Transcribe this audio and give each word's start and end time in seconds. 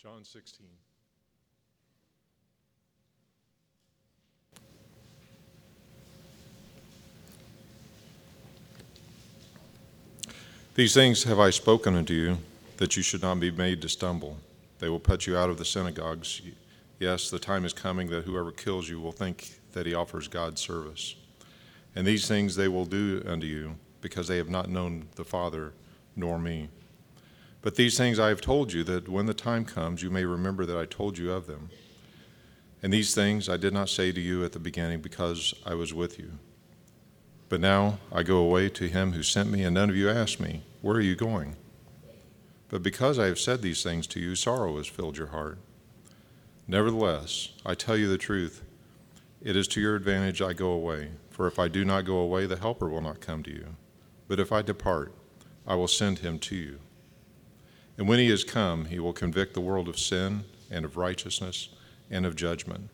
John 0.00 0.22
16. 0.22 0.64
These 10.76 10.94
things 10.94 11.24
have 11.24 11.40
I 11.40 11.50
spoken 11.50 11.96
unto 11.96 12.14
you, 12.14 12.38
that 12.76 12.96
you 12.96 13.02
should 13.02 13.22
not 13.22 13.40
be 13.40 13.50
made 13.50 13.82
to 13.82 13.88
stumble. 13.88 14.36
They 14.78 14.88
will 14.88 15.00
put 15.00 15.26
you 15.26 15.36
out 15.36 15.50
of 15.50 15.58
the 15.58 15.64
synagogues. 15.64 16.42
Yes, 17.00 17.28
the 17.28 17.40
time 17.40 17.64
is 17.64 17.72
coming 17.72 18.08
that 18.10 18.24
whoever 18.24 18.52
kills 18.52 18.88
you 18.88 19.00
will 19.00 19.10
think 19.10 19.58
that 19.72 19.84
he 19.84 19.94
offers 19.94 20.28
God 20.28 20.60
service. 20.60 21.16
And 21.96 22.06
these 22.06 22.28
things 22.28 22.54
they 22.54 22.68
will 22.68 22.86
do 22.86 23.24
unto 23.26 23.48
you, 23.48 23.74
because 24.00 24.28
they 24.28 24.36
have 24.36 24.48
not 24.48 24.70
known 24.70 25.08
the 25.16 25.24
Father 25.24 25.72
nor 26.14 26.38
me. 26.38 26.68
But 27.60 27.74
these 27.74 27.96
things 27.96 28.18
I 28.18 28.28
have 28.28 28.40
told 28.40 28.72
you, 28.72 28.84
that 28.84 29.08
when 29.08 29.26
the 29.26 29.34
time 29.34 29.64
comes, 29.64 30.02
you 30.02 30.10
may 30.10 30.24
remember 30.24 30.64
that 30.66 30.76
I 30.76 30.84
told 30.84 31.18
you 31.18 31.32
of 31.32 31.46
them. 31.46 31.70
And 32.82 32.92
these 32.92 33.14
things 33.14 33.48
I 33.48 33.56
did 33.56 33.72
not 33.72 33.88
say 33.88 34.12
to 34.12 34.20
you 34.20 34.44
at 34.44 34.52
the 34.52 34.60
beginning, 34.60 35.00
because 35.00 35.54
I 35.66 35.74
was 35.74 35.92
with 35.92 36.18
you. 36.18 36.38
But 37.48 37.60
now 37.60 37.98
I 38.12 38.22
go 38.22 38.38
away 38.38 38.68
to 38.68 38.88
him 38.88 39.12
who 39.12 39.22
sent 39.22 39.50
me, 39.50 39.64
and 39.64 39.74
none 39.74 39.90
of 39.90 39.96
you 39.96 40.08
ask 40.08 40.38
me, 40.38 40.62
Where 40.82 40.96
are 40.96 41.00
you 41.00 41.16
going? 41.16 41.56
But 42.68 42.82
because 42.82 43.18
I 43.18 43.26
have 43.26 43.38
said 43.38 43.62
these 43.62 43.82
things 43.82 44.06
to 44.08 44.20
you, 44.20 44.34
sorrow 44.34 44.76
has 44.76 44.86
filled 44.86 45.16
your 45.16 45.28
heart. 45.28 45.58
Nevertheless, 46.66 47.50
I 47.64 47.74
tell 47.74 47.96
you 47.96 48.08
the 48.08 48.18
truth. 48.18 48.62
It 49.42 49.56
is 49.56 49.66
to 49.68 49.80
your 49.80 49.96
advantage 49.96 50.42
I 50.42 50.52
go 50.52 50.70
away. 50.70 51.12
For 51.30 51.46
if 51.46 51.58
I 51.58 51.68
do 51.68 51.84
not 51.84 52.04
go 52.04 52.18
away, 52.18 52.46
the 52.46 52.58
Helper 52.58 52.88
will 52.88 53.00
not 53.00 53.20
come 53.20 53.42
to 53.44 53.50
you. 53.50 53.76
But 54.26 54.38
if 54.38 54.52
I 54.52 54.60
depart, 54.60 55.14
I 55.66 55.76
will 55.76 55.88
send 55.88 56.18
him 56.18 56.38
to 56.40 56.56
you. 56.56 56.78
And 57.98 58.08
when 58.08 58.20
he 58.20 58.30
has 58.30 58.44
come, 58.44 58.84
he 58.84 59.00
will 59.00 59.12
convict 59.12 59.54
the 59.54 59.60
world 59.60 59.88
of 59.88 59.98
sin 59.98 60.44
and 60.70 60.84
of 60.84 60.96
righteousness 60.96 61.68
and 62.08 62.24
of 62.24 62.36
judgment. 62.36 62.90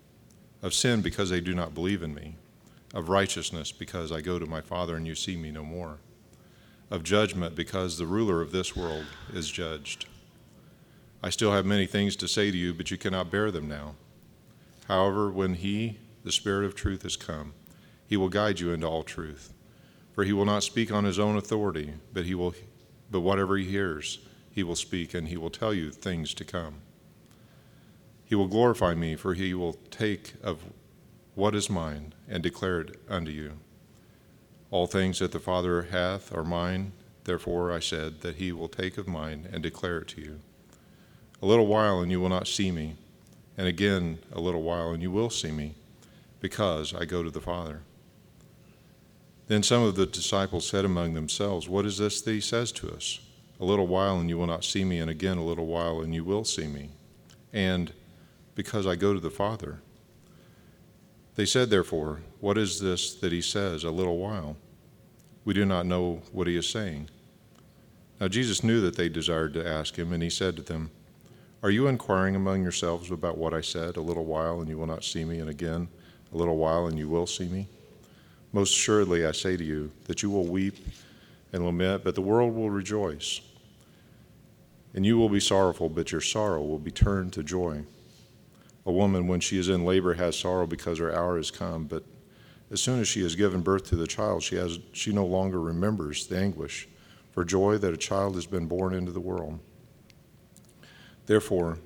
Of 0.62 0.72
sin, 0.72 1.02
because 1.02 1.28
they 1.28 1.42
do 1.42 1.54
not 1.54 1.74
believe 1.74 2.02
in 2.02 2.14
me. 2.14 2.36
Of 2.94 3.10
righteousness, 3.10 3.70
because 3.70 4.10
I 4.10 4.22
go 4.22 4.38
to 4.38 4.46
my 4.46 4.62
Father 4.62 4.96
and 4.96 5.06
you 5.06 5.14
see 5.14 5.36
me 5.36 5.50
no 5.50 5.62
more. 5.62 5.98
Of 6.90 7.02
judgment, 7.02 7.54
because 7.54 7.98
the 7.98 8.06
ruler 8.06 8.40
of 8.40 8.50
this 8.50 8.74
world 8.74 9.04
is 9.34 9.50
judged. 9.50 10.06
I 11.22 11.28
still 11.28 11.52
have 11.52 11.66
many 11.66 11.86
things 11.86 12.16
to 12.16 12.28
say 12.28 12.50
to 12.50 12.56
you, 12.56 12.72
but 12.72 12.90
you 12.90 12.96
cannot 12.96 13.30
bear 13.30 13.50
them 13.50 13.68
now. 13.68 13.96
However, 14.88 15.30
when 15.30 15.54
he, 15.54 15.98
the 16.24 16.32
Spirit 16.32 16.64
of 16.64 16.74
truth, 16.74 17.02
has 17.02 17.16
come, 17.16 17.52
he 18.06 18.16
will 18.16 18.28
guide 18.30 18.58
you 18.58 18.72
into 18.72 18.86
all 18.86 19.02
truth. 19.02 19.52
For 20.12 20.24
he 20.24 20.32
will 20.32 20.44
not 20.44 20.62
speak 20.62 20.90
on 20.92 21.04
his 21.04 21.18
own 21.18 21.36
authority, 21.36 21.94
but 22.12 22.24
he 22.24 22.34
will 22.34 22.54
but 23.10 23.20
whatever 23.20 23.56
he 23.56 23.64
hears 23.64 24.18
he 24.54 24.62
will 24.62 24.76
speak, 24.76 25.14
and 25.14 25.26
he 25.26 25.36
will 25.36 25.50
tell 25.50 25.74
you 25.74 25.90
things 25.90 26.32
to 26.32 26.44
come. 26.44 26.76
He 28.24 28.36
will 28.36 28.46
glorify 28.46 28.94
me, 28.94 29.16
for 29.16 29.34
he 29.34 29.52
will 29.52 29.72
take 29.90 30.34
of 30.44 30.60
what 31.34 31.56
is 31.56 31.68
mine 31.68 32.14
and 32.28 32.40
declare 32.40 32.82
it 32.82 33.00
unto 33.08 33.32
you. 33.32 33.54
All 34.70 34.86
things 34.86 35.18
that 35.18 35.32
the 35.32 35.40
Father 35.40 35.82
hath 35.90 36.32
are 36.32 36.44
mine, 36.44 36.92
therefore 37.24 37.72
I 37.72 37.80
said 37.80 38.20
that 38.20 38.36
he 38.36 38.52
will 38.52 38.68
take 38.68 38.96
of 38.96 39.08
mine 39.08 39.48
and 39.52 39.60
declare 39.60 39.98
it 39.98 40.08
to 40.08 40.20
you. 40.20 40.40
A 41.42 41.46
little 41.46 41.66
while, 41.66 41.98
and 41.98 42.12
you 42.12 42.20
will 42.20 42.28
not 42.28 42.46
see 42.46 42.70
me, 42.70 42.94
and 43.58 43.66
again 43.66 44.18
a 44.32 44.40
little 44.40 44.62
while, 44.62 44.92
and 44.92 45.02
you 45.02 45.10
will 45.10 45.30
see 45.30 45.50
me, 45.50 45.74
because 46.40 46.94
I 46.94 47.06
go 47.06 47.24
to 47.24 47.30
the 47.30 47.40
Father. 47.40 47.80
Then 49.48 49.64
some 49.64 49.82
of 49.82 49.96
the 49.96 50.06
disciples 50.06 50.68
said 50.68 50.84
among 50.84 51.14
themselves, 51.14 51.68
What 51.68 51.86
is 51.86 51.98
this 51.98 52.20
that 52.22 52.30
he 52.30 52.40
says 52.40 52.70
to 52.72 52.92
us? 52.92 53.18
A 53.64 53.72
little 53.74 53.86
while 53.86 54.20
and 54.20 54.28
you 54.28 54.36
will 54.36 54.46
not 54.46 54.62
see 54.62 54.84
me, 54.84 54.98
and 54.98 55.10
again 55.10 55.38
a 55.38 55.42
little 55.42 55.64
while 55.64 56.02
and 56.02 56.14
you 56.14 56.22
will 56.22 56.44
see 56.44 56.66
me. 56.66 56.90
And 57.50 57.94
because 58.54 58.86
I 58.86 58.94
go 58.94 59.14
to 59.14 59.20
the 59.20 59.30
Father. 59.30 59.80
They 61.36 61.46
said, 61.46 61.70
therefore, 61.70 62.20
What 62.40 62.58
is 62.58 62.78
this 62.78 63.14
that 63.14 63.32
he 63.32 63.40
says, 63.40 63.82
a 63.82 63.90
little 63.90 64.18
while? 64.18 64.58
We 65.46 65.54
do 65.54 65.64
not 65.64 65.86
know 65.86 66.20
what 66.30 66.46
he 66.46 66.58
is 66.58 66.68
saying. 66.68 67.08
Now 68.20 68.28
Jesus 68.28 68.62
knew 68.62 68.82
that 68.82 68.96
they 68.96 69.08
desired 69.08 69.54
to 69.54 69.66
ask 69.66 69.96
him, 69.96 70.12
and 70.12 70.22
he 70.22 70.28
said 70.28 70.56
to 70.56 70.62
them, 70.62 70.90
Are 71.62 71.70
you 71.70 71.86
inquiring 71.86 72.36
among 72.36 72.62
yourselves 72.62 73.10
about 73.10 73.38
what 73.38 73.54
I 73.54 73.62
said, 73.62 73.96
a 73.96 74.02
little 74.02 74.26
while 74.26 74.60
and 74.60 74.68
you 74.68 74.76
will 74.76 74.86
not 74.86 75.04
see 75.04 75.24
me, 75.24 75.38
and 75.38 75.48
again 75.48 75.88
a 76.34 76.36
little 76.36 76.58
while 76.58 76.86
and 76.86 76.98
you 76.98 77.08
will 77.08 77.26
see 77.26 77.48
me? 77.48 77.68
Most 78.52 78.74
assuredly, 78.74 79.24
I 79.24 79.32
say 79.32 79.56
to 79.56 79.64
you 79.64 79.90
that 80.04 80.22
you 80.22 80.28
will 80.28 80.44
weep 80.44 80.76
and 81.54 81.64
lament, 81.64 82.04
but 82.04 82.14
the 82.14 82.20
world 82.20 82.54
will 82.54 82.68
rejoice. 82.68 83.40
And 84.94 85.04
you 85.04 85.18
will 85.18 85.28
be 85.28 85.40
sorrowful, 85.40 85.88
but 85.88 86.12
your 86.12 86.20
sorrow 86.20 86.62
will 86.62 86.78
be 86.78 86.92
turned 86.92 87.32
to 87.32 87.42
joy. 87.42 87.82
A 88.86 88.92
woman, 88.92 89.26
when 89.26 89.40
she 89.40 89.58
is 89.58 89.68
in 89.68 89.84
labor, 89.84 90.14
has 90.14 90.38
sorrow 90.38 90.66
because 90.66 90.98
her 90.98 91.14
hour 91.14 91.36
has 91.36 91.50
come, 91.50 91.86
but 91.86 92.04
as 92.70 92.80
soon 92.80 93.00
as 93.00 93.08
she 93.08 93.22
has 93.22 93.34
given 93.34 93.60
birth 93.60 93.86
to 93.88 93.96
the 93.96 94.06
child, 94.06 94.42
she, 94.42 94.56
has, 94.56 94.78
she 94.92 95.12
no 95.12 95.26
longer 95.26 95.60
remembers 95.60 96.26
the 96.26 96.38
anguish 96.38 96.88
for 97.32 97.44
joy 97.44 97.78
that 97.78 97.92
a 97.92 97.96
child 97.96 98.36
has 98.36 98.46
been 98.46 98.66
born 98.66 98.94
into 98.94 99.10
the 99.10 99.20
world. 99.20 99.58
Therefore, 101.26 101.78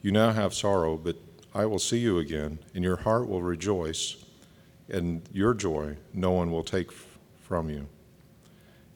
you 0.00 0.12
now 0.12 0.32
have 0.32 0.54
sorrow, 0.54 0.96
but 0.96 1.16
I 1.54 1.66
will 1.66 1.78
see 1.78 1.98
you 1.98 2.18
again, 2.18 2.60
and 2.74 2.82
your 2.82 2.96
heart 2.96 3.28
will 3.28 3.42
rejoice, 3.42 4.24
and 4.88 5.28
your 5.32 5.52
joy 5.52 5.96
no 6.14 6.30
one 6.30 6.50
will 6.50 6.64
take 6.64 6.90
from 7.40 7.68
you. 7.68 7.88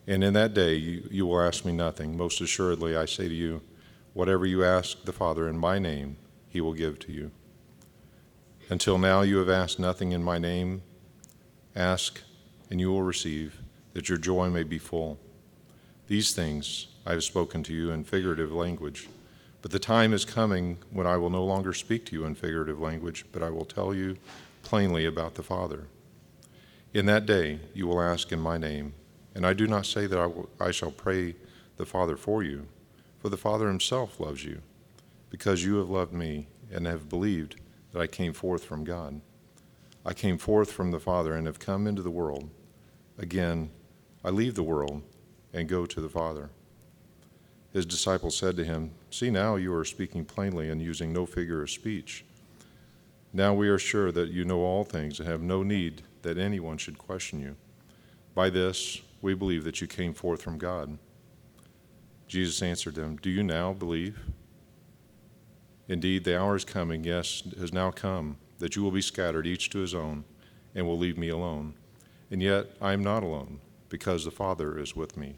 And 0.07 0.23
in 0.23 0.35
that 0.35 0.55
day 0.55 0.75
you, 0.75 1.09
you 1.11 1.27
will 1.27 1.41
ask 1.41 1.65
me 1.65 1.73
nothing. 1.73 2.17
Most 2.17 2.41
assuredly, 2.41 2.97
I 2.97 3.07
say 3.07 3.29
to 3.29 3.35
you, 3.35 3.63
whatever 4.13 4.47
you 4.47 4.65
ask 4.65 5.05
the 5.05 5.13
Father 5.13 5.49
in 5.49 5.59
my 5.59 5.79
name, 5.79 6.17
he 6.49 6.61
will 6.61 6.75
give 6.75 6.99
to 7.01 7.13
you. 7.13 7.31
Until 8.69 8.99
now 8.99 9.23
you 9.23 9.39
have 9.39 9.49
asked 9.49 9.79
nothing 9.79 10.13
in 10.13 10.23
my 10.23 10.39
name. 10.39 10.83
Ask, 11.75 12.21
and 12.71 12.81
you 12.81 12.91
will 12.91 13.03
receive, 13.03 13.61
that 13.93 14.09
your 14.09 14.19
joy 14.19 14.49
may 14.51 14.63
be 14.63 14.79
full. 14.79 15.19
These 16.07 16.35
things 16.35 16.89
I 17.07 17.13
have 17.13 17.25
spoken 17.25 17.63
to 17.65 17.75
you 17.75 17.91
in 17.91 18.05
figurative 18.05 18.53
language. 18.53 19.09
But 19.63 19.71
the 19.71 19.79
time 19.79 20.13
is 20.13 20.25
coming 20.25 20.79
when 20.91 21.07
I 21.07 21.17
will 21.17 21.31
no 21.31 21.45
longer 21.45 21.73
speak 21.73 22.05
to 22.07 22.17
you 22.17 22.25
in 22.27 22.35
figurative 22.35 22.81
language, 22.81 23.25
but 23.33 23.43
I 23.43 23.51
will 23.51 23.65
tell 23.65 23.95
you 23.95 24.19
plainly 24.63 25.07
about 25.07 25.35
the 25.35 25.43
Father. 25.43 25.87
In 26.93 27.07
that 27.07 27.27
day 27.27 27.61
you 27.73 27.87
will 27.87 28.01
ask 28.01 28.31
in 28.31 28.41
my 28.41 28.59
name. 28.59 28.95
And 29.35 29.47
I 29.47 29.53
do 29.53 29.67
not 29.67 29.87
say 29.87 30.07
that 30.07 30.19
I, 30.19 30.27
will, 30.27 30.49
I 30.61 30.71
shall 30.71 30.91
pray 30.91 31.35
the 31.77 31.87
Father 31.87 32.17
for 32.17 32.43
you, 32.43 32.69
for 33.19 33.29
the 33.29 33.37
Father 33.37 33.69
himself 33.69 34.21
loves 34.21 34.45
you, 34.45 34.63
because 35.31 35.65
you 35.65 35.77
have 35.77 35.91
loved 35.91 36.13
me 36.13 36.47
and 36.73 36.87
have 36.87 37.09
believed 37.09 37.57
that 37.93 38.01
I 38.01 38.07
came 38.07 38.33
forth 38.33 38.65
from 38.65 38.85
God. 38.85 39.21
I 40.05 40.13
came 40.13 40.39
forth 40.39 40.71
from 40.71 40.91
the 40.91 41.01
Father 41.01 41.35
and 41.35 41.47
have 41.47 41.59
come 41.59 41.87
into 41.87 42.03
the 42.03 42.11
world. 42.11 42.51
Again, 43.19 43.71
I 44.25 44.31
leave 44.31 44.55
the 44.55 44.63
world 44.63 45.03
and 45.53 45.69
go 45.69 45.87
to 45.87 46.01
the 46.01 46.09
Father. 46.09 46.51
His 47.73 47.87
disciples 47.87 48.37
said 48.37 48.57
to 48.57 48.65
him, 48.65 48.93
See, 49.11 49.31
now 49.31 49.57
you 49.57 49.75
are 49.75 49.85
speaking 49.85 50.25
plainly 50.25 50.71
and 50.71 50.81
using 50.81 51.13
no 51.13 51.27
figure 51.27 51.63
of 51.63 51.71
speech. 51.71 52.25
Now 53.33 53.53
we 53.53 53.69
are 53.69 53.79
sure 53.79 54.13
that 54.13 54.31
you 54.31 54.45
know 54.45 54.61
all 54.61 54.85
things 54.85 55.19
and 55.19 55.29
have 55.29 55.43
no 55.43 55.65
need 55.65 56.03
that 56.23 56.39
anyone 56.39 56.79
should 56.79 56.99
question 56.99 57.41
you. 57.41 57.57
By 58.35 58.51
this, 58.51 59.01
we 59.25 59.35
believe 59.35 59.65
that 59.65 59.81
you 59.81 59.87
came 59.87 60.13
forth 60.13 60.43
from 60.43 60.59
God. 60.59 60.99
Jesus 62.29 62.61
answered 62.61 62.95
them, 62.95 63.17
Do 63.17 63.31
you 63.31 63.43
now 63.43 63.73
believe? 63.73 64.19
Indeed, 65.89 66.25
the 66.25 66.39
hour 66.39 66.55
is 66.57 66.65
coming, 66.65 67.05
yes, 67.05 67.43
has 67.59 67.73
now 67.73 67.91
come, 67.91 68.37
that 68.59 68.77
you 68.77 68.83
will 68.83 68.91
be 68.91 69.01
scattered, 69.01 69.47
each 69.47 69.71
to 69.71 69.79
his 69.79 69.95
own, 69.95 70.25
and 70.75 70.87
will 70.87 70.99
leave 70.99 71.17
me 71.17 71.31
alone. 71.31 71.73
And 72.31 72.43
yet 72.43 72.67
I 72.83 72.93
am 72.93 73.03
not 73.03 73.23
alone, 73.23 73.61
because 73.89 74.27
the 74.27 74.31
Father 74.31 74.79
is 74.79 74.95
with 74.95 75.17
me. 75.17 75.37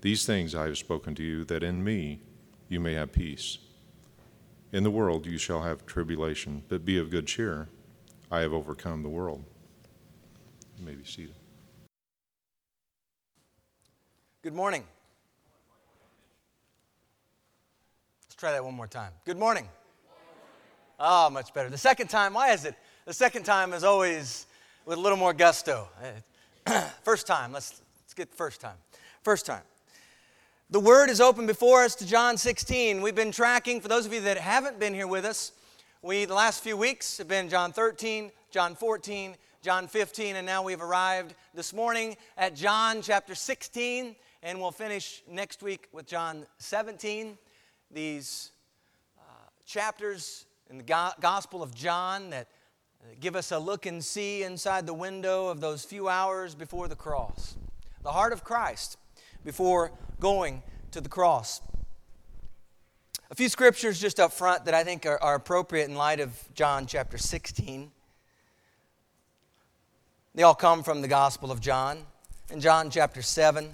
These 0.00 0.26
things 0.26 0.54
I 0.54 0.66
have 0.66 0.78
spoken 0.78 1.14
to 1.14 1.22
you, 1.22 1.44
that 1.44 1.62
in 1.62 1.84
me 1.84 2.20
you 2.68 2.80
may 2.80 2.94
have 2.94 3.12
peace. 3.12 3.58
In 4.72 4.82
the 4.82 4.90
world 4.90 5.26
you 5.26 5.38
shall 5.38 5.62
have 5.62 5.86
tribulation, 5.86 6.64
but 6.68 6.84
be 6.84 6.98
of 6.98 7.10
good 7.10 7.28
cheer. 7.28 7.68
I 8.32 8.40
have 8.40 8.52
overcome 8.52 9.04
the 9.04 9.08
world. 9.08 9.44
You 10.76 10.86
may 10.86 10.94
be 10.94 11.04
seated. 11.04 11.39
Good 14.42 14.54
morning. 14.54 14.84
Let's 18.24 18.36
try 18.36 18.52
that 18.52 18.64
one 18.64 18.72
more 18.72 18.86
time. 18.86 19.12
Good 19.26 19.36
morning. 19.36 19.68
Oh, 20.98 21.28
much 21.28 21.52
better. 21.52 21.68
The 21.68 21.76
second 21.76 22.08
time, 22.08 22.32
why 22.32 22.52
is 22.52 22.64
it? 22.64 22.74
The 23.04 23.12
second 23.12 23.42
time 23.42 23.74
is 23.74 23.84
always 23.84 24.46
with 24.86 24.96
a 24.96 25.00
little 25.00 25.18
more 25.18 25.34
gusto. 25.34 25.88
first 27.02 27.26
time, 27.26 27.52
let's, 27.52 27.82
let's 28.02 28.14
get 28.14 28.32
first 28.32 28.62
time. 28.62 28.76
First 29.22 29.44
time. 29.44 29.60
The 30.70 30.80
word 30.80 31.10
is 31.10 31.20
open 31.20 31.44
before 31.46 31.84
us 31.84 31.94
to 31.96 32.06
John 32.06 32.38
16. 32.38 33.02
We've 33.02 33.14
been 33.14 33.32
tracking, 33.32 33.82
for 33.82 33.88
those 33.88 34.06
of 34.06 34.12
you 34.14 34.22
that 34.22 34.38
haven't 34.38 34.80
been 34.80 34.94
here 34.94 35.06
with 35.06 35.26
us, 35.26 35.52
we, 36.00 36.24
the 36.24 36.32
last 36.32 36.62
few 36.62 36.78
weeks, 36.78 37.18
have 37.18 37.28
been 37.28 37.50
John 37.50 37.72
13, 37.72 38.30
John 38.50 38.74
14, 38.74 39.34
John 39.62 39.86
15, 39.86 40.36
and 40.36 40.46
now 40.46 40.62
we've 40.62 40.80
arrived 40.80 41.34
this 41.54 41.74
morning 41.74 42.16
at 42.38 42.56
John 42.56 43.02
chapter 43.02 43.34
16 43.34 44.16
and 44.42 44.60
we'll 44.60 44.70
finish 44.70 45.22
next 45.28 45.62
week 45.62 45.88
with 45.92 46.06
John 46.06 46.46
17. 46.58 47.36
These 47.90 48.52
uh, 49.18 49.22
chapters 49.66 50.46
in 50.70 50.78
the 50.78 50.82
Go- 50.82 51.10
Gospel 51.20 51.62
of 51.62 51.74
John 51.74 52.30
that 52.30 52.48
uh, 53.02 53.14
give 53.20 53.36
us 53.36 53.52
a 53.52 53.58
look 53.58 53.86
and 53.86 54.02
see 54.04 54.42
inside 54.42 54.86
the 54.86 54.94
window 54.94 55.48
of 55.48 55.60
those 55.60 55.84
few 55.84 56.08
hours 56.08 56.54
before 56.54 56.88
the 56.88 56.96
cross. 56.96 57.56
The 58.02 58.12
heart 58.12 58.32
of 58.32 58.44
Christ 58.44 58.96
before 59.44 59.92
going 60.18 60.62
to 60.92 61.00
the 61.00 61.08
cross. 61.08 61.60
A 63.30 63.34
few 63.34 63.48
scriptures 63.48 64.00
just 64.00 64.18
up 64.18 64.32
front 64.32 64.64
that 64.64 64.74
I 64.74 64.84
think 64.84 65.06
are, 65.06 65.22
are 65.22 65.34
appropriate 65.34 65.88
in 65.88 65.94
light 65.94 66.20
of 66.20 66.32
John 66.54 66.86
chapter 66.86 67.18
16. 67.18 67.90
They 70.34 70.42
all 70.42 70.54
come 70.54 70.82
from 70.82 71.02
the 71.02 71.08
Gospel 71.08 71.52
of 71.52 71.60
John. 71.60 72.06
In 72.50 72.60
John 72.60 72.90
chapter 72.90 73.22
7, 73.22 73.72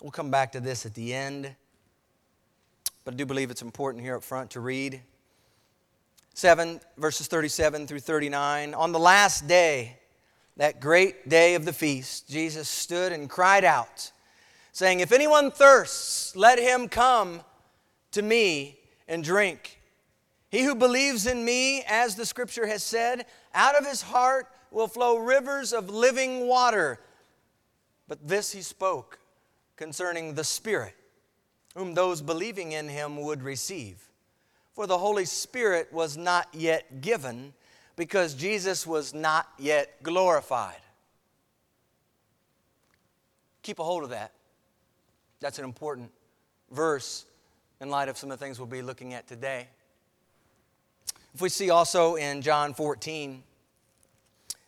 we'll 0.00 0.10
come 0.10 0.30
back 0.30 0.52
to 0.52 0.60
this 0.60 0.86
at 0.86 0.94
the 0.94 1.14
end, 1.14 1.54
but 3.04 3.14
I 3.14 3.16
do 3.16 3.26
believe 3.26 3.50
it's 3.50 3.62
important 3.62 4.02
here 4.02 4.16
up 4.16 4.22
front 4.22 4.50
to 4.52 4.60
read. 4.60 5.00
7, 6.34 6.80
verses 6.96 7.28
37 7.28 7.86
through 7.86 8.00
39. 8.00 8.74
On 8.74 8.92
the 8.92 8.98
last 8.98 9.46
day, 9.46 9.98
that 10.56 10.80
great 10.80 11.28
day 11.28 11.54
of 11.54 11.64
the 11.64 11.72
feast, 11.72 12.28
Jesus 12.28 12.68
stood 12.68 13.12
and 13.12 13.30
cried 13.30 13.64
out, 13.64 14.10
saying, 14.72 15.00
If 15.00 15.12
anyone 15.12 15.50
thirsts, 15.50 16.34
let 16.34 16.58
him 16.58 16.88
come 16.88 17.40
to 18.12 18.22
me 18.22 18.78
and 19.06 19.22
drink. 19.22 19.80
He 20.50 20.62
who 20.62 20.74
believes 20.74 21.26
in 21.26 21.44
me, 21.44 21.82
as 21.88 22.14
the 22.14 22.26
scripture 22.26 22.66
has 22.66 22.82
said, 22.82 23.26
out 23.54 23.76
of 23.76 23.86
his 23.86 24.02
heart 24.02 24.46
will 24.70 24.88
flow 24.88 25.18
rivers 25.18 25.72
of 25.72 25.90
living 25.90 26.46
water. 26.46 27.00
But 28.08 28.26
this 28.26 28.52
he 28.52 28.62
spoke 28.62 29.18
concerning 29.76 30.34
the 30.34 30.44
Spirit, 30.44 30.94
whom 31.74 31.94
those 31.94 32.22
believing 32.22 32.72
in 32.72 32.88
him 32.88 33.20
would 33.22 33.42
receive. 33.42 34.08
For 34.72 34.86
the 34.86 34.98
Holy 34.98 35.24
Spirit 35.24 35.92
was 35.92 36.16
not 36.16 36.48
yet 36.52 37.00
given 37.00 37.52
because 37.96 38.34
Jesus 38.34 38.86
was 38.86 39.14
not 39.14 39.48
yet 39.58 40.02
glorified. 40.02 40.80
Keep 43.62 43.78
a 43.78 43.84
hold 43.84 44.02
of 44.02 44.10
that. 44.10 44.32
That's 45.40 45.58
an 45.58 45.64
important 45.64 46.10
verse 46.70 47.24
in 47.80 47.88
light 47.88 48.08
of 48.08 48.18
some 48.18 48.30
of 48.30 48.38
the 48.38 48.44
things 48.44 48.58
we'll 48.58 48.66
be 48.66 48.82
looking 48.82 49.14
at 49.14 49.26
today. 49.26 49.68
If 51.34 51.40
we 51.40 51.48
see 51.48 51.70
also 51.70 52.16
in 52.16 52.42
John 52.42 52.74
14, 52.74 53.42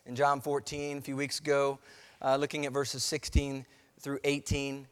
in 0.05 0.15
John 0.15 0.41
14, 0.41 0.97
a 0.97 1.01
few 1.01 1.15
weeks 1.15 1.39
ago, 1.39 1.79
uh, 2.21 2.37
looking 2.37 2.65
at 2.65 2.71
verses 2.71 3.03
16 3.03 3.65
through 3.99 4.19
18, 4.23 4.87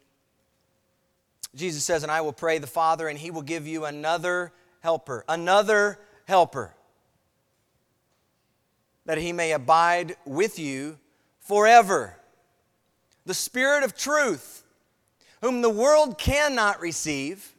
Jesus 1.56 1.84
says, 1.84 2.04
And 2.04 2.12
I 2.12 2.22
will 2.22 2.34
pray 2.34 2.58
the 2.58 2.68
Father, 2.68 3.08
and 3.08 3.18
he 3.18 3.32
will 3.32 3.42
give 3.42 3.66
you 3.66 3.86
another 3.86 4.52
helper, 4.82 5.24
another 5.28 6.00
helper, 6.28 6.76
that 9.06 9.18
he 9.18 9.32
may 9.32 9.52
abide 9.52 10.18
with 10.26 10.60
you 10.60 10.98
forever. 11.40 12.18
The 13.26 13.34
Spirit 13.34 13.84
of 13.84 13.96
truth, 13.96 14.64
whom 15.42 15.62
the 15.62 15.70
world 15.70 16.18
cannot 16.18 16.82
receive. 16.82 17.54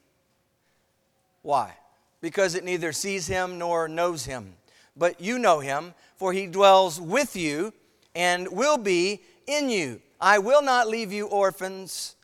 Why? 1.43 1.73
Because 2.21 2.55
it 2.55 2.65
neither 2.65 2.93
sees 2.93 3.27
him 3.27 3.59
nor 3.59 3.89
knows 3.89 4.27
him. 4.27 4.55
But 4.97 5.21
you 5.21 5.39
know 5.39 5.61
him, 5.61 5.95
for 6.17 6.33
he 6.33 6.47
dwells 6.47 7.01
with 7.01 7.37
you 7.37 7.73
and 8.15 8.49
will 8.49 8.79
be 8.79 9.23
in 9.47 9.69
you. 9.69 10.01
I 10.21 10.39
will 10.39 10.63
not 10.63 10.89
leave 10.89 11.13
you 11.13 11.27
orphans, 11.27 12.16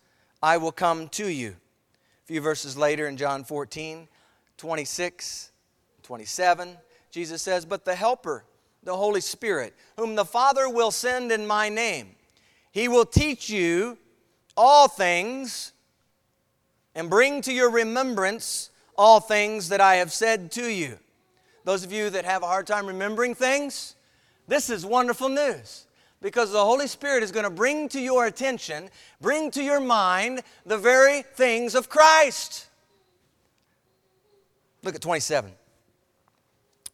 I 0.42 0.56
will 0.56 0.72
come 0.72 1.08
to 1.10 1.28
you. 1.28 1.50
A 1.50 2.26
few 2.26 2.40
verses 2.40 2.76
later 2.76 3.06
in 3.06 3.16
John 3.16 3.44
14, 3.44 4.08
26, 4.56 5.52
27, 6.02 6.76
Jesus 7.10 7.42
says, 7.42 7.64
But 7.64 7.84
the 7.84 7.94
Helper, 7.94 8.44
the 8.82 8.96
Holy 8.96 9.20
Spirit, 9.20 9.74
whom 9.96 10.14
the 10.16 10.24
Father 10.24 10.68
will 10.68 10.90
send 10.90 11.30
in 11.30 11.46
my 11.46 11.68
name, 11.68 12.16
he 12.72 12.88
will 12.88 13.04
teach 13.04 13.48
you 13.48 13.98
all 14.56 14.88
things 14.88 15.72
and 16.94 17.08
bring 17.08 17.40
to 17.42 17.52
your 17.52 17.70
remembrance 17.70 18.70
all 18.96 19.20
things 19.20 19.68
that 19.68 19.80
I 19.80 19.96
have 19.96 20.12
said 20.12 20.50
to 20.52 20.66
you. 20.66 20.98
Those 21.64 21.84
of 21.84 21.92
you 21.92 22.10
that 22.10 22.24
have 22.24 22.42
a 22.42 22.46
hard 22.46 22.66
time 22.66 22.86
remembering 22.86 23.34
things, 23.34 23.94
this 24.48 24.68
is 24.68 24.84
wonderful 24.84 25.28
news 25.28 25.86
because 26.22 26.52
the 26.52 26.64
Holy 26.64 26.86
Spirit 26.86 27.22
is 27.22 27.32
going 27.32 27.44
to 27.44 27.50
bring 27.50 27.88
to 27.90 28.00
your 28.00 28.26
attention, 28.26 28.88
bring 29.20 29.50
to 29.50 29.62
your 29.62 29.80
mind 29.80 30.42
the 30.64 30.78
very 30.78 31.22
things 31.22 31.74
of 31.74 31.88
Christ. 31.88 32.68
Look 34.82 34.94
at 34.94 35.02
27. 35.02 35.52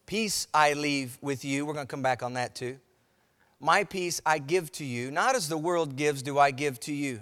Peace 0.07 0.49
I 0.53 0.73
leave 0.73 1.19
with 1.21 1.45
you. 1.45 1.67
We're 1.67 1.75
going 1.75 1.87
to 1.87 1.91
come 1.91 2.03
back 2.03 2.23
on 2.23 2.33
that 2.35 2.55
too. 2.55 2.79
My 3.61 3.85
peace 3.85 4.21
I 4.25 4.39
give 4.39 4.73
to 4.73 4.85
you, 4.85 5.11
not 5.11 5.35
as 5.35 5.49
the 5.49 5.59
world 5.59 5.97
gives, 5.97 6.23
do 6.23 6.39
I 6.39 6.51
give 6.51 6.81
to 6.81 6.95
you. 6.95 7.21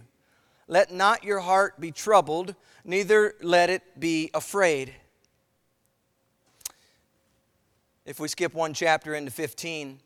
Let 0.68 0.92
not 0.92 1.24
your 1.24 1.40
heart 1.40 1.80
be 1.80 1.90
troubled, 1.90 2.54
neither 2.84 3.34
let 3.40 3.70
it 3.70 3.82
be 3.98 4.30
afraid. 4.34 4.94
If 8.04 8.20
we 8.20 8.28
skip 8.28 8.54
one 8.54 8.74
chapter 8.74 9.14
into 9.14 9.32
15 9.32 9.98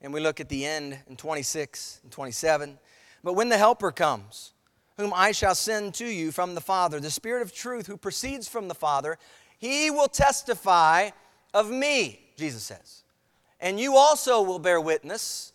and 0.00 0.12
we 0.12 0.20
look 0.20 0.40
at 0.40 0.48
the 0.48 0.64
end 0.64 0.98
in 1.08 1.16
26 1.16 2.00
and 2.02 2.12
27, 2.12 2.78
but 3.22 3.34
when 3.34 3.48
the 3.48 3.58
Helper 3.58 3.92
comes, 3.92 4.52
whom 4.96 5.12
I 5.14 5.32
shall 5.32 5.54
send 5.54 5.94
to 5.94 6.06
you 6.06 6.30
from 6.32 6.54
the 6.54 6.60
Father, 6.60 7.00
the 7.00 7.10
Spirit 7.10 7.42
of 7.42 7.52
truth 7.52 7.86
who 7.86 7.96
proceeds 7.96 8.48
from 8.48 8.68
the 8.68 8.74
Father, 8.74 9.18
he 9.58 9.90
will 9.90 10.08
testify 10.08 11.10
of 11.52 11.70
me, 11.70 12.20
Jesus 12.36 12.62
says. 12.62 13.02
And 13.60 13.78
you 13.78 13.96
also 13.96 14.42
will 14.42 14.58
bear 14.58 14.80
witness 14.80 15.52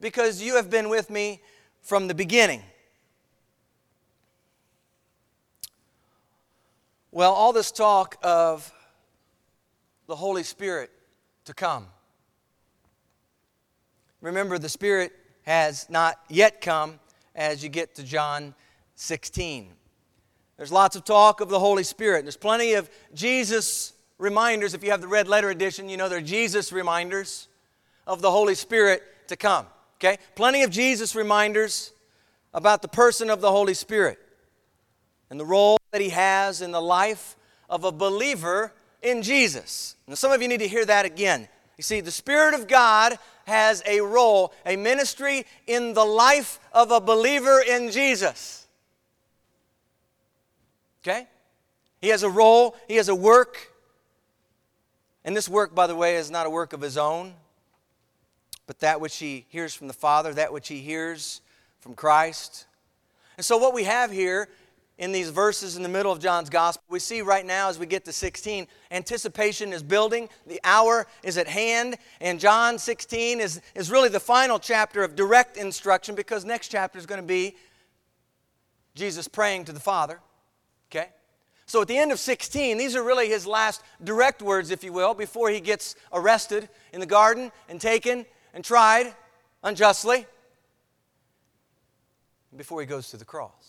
because 0.00 0.40
you 0.40 0.56
have 0.56 0.70
been 0.70 0.88
with 0.88 1.10
me 1.10 1.40
from 1.82 2.08
the 2.08 2.14
beginning. 2.14 2.62
Well, 7.12 7.32
all 7.32 7.52
this 7.52 7.72
talk 7.72 8.16
of 8.22 8.72
the 10.06 10.14
Holy 10.14 10.44
Spirit 10.44 10.90
to 11.44 11.54
come. 11.54 11.86
Remember, 14.20 14.58
the 14.58 14.68
Spirit 14.68 15.12
has 15.42 15.88
not 15.88 16.18
yet 16.28 16.60
come 16.60 17.00
as 17.34 17.62
you 17.62 17.68
get 17.68 17.94
to 17.94 18.02
John 18.02 18.54
16. 18.96 19.68
There's 20.56 20.70
lots 20.70 20.94
of 20.94 21.04
talk 21.04 21.40
of 21.40 21.48
the 21.48 21.58
Holy 21.58 21.84
Spirit. 21.84 22.24
There's 22.24 22.36
plenty 22.36 22.74
of 22.74 22.90
Jesus 23.14 23.94
reminders. 24.18 24.74
If 24.74 24.84
you 24.84 24.90
have 24.90 25.00
the 25.00 25.08
red 25.08 25.26
letter 25.26 25.48
edition, 25.48 25.88
you 25.88 25.96
know 25.96 26.08
they're 26.08 26.20
Jesus 26.20 26.70
reminders 26.70 27.48
of 28.06 28.20
the 28.20 28.30
Holy 28.30 28.54
Spirit 28.54 29.02
to 29.28 29.36
come. 29.36 29.66
Okay? 29.96 30.18
Plenty 30.34 30.62
of 30.62 30.70
Jesus 30.70 31.14
reminders 31.14 31.92
about 32.52 32.82
the 32.82 32.88
person 32.88 33.30
of 33.30 33.40
the 33.40 33.50
Holy 33.50 33.74
Spirit 33.74 34.18
and 35.30 35.40
the 35.40 35.46
role 35.46 35.78
that 35.92 36.00
he 36.00 36.10
has 36.10 36.60
in 36.60 36.72
the 36.72 36.80
life 36.80 37.36
of 37.70 37.84
a 37.84 37.92
believer 37.92 38.74
in 39.02 39.22
Jesus. 39.22 39.96
Now, 40.06 40.14
some 40.14 40.32
of 40.32 40.42
you 40.42 40.48
need 40.48 40.60
to 40.60 40.68
hear 40.68 40.84
that 40.84 41.06
again. 41.06 41.48
You 41.78 41.82
see, 41.82 42.00
the 42.00 42.10
Spirit 42.10 42.54
of 42.54 42.68
God 42.68 43.18
has 43.50 43.82
a 43.84 44.00
role, 44.00 44.52
a 44.64 44.76
ministry 44.76 45.44
in 45.66 45.92
the 45.92 46.04
life 46.04 46.58
of 46.72 46.90
a 46.90 47.00
believer 47.00 47.60
in 47.60 47.90
Jesus. 47.90 48.66
Okay? 51.02 51.26
He 52.00 52.08
has 52.08 52.22
a 52.22 52.30
role, 52.30 52.76
he 52.88 52.96
has 52.96 53.08
a 53.08 53.14
work. 53.14 53.72
And 55.24 55.36
this 55.36 55.48
work, 55.48 55.74
by 55.74 55.86
the 55.86 55.94
way, 55.94 56.16
is 56.16 56.30
not 56.30 56.46
a 56.46 56.50
work 56.50 56.72
of 56.72 56.80
his 56.80 56.96
own, 56.96 57.34
but 58.66 58.78
that 58.80 59.00
which 59.00 59.16
he 59.16 59.44
hears 59.48 59.74
from 59.74 59.86
the 59.86 59.92
Father, 59.92 60.32
that 60.34 60.52
which 60.52 60.68
he 60.68 60.78
hears 60.80 61.42
from 61.80 61.94
Christ. 61.94 62.66
And 63.36 63.44
so, 63.44 63.58
what 63.58 63.74
we 63.74 63.84
have 63.84 64.10
here 64.10 64.48
in 65.00 65.12
these 65.12 65.30
verses 65.30 65.76
in 65.76 65.82
the 65.82 65.88
middle 65.88 66.12
of 66.12 66.20
John's 66.20 66.50
gospel, 66.50 66.84
we 66.90 66.98
see 66.98 67.22
right 67.22 67.44
now 67.44 67.70
as 67.70 67.78
we 67.78 67.86
get 67.86 68.04
to 68.04 68.12
16, 68.12 68.66
anticipation 68.90 69.72
is 69.72 69.82
building, 69.82 70.28
the 70.46 70.60
hour 70.62 71.06
is 71.22 71.38
at 71.38 71.48
hand, 71.48 71.96
and 72.20 72.38
John 72.38 72.78
16 72.78 73.40
is, 73.40 73.62
is 73.74 73.90
really 73.90 74.10
the 74.10 74.20
final 74.20 74.58
chapter 74.58 75.02
of 75.02 75.16
direct 75.16 75.56
instruction 75.56 76.14
because 76.14 76.44
next 76.44 76.68
chapter 76.68 76.98
is 76.98 77.06
going 77.06 77.20
to 77.20 77.26
be 77.26 77.56
Jesus 78.94 79.26
praying 79.26 79.64
to 79.64 79.72
the 79.72 79.80
Father. 79.80 80.20
Okay? 80.90 81.08
So 81.64 81.80
at 81.80 81.88
the 81.88 81.96
end 81.96 82.12
of 82.12 82.18
16, 82.18 82.76
these 82.76 82.94
are 82.94 83.02
really 83.02 83.28
his 83.28 83.46
last 83.46 83.82
direct 84.04 84.42
words, 84.42 84.70
if 84.70 84.84
you 84.84 84.92
will, 84.92 85.14
before 85.14 85.48
he 85.48 85.60
gets 85.60 85.96
arrested 86.12 86.68
in 86.92 87.00
the 87.00 87.06
garden 87.06 87.50
and 87.70 87.80
taken 87.80 88.26
and 88.52 88.62
tried 88.62 89.14
unjustly, 89.62 90.26
before 92.54 92.80
he 92.82 92.86
goes 92.86 93.08
to 93.08 93.16
the 93.16 93.24
cross. 93.24 93.59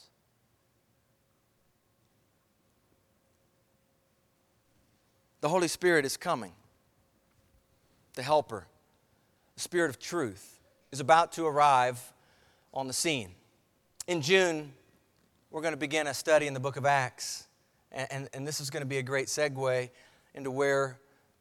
The 5.41 5.49
Holy 5.49 5.67
Spirit 5.67 6.05
is 6.05 6.17
coming. 6.17 6.53
The 8.13 8.21
Helper, 8.21 8.67
the 9.55 9.61
Spirit 9.61 9.89
of 9.89 9.99
truth, 9.99 10.59
is 10.91 10.99
about 10.99 11.31
to 11.33 11.45
arrive 11.45 11.99
on 12.73 12.87
the 12.87 12.93
scene. 12.93 13.31
In 14.07 14.21
June, 14.21 14.73
we're 15.49 15.61
going 15.61 15.73
to 15.73 15.77
begin 15.77 16.07
a 16.07 16.13
study 16.13 16.47
in 16.47 16.53
the 16.53 16.59
book 16.59 16.77
of 16.77 16.85
Acts. 16.85 17.47
And, 17.91 18.07
and, 18.11 18.29
and, 18.33 18.47
this 18.47 18.61
is 18.61 18.69
going 18.69 18.81
to 18.81 18.87
be 18.87 18.99
a 18.99 19.03
great 19.03 19.27
segue 19.27 19.89
into 20.33 20.51
where 20.51 20.97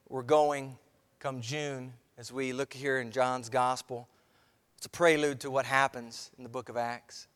we're 0.08 0.22
going 0.22 0.76
come 1.20 1.40
June 1.40 1.92
as 2.18 2.32
we 2.32 2.52
look 2.52 2.72
here 2.72 2.98
in 2.98 3.12
John's 3.12 3.48
Gospel. 3.48 4.08
It's 4.76 4.86
a 4.86 4.90
prelude 4.90 5.40
to 5.40 5.50
what 5.50 5.66
happens 5.66 6.30
in 6.38 6.42
the 6.42 6.48
book 6.48 6.68
of 6.68 6.76
Acts. 6.76 7.28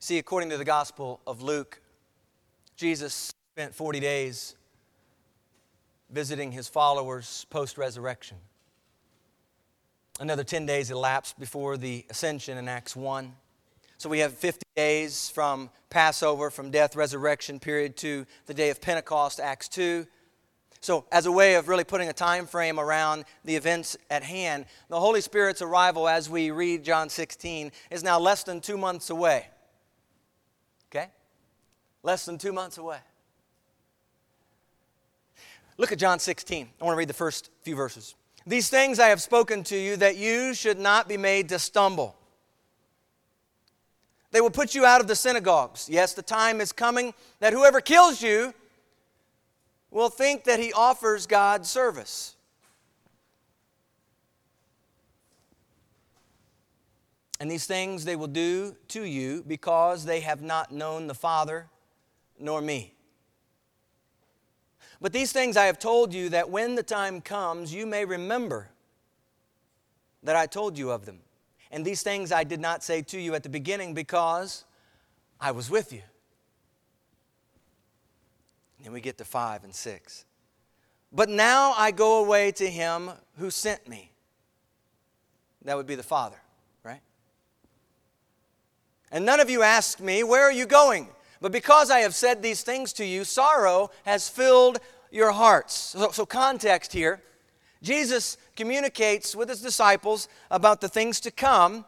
See, 0.00 0.18
according 0.18 0.50
to 0.50 0.58
the 0.58 0.64
Gospel 0.64 1.20
of 1.26 1.40
Luke, 1.40 1.80
Jesus 2.76 3.32
spent 3.54 3.74
40 3.74 3.98
days 3.98 4.54
visiting 6.08 6.52
his 6.52 6.68
followers 6.68 7.46
post 7.50 7.78
resurrection. 7.78 8.36
Another 10.20 10.44
10 10.44 10.66
days 10.66 10.92
elapsed 10.92 11.38
before 11.38 11.76
the 11.76 12.06
ascension 12.10 12.58
in 12.58 12.68
Acts 12.68 12.94
1. 12.94 13.34
So 13.98 14.08
we 14.08 14.20
have 14.20 14.34
50 14.34 14.62
days 14.76 15.30
from 15.30 15.68
Passover, 15.90 16.50
from 16.50 16.70
death, 16.70 16.94
resurrection 16.94 17.58
period 17.58 17.96
to 17.98 18.24
the 18.46 18.54
day 18.54 18.70
of 18.70 18.80
Pentecost, 18.80 19.40
Acts 19.40 19.68
2. 19.68 20.06
So, 20.80 21.04
as 21.10 21.26
a 21.26 21.32
way 21.32 21.56
of 21.56 21.68
really 21.68 21.84
putting 21.84 22.08
a 22.08 22.12
time 22.12 22.46
frame 22.46 22.78
around 22.78 23.24
the 23.44 23.56
events 23.56 23.96
at 24.10 24.22
hand, 24.22 24.64
the 24.88 25.00
Holy 25.00 25.20
Spirit's 25.20 25.60
arrival, 25.60 26.08
as 26.08 26.30
we 26.30 26.52
read 26.52 26.84
John 26.84 27.08
16, 27.08 27.72
is 27.90 28.02
now 28.02 28.18
less 28.18 28.44
than 28.44 28.60
two 28.60 28.78
months 28.78 29.10
away. 29.10 29.48
Okay? 30.90 31.08
Less 32.02 32.24
than 32.24 32.38
two 32.38 32.52
months 32.52 32.78
away. 32.78 33.00
Look 35.80 35.92
at 35.92 35.98
John 35.98 36.18
16. 36.18 36.68
I 36.78 36.84
want 36.84 36.94
to 36.94 36.98
read 36.98 37.08
the 37.08 37.14
first 37.14 37.48
few 37.62 37.74
verses. 37.74 38.14
These 38.46 38.68
things 38.68 38.98
I 38.98 39.08
have 39.08 39.22
spoken 39.22 39.64
to 39.64 39.76
you 39.78 39.96
that 39.96 40.18
you 40.18 40.52
should 40.52 40.78
not 40.78 41.08
be 41.08 41.16
made 41.16 41.48
to 41.48 41.58
stumble. 41.58 42.18
They 44.30 44.42
will 44.42 44.50
put 44.50 44.74
you 44.74 44.84
out 44.84 45.00
of 45.00 45.08
the 45.08 45.16
synagogues. 45.16 45.88
Yes, 45.88 46.12
the 46.12 46.20
time 46.20 46.60
is 46.60 46.70
coming 46.70 47.14
that 47.38 47.54
whoever 47.54 47.80
kills 47.80 48.20
you 48.20 48.52
will 49.90 50.10
think 50.10 50.44
that 50.44 50.60
he 50.60 50.70
offers 50.74 51.26
God 51.26 51.64
service. 51.64 52.36
And 57.40 57.50
these 57.50 57.64
things 57.64 58.04
they 58.04 58.16
will 58.16 58.26
do 58.26 58.76
to 58.88 59.02
you 59.02 59.42
because 59.48 60.04
they 60.04 60.20
have 60.20 60.42
not 60.42 60.70
known 60.70 61.06
the 61.06 61.14
Father 61.14 61.68
nor 62.38 62.60
me. 62.60 62.92
But 65.00 65.12
these 65.12 65.32
things 65.32 65.56
I 65.56 65.66
have 65.66 65.78
told 65.78 66.12
you 66.12 66.28
that 66.30 66.50
when 66.50 66.74
the 66.74 66.82
time 66.82 67.20
comes, 67.20 67.72
you 67.72 67.86
may 67.86 68.04
remember 68.04 68.68
that 70.22 70.36
I 70.36 70.46
told 70.46 70.76
you 70.76 70.90
of 70.90 71.06
them. 71.06 71.20
And 71.70 71.84
these 71.84 72.02
things 72.02 72.32
I 72.32 72.44
did 72.44 72.60
not 72.60 72.82
say 72.82 73.00
to 73.02 73.20
you 73.20 73.34
at 73.34 73.42
the 73.42 73.48
beginning 73.48 73.94
because 73.94 74.64
I 75.40 75.52
was 75.52 75.70
with 75.70 75.92
you. 75.92 76.02
Then 78.82 78.92
we 78.92 79.00
get 79.00 79.18
to 79.18 79.24
five 79.24 79.64
and 79.64 79.74
six. 79.74 80.24
But 81.12 81.28
now 81.28 81.72
I 81.76 81.90
go 81.90 82.22
away 82.24 82.52
to 82.52 82.68
him 82.68 83.10
who 83.38 83.50
sent 83.50 83.88
me. 83.88 84.10
That 85.64 85.76
would 85.76 85.86
be 85.86 85.94
the 85.94 86.02
Father. 86.02 86.40
Right? 86.82 87.00
And 89.10 89.26
none 89.26 89.40
of 89.40 89.50
you 89.50 89.62
ask 89.62 90.00
me, 90.00 90.22
Where 90.22 90.42
are 90.42 90.52
you 90.52 90.66
going? 90.66 91.08
But 91.40 91.52
because 91.52 91.90
I 91.90 92.00
have 92.00 92.14
said 92.14 92.42
these 92.42 92.62
things 92.62 92.92
to 92.94 93.04
you, 93.04 93.24
sorrow 93.24 93.90
has 94.04 94.28
filled 94.28 94.78
your 95.10 95.32
hearts. 95.32 95.74
So, 95.74 96.10
so, 96.10 96.26
context 96.26 96.92
here 96.92 97.22
Jesus 97.82 98.36
communicates 98.56 99.34
with 99.34 99.48
his 99.48 99.62
disciples 99.62 100.28
about 100.50 100.80
the 100.80 100.88
things 100.88 101.18
to 101.20 101.30
come 101.30 101.84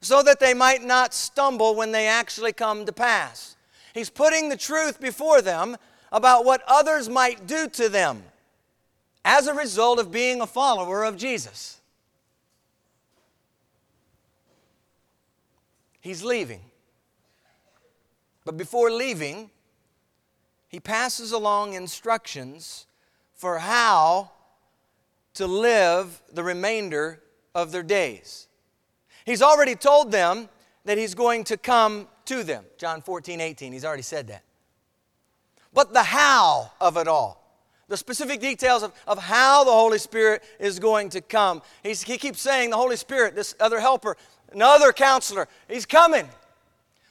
so 0.00 0.22
that 0.22 0.40
they 0.40 0.54
might 0.54 0.82
not 0.82 1.14
stumble 1.14 1.74
when 1.76 1.92
they 1.92 2.08
actually 2.08 2.52
come 2.52 2.84
to 2.86 2.92
pass. 2.92 3.56
He's 3.94 4.10
putting 4.10 4.48
the 4.48 4.56
truth 4.56 5.00
before 5.00 5.40
them 5.40 5.76
about 6.10 6.44
what 6.44 6.62
others 6.66 7.08
might 7.08 7.46
do 7.46 7.68
to 7.68 7.88
them 7.88 8.24
as 9.24 9.46
a 9.46 9.54
result 9.54 9.98
of 9.98 10.10
being 10.10 10.40
a 10.40 10.46
follower 10.46 11.04
of 11.04 11.16
Jesus. 11.16 11.80
He's 16.00 16.24
leaving. 16.24 16.60
But 18.50 18.56
before 18.56 18.90
leaving, 18.90 19.48
he 20.66 20.80
passes 20.80 21.30
along 21.30 21.74
instructions 21.74 22.86
for 23.32 23.60
how 23.60 24.32
to 25.34 25.46
live 25.46 26.20
the 26.32 26.42
remainder 26.42 27.22
of 27.54 27.70
their 27.70 27.84
days. 27.84 28.48
He's 29.24 29.40
already 29.40 29.76
told 29.76 30.10
them 30.10 30.48
that 30.84 30.98
he's 30.98 31.14
going 31.14 31.44
to 31.44 31.56
come 31.56 32.08
to 32.24 32.42
them. 32.42 32.64
John 32.76 33.02
14, 33.02 33.40
18, 33.40 33.72
he's 33.72 33.84
already 33.84 34.02
said 34.02 34.26
that. 34.26 34.42
But 35.72 35.92
the 35.92 36.02
how 36.02 36.72
of 36.80 36.96
it 36.96 37.06
all, 37.06 37.62
the 37.86 37.96
specific 37.96 38.40
details 38.40 38.82
of, 38.82 38.92
of 39.06 39.18
how 39.18 39.62
the 39.62 39.70
Holy 39.70 39.98
Spirit 39.98 40.42
is 40.58 40.80
going 40.80 41.10
to 41.10 41.20
come. 41.20 41.62
He's, 41.84 42.02
he 42.02 42.18
keeps 42.18 42.40
saying 42.40 42.70
the 42.70 42.76
Holy 42.76 42.96
Spirit, 42.96 43.36
this 43.36 43.54
other 43.60 43.78
helper, 43.78 44.16
another 44.50 44.92
counselor. 44.92 45.46
He's 45.68 45.86
coming. 45.86 46.28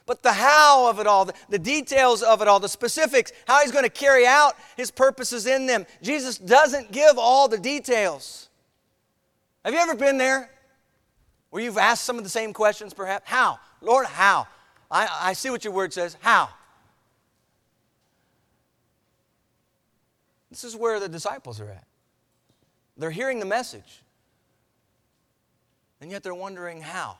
But 0.09 0.23
the 0.23 0.33
how 0.33 0.89
of 0.89 0.99
it 0.99 1.05
all, 1.05 1.29
the, 1.49 1.59
details 1.59 2.23
of 2.23 2.41
it 2.41 2.47
all, 2.47 2.59
the 2.59 2.67
specifics, 2.67 3.31
how 3.45 3.61
he's 3.61 3.71
going 3.71 3.83
to 3.83 3.91
carry 3.91 4.25
out 4.25 4.55
his 4.75 4.89
purposes 4.89 5.45
in 5.45 5.67
them, 5.67 5.85
Jesus 6.01 6.39
doesn't 6.39 6.91
give 6.91 7.19
all 7.19 7.47
the 7.47 7.59
details. 7.59 8.49
Have 9.63 9.71
you 9.71 9.79
ever 9.79 9.93
been 9.93 10.17
there 10.17 10.49
where 11.51 11.61
you've 11.61 11.77
asked 11.77 12.05
some 12.05 12.17
of 12.17 12.23
the 12.23 12.29
same 12.31 12.53
questions, 12.53 12.91
perhaps? 12.91 13.29
How? 13.29 13.59
Lord, 13.81 14.07
how? 14.07 14.47
I, 14.89 15.07
I 15.21 15.33
see 15.33 15.51
what 15.51 15.63
your 15.63 15.73
word 15.73 15.93
says. 15.93 16.17
How? 16.21 16.49
This 20.49 20.63
is 20.63 20.75
where 20.75 20.99
the 20.99 21.07
disciples 21.07 21.61
are 21.61 21.69
at. 21.69 21.85
They're 22.97 23.11
hearing 23.11 23.37
the 23.39 23.45
message, 23.45 24.01
and 26.01 26.09
yet 26.09 26.23
they're 26.23 26.33
wondering 26.33 26.81
how. 26.81 27.19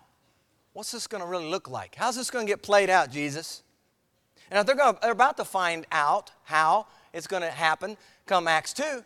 What's 0.79 0.93
this 0.93 1.07
going 1.07 1.21
to 1.21 1.27
really 1.27 1.50
look 1.50 1.69
like? 1.69 1.95
How's 1.95 2.15
this 2.15 2.31
going 2.31 2.48
to 2.48 2.50
get 2.50 2.62
played 2.62 2.89
out, 2.89 3.12
Jesus? 3.12 3.63
And 4.50 4.65
they're, 4.65 4.77
to, 4.77 4.98
they're 5.01 5.12
about 5.12 5.36
to 5.36 5.43
find 5.43 5.86
out 5.91 6.31
how 6.45 6.88
it's 7.12 7.27
going 7.27 7.41
to 7.41 7.51
happen 7.51 7.98
come 8.25 8.48
Acts 8.48 8.71
2. 8.71 9.03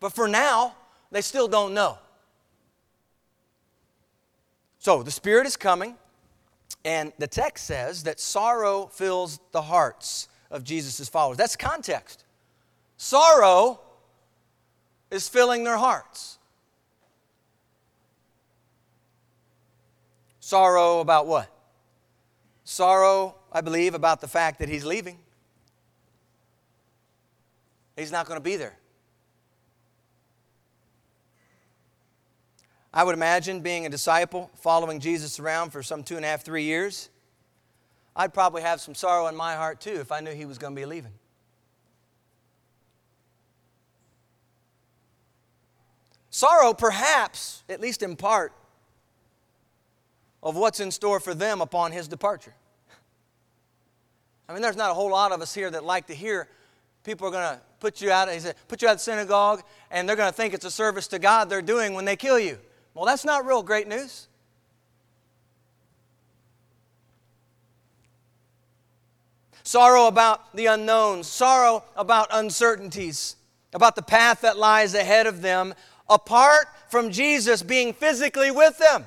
But 0.00 0.14
for 0.14 0.26
now, 0.26 0.74
they 1.10 1.20
still 1.20 1.48
don't 1.48 1.74
know. 1.74 1.98
So 4.78 5.02
the 5.02 5.10
Spirit 5.10 5.46
is 5.46 5.58
coming, 5.58 5.96
and 6.82 7.12
the 7.18 7.26
text 7.26 7.66
says 7.66 8.04
that 8.04 8.20
sorrow 8.20 8.86
fills 8.86 9.38
the 9.52 9.60
hearts 9.60 10.28
of 10.50 10.64
Jesus' 10.64 11.10
followers. 11.10 11.36
That's 11.36 11.56
context. 11.56 12.24
Sorrow 12.96 13.82
is 15.10 15.28
filling 15.28 15.62
their 15.64 15.76
hearts. 15.76 16.38
Sorrow 20.52 21.00
about 21.00 21.26
what? 21.26 21.50
Sorrow, 22.64 23.36
I 23.50 23.62
believe, 23.62 23.94
about 23.94 24.20
the 24.20 24.28
fact 24.28 24.58
that 24.58 24.68
he's 24.68 24.84
leaving. 24.84 25.16
He's 27.96 28.12
not 28.12 28.26
going 28.26 28.38
to 28.38 28.44
be 28.44 28.56
there. 28.56 28.76
I 32.92 33.02
would 33.02 33.14
imagine 33.14 33.62
being 33.62 33.86
a 33.86 33.88
disciple, 33.88 34.50
following 34.56 35.00
Jesus 35.00 35.40
around 35.40 35.70
for 35.70 35.82
some 35.82 36.02
two 36.02 36.16
and 36.16 36.24
a 36.26 36.28
half, 36.28 36.44
three 36.44 36.64
years, 36.64 37.08
I'd 38.14 38.34
probably 38.34 38.60
have 38.60 38.78
some 38.78 38.94
sorrow 38.94 39.28
in 39.28 39.34
my 39.34 39.54
heart 39.54 39.80
too 39.80 40.00
if 40.00 40.12
I 40.12 40.20
knew 40.20 40.32
he 40.32 40.44
was 40.44 40.58
going 40.58 40.74
to 40.74 40.78
be 40.78 40.84
leaving. 40.84 41.14
Sorrow, 46.28 46.74
perhaps, 46.74 47.64
at 47.70 47.80
least 47.80 48.02
in 48.02 48.16
part, 48.16 48.52
of 50.42 50.56
what's 50.56 50.80
in 50.80 50.90
store 50.90 51.20
for 51.20 51.34
them 51.34 51.60
upon 51.60 51.92
his 51.92 52.08
departure. 52.08 52.54
I 54.48 54.52
mean, 54.52 54.62
there's 54.62 54.76
not 54.76 54.90
a 54.90 54.94
whole 54.94 55.10
lot 55.10 55.32
of 55.32 55.40
us 55.40 55.54
here 55.54 55.70
that 55.70 55.84
like 55.84 56.08
to 56.08 56.14
hear 56.14 56.48
people 57.04 57.28
are 57.28 57.30
going 57.30 57.56
to 57.56 57.60
put 57.80 58.00
you 58.00 58.10
out. 58.10 58.30
He 58.30 58.40
said, 58.40 58.56
put 58.68 58.82
you 58.82 58.88
out 58.88 58.94
of 58.94 59.00
synagogue, 59.00 59.62
and 59.90 60.08
they're 60.08 60.16
going 60.16 60.30
to 60.30 60.34
think 60.34 60.52
it's 60.54 60.64
a 60.64 60.70
service 60.70 61.06
to 61.08 61.18
God 61.18 61.48
they're 61.48 61.62
doing 61.62 61.94
when 61.94 62.04
they 62.04 62.16
kill 62.16 62.38
you. 62.38 62.58
Well, 62.94 63.04
that's 63.04 63.24
not 63.24 63.46
real 63.46 63.62
great 63.62 63.88
news. 63.88 64.28
Sorrow 69.62 70.06
about 70.08 70.54
the 70.54 70.66
unknowns, 70.66 71.28
sorrow 71.28 71.84
about 71.96 72.28
uncertainties, 72.32 73.36
about 73.72 73.94
the 73.96 74.02
path 74.02 74.40
that 74.42 74.58
lies 74.58 74.94
ahead 74.94 75.26
of 75.26 75.40
them, 75.40 75.72
apart 76.10 76.66
from 76.90 77.10
Jesus 77.10 77.62
being 77.62 77.94
physically 77.94 78.50
with 78.50 78.76
them. 78.78 79.04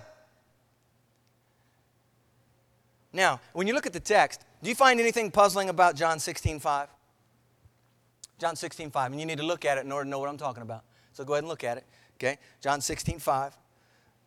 Now, 3.16 3.40
when 3.54 3.66
you 3.66 3.74
look 3.74 3.86
at 3.86 3.94
the 3.94 4.00
text, 4.02 4.42
do 4.62 4.68
you 4.68 4.76
find 4.76 5.00
anything 5.00 5.32
puzzling 5.32 5.70
about 5.70 5.96
John 5.96 6.20
16 6.20 6.60
5? 6.60 6.90
John 8.38 8.58
16 8.58 8.92
5, 8.92 9.12
and 9.12 9.20
you 9.22 9.26
need 9.26 9.38
to 9.38 9.46
look 9.46 9.64
at 9.64 9.78
it 9.78 9.86
in 9.86 9.92
order 9.94 10.04
to 10.04 10.10
know 10.10 10.20
what 10.20 10.28
I'm 10.28 10.38
talking 10.38 10.62
about. 10.62 10.84
So 11.14 11.24
go 11.24 11.34
ahead 11.34 11.46
and 11.46 11.48
look 11.48 11.64
at 11.64 11.78
it. 11.78 11.86
Okay? 12.18 12.38
John 12.62 12.82
16 12.82 13.20
5. 13.20 13.58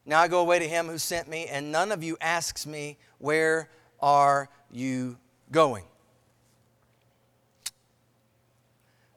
Now 0.06 0.20
I 0.20 0.28
go 0.28 0.40
away 0.40 0.58
to 0.58 0.66
him 0.66 0.86
who 0.86 0.96
sent 0.96 1.28
me, 1.28 1.46
and 1.46 1.70
none 1.70 1.92
of 1.92 2.02
you 2.02 2.16
asks 2.22 2.66
me, 2.66 2.96
Where 3.18 3.68
are 4.00 4.48
you 4.70 5.18
going? 5.52 5.84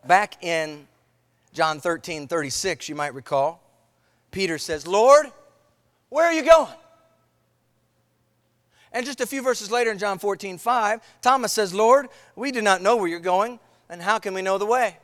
Back 0.05 0.43
in 0.43 0.85
John 1.53 1.79
13 1.79 2.27
36, 2.27 2.89
you 2.89 2.95
might 2.95 3.13
recall, 3.13 3.63
Peter 4.31 4.57
says, 4.57 4.85
Lord, 4.85 5.27
where 6.09 6.25
are 6.25 6.33
you 6.33 6.43
going? 6.43 6.75
And 8.91 9.05
just 9.05 9.21
a 9.21 9.25
few 9.25 9.41
verses 9.41 9.71
later 9.71 9.91
in 9.91 9.97
John 9.97 10.19
14 10.19 10.57
5, 10.57 11.01
Thomas 11.21 11.53
says, 11.53 11.73
Lord, 11.73 12.07
we 12.35 12.51
do 12.51 12.61
not 12.61 12.81
know 12.81 12.97
where 12.97 13.07
you're 13.07 13.19
going, 13.19 13.59
and 13.89 14.01
how 14.01 14.19
can 14.19 14.33
we 14.33 14.41
know 14.41 14.57
the 14.57 14.65
way? 14.65 14.97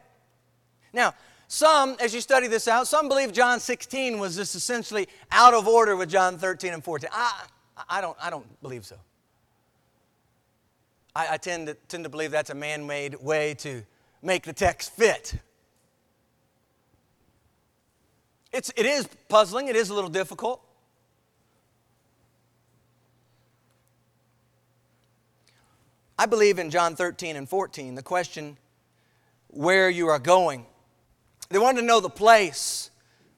Now, 0.94 1.13
some, 1.48 1.96
as 2.01 2.13
you 2.13 2.20
study 2.20 2.48
this 2.48 2.67
out, 2.67 2.88
some 2.88 3.08
believe 3.08 3.32
John 3.32 3.60
16 3.60 4.20
was 4.20 4.36
just 4.36 4.56
essentially 4.56 5.08
out 5.32 5.53
of 5.53 5.67
order 5.67 5.96
with 5.96 6.10
John 6.10 6.38
13 6.38 6.74
and 6.74 6.84
14. 6.84 7.10
I, 7.13 7.46
I, 7.89 8.01
don't, 8.01 8.17
I 8.22 8.29
don't 8.29 8.62
believe 8.62 8.86
so. 8.86 8.98
I, 11.15 11.27
I 11.32 11.38
tend, 11.38 11.67
to, 11.67 11.74
tend 11.88 12.03
to 12.03 12.10
believe 12.10 12.32
that's 12.32 12.50
a 12.50 12.56
man 12.56 12.86
made 12.86 13.15
way 13.15 13.53
to 13.60 13.84
make 14.22 14.44
the 14.44 14.51
text 14.51 14.94
fit. 14.94 15.36
It's, 18.51 18.72
it 18.75 18.86
is 18.86 19.08
puzzling, 19.29 19.67
it 19.67 19.75
is 19.75 19.89
a 19.89 19.94
little 19.94 20.10
difficult. 20.10 20.62
I 26.19 26.25
believe 26.25 26.59
in 26.59 26.69
John 26.69 26.95
13 26.95 27.36
and 27.36 27.47
14, 27.47 27.95
the 27.95 28.03
question, 28.03 28.57
where 29.47 29.89
you 29.89 30.07
are 30.07 30.19
going. 30.19 30.65
They 31.50 31.59
wanted 31.59 31.81
to 31.81 31.88
know 31.88 32.00
the 32.00 32.09
place 32.09 32.89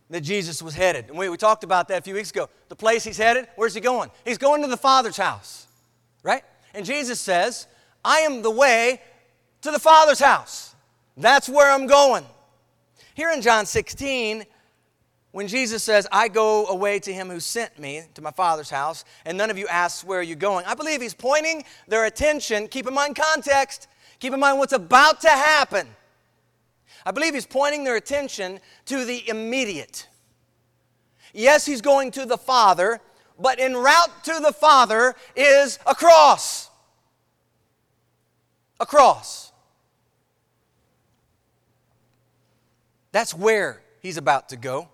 that 0.09 0.21
Jesus 0.21 0.61
was 0.61 0.73
headed. 0.73 1.09
And 1.09 1.17
we, 1.17 1.29
we 1.29 1.37
talked 1.37 1.63
about 1.63 1.87
that 1.89 1.99
a 1.99 2.01
few 2.01 2.15
weeks 2.15 2.31
ago. 2.31 2.49
The 2.69 2.75
place 2.75 3.03
he's 3.03 3.17
headed, 3.17 3.47
where's 3.55 3.73
he 3.73 3.81
going? 3.81 4.09
He's 4.25 4.37
going 4.37 4.61
to 4.61 4.67
the 4.67 4.77
Father's 4.77 5.17
house, 5.17 5.67
right? 6.23 6.43
And 6.73 6.85
Jesus 6.85 7.19
says, 7.19 7.67
I 8.03 8.19
am 8.19 8.41
the 8.41 8.51
way 8.51 9.01
to 9.61 9.71
the 9.71 9.79
Father's 9.79 10.19
house. 10.19 10.73
That's 11.17 11.49
where 11.49 11.71
I'm 11.71 11.85
going. 11.85 12.25
Here 13.13 13.31
in 13.31 13.41
John 13.41 13.65
16, 13.65 14.45
when 15.31 15.47
Jesus 15.47 15.83
says, 15.83 16.07
I 16.11 16.27
go 16.27 16.65
away 16.67 16.99
to 16.99 17.13
him 17.13 17.29
who 17.29 17.39
sent 17.39 17.77
me 17.77 18.03
to 18.15 18.21
my 18.21 18.31
Father's 18.31 18.69
house, 18.69 19.05
and 19.25 19.37
none 19.37 19.51
of 19.51 19.57
you 19.57 19.67
asks, 19.67 20.03
Where 20.03 20.19
are 20.19 20.23
you 20.23 20.35
going? 20.35 20.65
I 20.65 20.73
believe 20.73 21.01
he's 21.01 21.13
pointing 21.13 21.63
their 21.87 22.05
attention, 22.05 22.67
keep 22.67 22.87
in 22.87 22.93
mind 22.93 23.15
context, 23.15 23.87
keep 24.19 24.33
in 24.33 24.39
mind 24.39 24.57
what's 24.57 24.73
about 24.73 25.21
to 25.21 25.29
happen. 25.29 25.87
I 27.05 27.11
believe 27.11 27.33
he's 27.33 27.45
pointing 27.45 27.83
their 27.83 27.95
attention 27.95 28.59
to 28.85 29.05
the 29.05 29.27
immediate. 29.29 30.07
Yes, 31.33 31.65
he's 31.65 31.81
going 31.81 32.11
to 32.11 32.25
the 32.25 32.37
Father, 32.37 32.99
but 33.39 33.59
en 33.59 33.75
route 33.75 34.23
to 34.23 34.39
the 34.41 34.51
Father 34.51 35.15
is 35.35 35.77
a 35.85 35.93
cross. 35.93 36.69
A 38.79 38.85
cross. 38.85 39.51
That's 43.11 43.33
where 43.33 43.81
he's 44.01 44.17
about 44.17 44.49
to 44.49 44.57
go. 44.57 44.89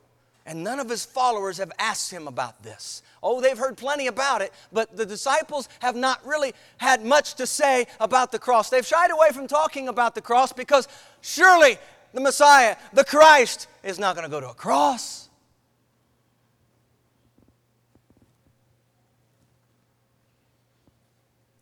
And 0.45 0.63
none 0.63 0.79
of 0.79 0.89
his 0.89 1.03
followers 1.03 1.57
have 1.57 1.71
asked 1.79 2.11
him 2.11 2.27
about 2.27 2.61
this. 2.61 3.01
Oh, 3.23 3.41
they've 3.41 3.57
heard 3.57 3.77
plenty 3.77 4.05
about 4.05 4.41
it, 4.41 4.53
but 4.71 4.95
the 4.95 5.05
disciples 5.05 5.67
have 5.79 5.95
not 5.95 6.25
really 6.25 6.53
had 6.77 7.03
much 7.03 7.33
to 7.35 7.47
say 7.47 7.87
about 7.99 8.31
the 8.31 8.37
cross. 8.37 8.69
They've 8.69 8.85
shied 8.85 9.09
away 9.09 9.31
from 9.31 9.47
talking 9.47 9.87
about 9.87 10.13
the 10.13 10.21
cross 10.21 10.53
because 10.53 10.87
surely 11.21 11.79
the 12.13 12.21
Messiah, 12.21 12.75
the 12.93 13.03
Christ, 13.03 13.67
is 13.83 13.97
not 13.97 14.15
going 14.15 14.25
to 14.25 14.31
go 14.31 14.39
to 14.39 14.49
a 14.49 14.53
cross. 14.53 15.29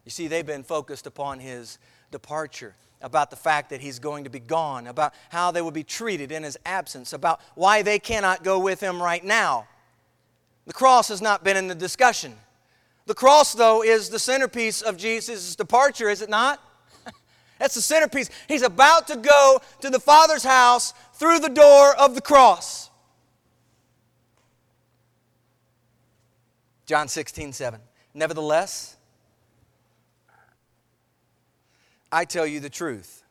You 0.04 0.12
see, 0.12 0.28
they've 0.28 0.46
been 0.46 0.64
focused 0.64 1.08
upon 1.08 1.40
his 1.40 1.78
departure 2.12 2.76
about 3.04 3.30
the 3.30 3.36
fact 3.36 3.70
that 3.70 3.82
he's 3.82 4.00
going 4.00 4.24
to 4.24 4.30
be 4.30 4.40
gone, 4.40 4.88
about 4.88 5.14
how 5.30 5.52
they 5.52 5.62
will 5.62 5.72
be 5.72 5.84
treated 5.84 6.32
in 6.32 6.42
his 6.42 6.58
absence, 6.66 7.14
about 7.14 7.42
why 7.54 7.82
they 7.82 8.00
cannot 8.00 8.44
go 8.44 8.58
with 8.58 8.80
him 8.80 9.02
right 9.02 9.24
now. 9.24 9.68
The 10.66 10.74
cross 10.74 11.10
has 11.10 11.22
not 11.22 11.44
been 11.44 11.58
in 11.58 11.68
the 11.68 11.76
discussion. 11.76 12.36
The 13.06 13.14
cross, 13.14 13.54
though, 13.54 13.84
is 13.84 14.10
the 14.10 14.20
centerpiece 14.20 14.82
of 14.82 14.98
Jesus' 14.98 15.56
departure, 15.56 16.10
is 16.10 16.22
it 16.22 16.30
not? 16.30 16.62
That's 17.60 17.76
the 17.76 17.82
centerpiece. 17.82 18.30
He's 18.48 18.62
about 18.62 19.08
to 19.08 19.18
go 19.18 19.62
to 19.82 19.90
the 19.90 20.00
Father's 20.00 20.44
house 20.44 20.94
through 21.14 21.40
the 21.40 21.50
door 21.50 21.94
of 21.96 22.16
the 22.16 22.22
cross. 22.22 22.90
John 26.86 27.10
16, 27.10 27.52
7. 27.52 27.80
Nevertheless, 28.14 28.93
I 32.14 32.26
tell 32.26 32.46
you 32.46 32.60
the 32.60 32.70
truth. 32.70 33.24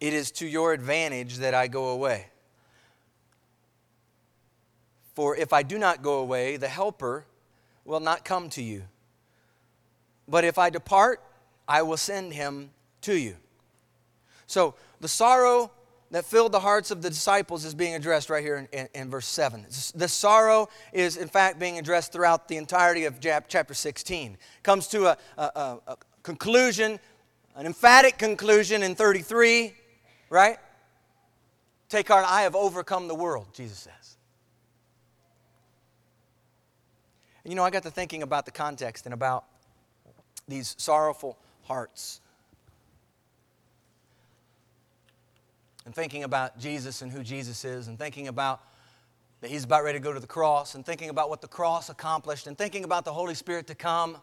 It 0.00 0.12
is 0.12 0.30
to 0.32 0.46
your 0.46 0.74
advantage 0.74 1.38
that 1.38 1.54
I 1.54 1.66
go 1.66 1.88
away. 1.88 2.26
For 5.14 5.34
if 5.34 5.54
I 5.54 5.62
do 5.62 5.78
not 5.78 6.02
go 6.02 6.18
away, 6.18 6.58
the 6.58 6.68
Helper 6.68 7.24
will 7.86 8.00
not 8.00 8.22
come 8.24 8.50
to 8.50 8.62
you. 8.62 8.84
But 10.28 10.44
if 10.44 10.58
I 10.58 10.68
depart, 10.68 11.22
I 11.66 11.82
will 11.82 11.96
send 11.96 12.34
him 12.34 12.70
to 13.00 13.14
you. 13.14 13.36
So 14.46 14.74
the 15.00 15.08
sorrow 15.08 15.70
that 16.10 16.26
filled 16.26 16.52
the 16.52 16.60
hearts 16.60 16.90
of 16.90 17.00
the 17.00 17.08
disciples 17.08 17.64
is 17.64 17.74
being 17.74 17.94
addressed 17.94 18.28
right 18.28 18.44
here 18.44 18.56
in, 18.56 18.68
in, 18.78 18.88
in, 18.94 19.10
verse 19.10 19.26
7. 19.26 19.66
The 19.94 20.08
sorrow 20.08 20.68
is, 20.92 21.16
in 21.16 21.28
fact, 21.28 21.58
being 21.58 21.78
addressed 21.78 22.12
throughout 22.12 22.48
the 22.48 22.56
entirety 22.56 23.04
of 23.04 23.20
chapter 23.20 23.74
16. 23.74 24.36
Comes 24.62 24.86
to 24.88 25.06
a, 25.06 25.18
a, 25.36 25.78
a, 25.86 25.96
conclusion, 26.28 27.00
an 27.56 27.64
emphatic 27.64 28.18
conclusion 28.18 28.82
in 28.82 28.94
33, 28.94 29.72
right? 30.28 30.58
Take 31.88 32.08
heart, 32.08 32.26
I 32.28 32.42
have 32.42 32.54
overcome 32.54 33.08
the 33.08 33.14
world, 33.14 33.46
Jesus 33.54 33.78
says. 33.78 34.18
And 37.42 37.50
you 37.50 37.56
know, 37.56 37.64
I 37.64 37.70
got 37.70 37.82
to 37.84 37.90
thinking 37.90 38.22
about 38.22 38.44
the 38.44 38.50
context 38.50 39.06
and 39.06 39.14
about 39.14 39.46
these 40.46 40.74
sorrowful 40.76 41.38
hearts. 41.62 42.20
And 45.86 45.94
thinking 45.94 46.24
about 46.24 46.58
Jesus 46.58 47.00
and 47.00 47.10
who 47.10 47.22
Jesus 47.22 47.64
is, 47.64 47.88
and 47.88 47.98
thinking 47.98 48.28
about 48.28 48.60
that 49.40 49.48
he's 49.48 49.64
about 49.64 49.82
ready 49.82 49.98
to 49.98 50.02
go 50.02 50.12
to 50.12 50.20
the 50.20 50.26
cross, 50.26 50.74
and 50.74 50.84
thinking 50.84 51.08
about 51.08 51.30
what 51.30 51.40
the 51.40 51.48
cross 51.48 51.88
accomplished, 51.88 52.46
and 52.46 52.58
thinking 52.58 52.84
about 52.84 53.06
the 53.06 53.14
Holy 53.14 53.34
Spirit 53.34 53.66
to 53.68 53.74
come. 53.74 54.18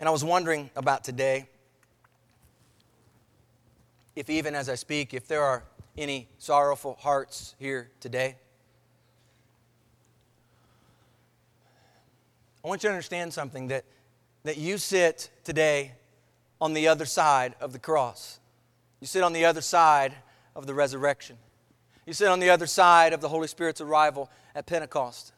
And 0.00 0.08
I 0.08 0.12
was 0.12 0.24
wondering 0.24 0.70
about 0.76 1.04
today 1.04 1.46
if, 4.16 4.30
even 4.30 4.54
as 4.54 4.70
I 4.70 4.74
speak, 4.74 5.12
if 5.12 5.28
there 5.28 5.42
are 5.42 5.62
any 5.98 6.26
sorrowful 6.38 6.96
hearts 7.00 7.54
here 7.58 7.90
today. 8.00 8.36
I 12.64 12.68
want 12.68 12.82
you 12.82 12.88
to 12.88 12.94
understand 12.94 13.34
something 13.34 13.68
that, 13.68 13.84
that 14.44 14.56
you 14.56 14.78
sit 14.78 15.28
today 15.44 15.92
on 16.62 16.72
the 16.72 16.88
other 16.88 17.04
side 17.04 17.54
of 17.60 17.74
the 17.74 17.78
cross. 17.78 18.40
You 19.00 19.06
sit 19.06 19.22
on 19.22 19.34
the 19.34 19.44
other 19.44 19.60
side 19.60 20.14
of 20.56 20.66
the 20.66 20.72
resurrection. 20.72 21.36
You 22.06 22.14
sit 22.14 22.28
on 22.28 22.40
the 22.40 22.48
other 22.48 22.66
side 22.66 23.12
of 23.12 23.20
the 23.20 23.28
Holy 23.28 23.48
Spirit's 23.48 23.82
arrival 23.82 24.30
at 24.54 24.64
Pentecost. 24.64 25.34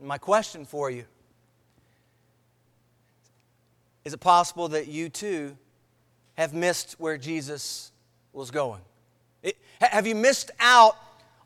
My 0.00 0.18
question 0.18 0.64
for 0.64 0.90
you 0.90 1.04
is 4.04 4.12
it 4.12 4.20
possible 4.20 4.68
that 4.68 4.88
you 4.88 5.08
too 5.08 5.56
have 6.34 6.52
missed 6.52 6.96
where 6.98 7.16
Jesus 7.16 7.92
was 8.32 8.50
going? 8.50 8.82
It, 9.42 9.56
have 9.80 10.06
you 10.06 10.14
missed 10.14 10.50
out 10.60 10.96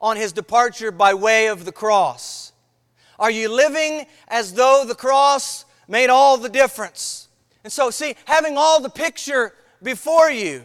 on 0.01 0.17
his 0.17 0.33
departure 0.33 0.91
by 0.91 1.15
way 1.15 1.49
of 1.49 1.65
the 1.65 1.73
cross? 1.73 2.53
Are 3.19 3.31
you 3.31 3.49
living 3.49 4.07
as 4.29 4.55
though 4.55 4.85
the 4.87 4.95
cross 4.95 5.65
made 5.89 6.11
all 6.11 6.37
the 6.37 6.49
difference? 6.49 7.29
And 7.65 7.73
so, 7.73 7.91
see, 7.91 8.15
having 8.25 8.57
all 8.57 8.81
the 8.81 8.89
picture 8.89 9.53
before 9.83 10.31
you, 10.31 10.63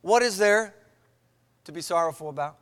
what 0.00 0.22
is 0.22 0.38
there 0.38 0.74
to 1.64 1.72
be 1.72 1.80
sorrowful 1.80 2.28
about? 2.28 2.56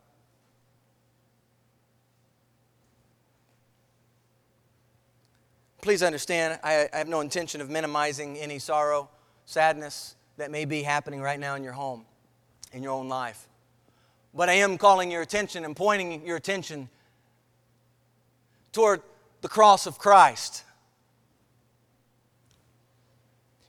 Please 5.82 6.02
understand, 6.02 6.58
I, 6.62 6.88
I 6.92 6.98
have 6.98 7.08
no 7.08 7.20
intention 7.20 7.60
of 7.60 7.70
minimizing 7.70 8.36
any 8.36 8.58
sorrow, 8.58 9.08
sadness 9.46 10.14
that 10.36 10.50
may 10.50 10.64
be 10.64 10.82
happening 10.82 11.22
right 11.22 11.40
now 11.40 11.54
in 11.54 11.64
your 11.64 11.72
home, 11.72 12.04
in 12.72 12.82
your 12.82 12.92
own 12.92 13.08
life. 13.08 13.48
But 14.34 14.48
I 14.48 14.54
am 14.54 14.78
calling 14.78 15.10
your 15.10 15.22
attention 15.22 15.64
and 15.64 15.74
pointing 15.74 16.26
your 16.26 16.36
attention 16.36 16.88
toward 18.72 19.02
the 19.40 19.48
cross 19.48 19.86
of 19.86 19.98
Christ. 19.98 20.64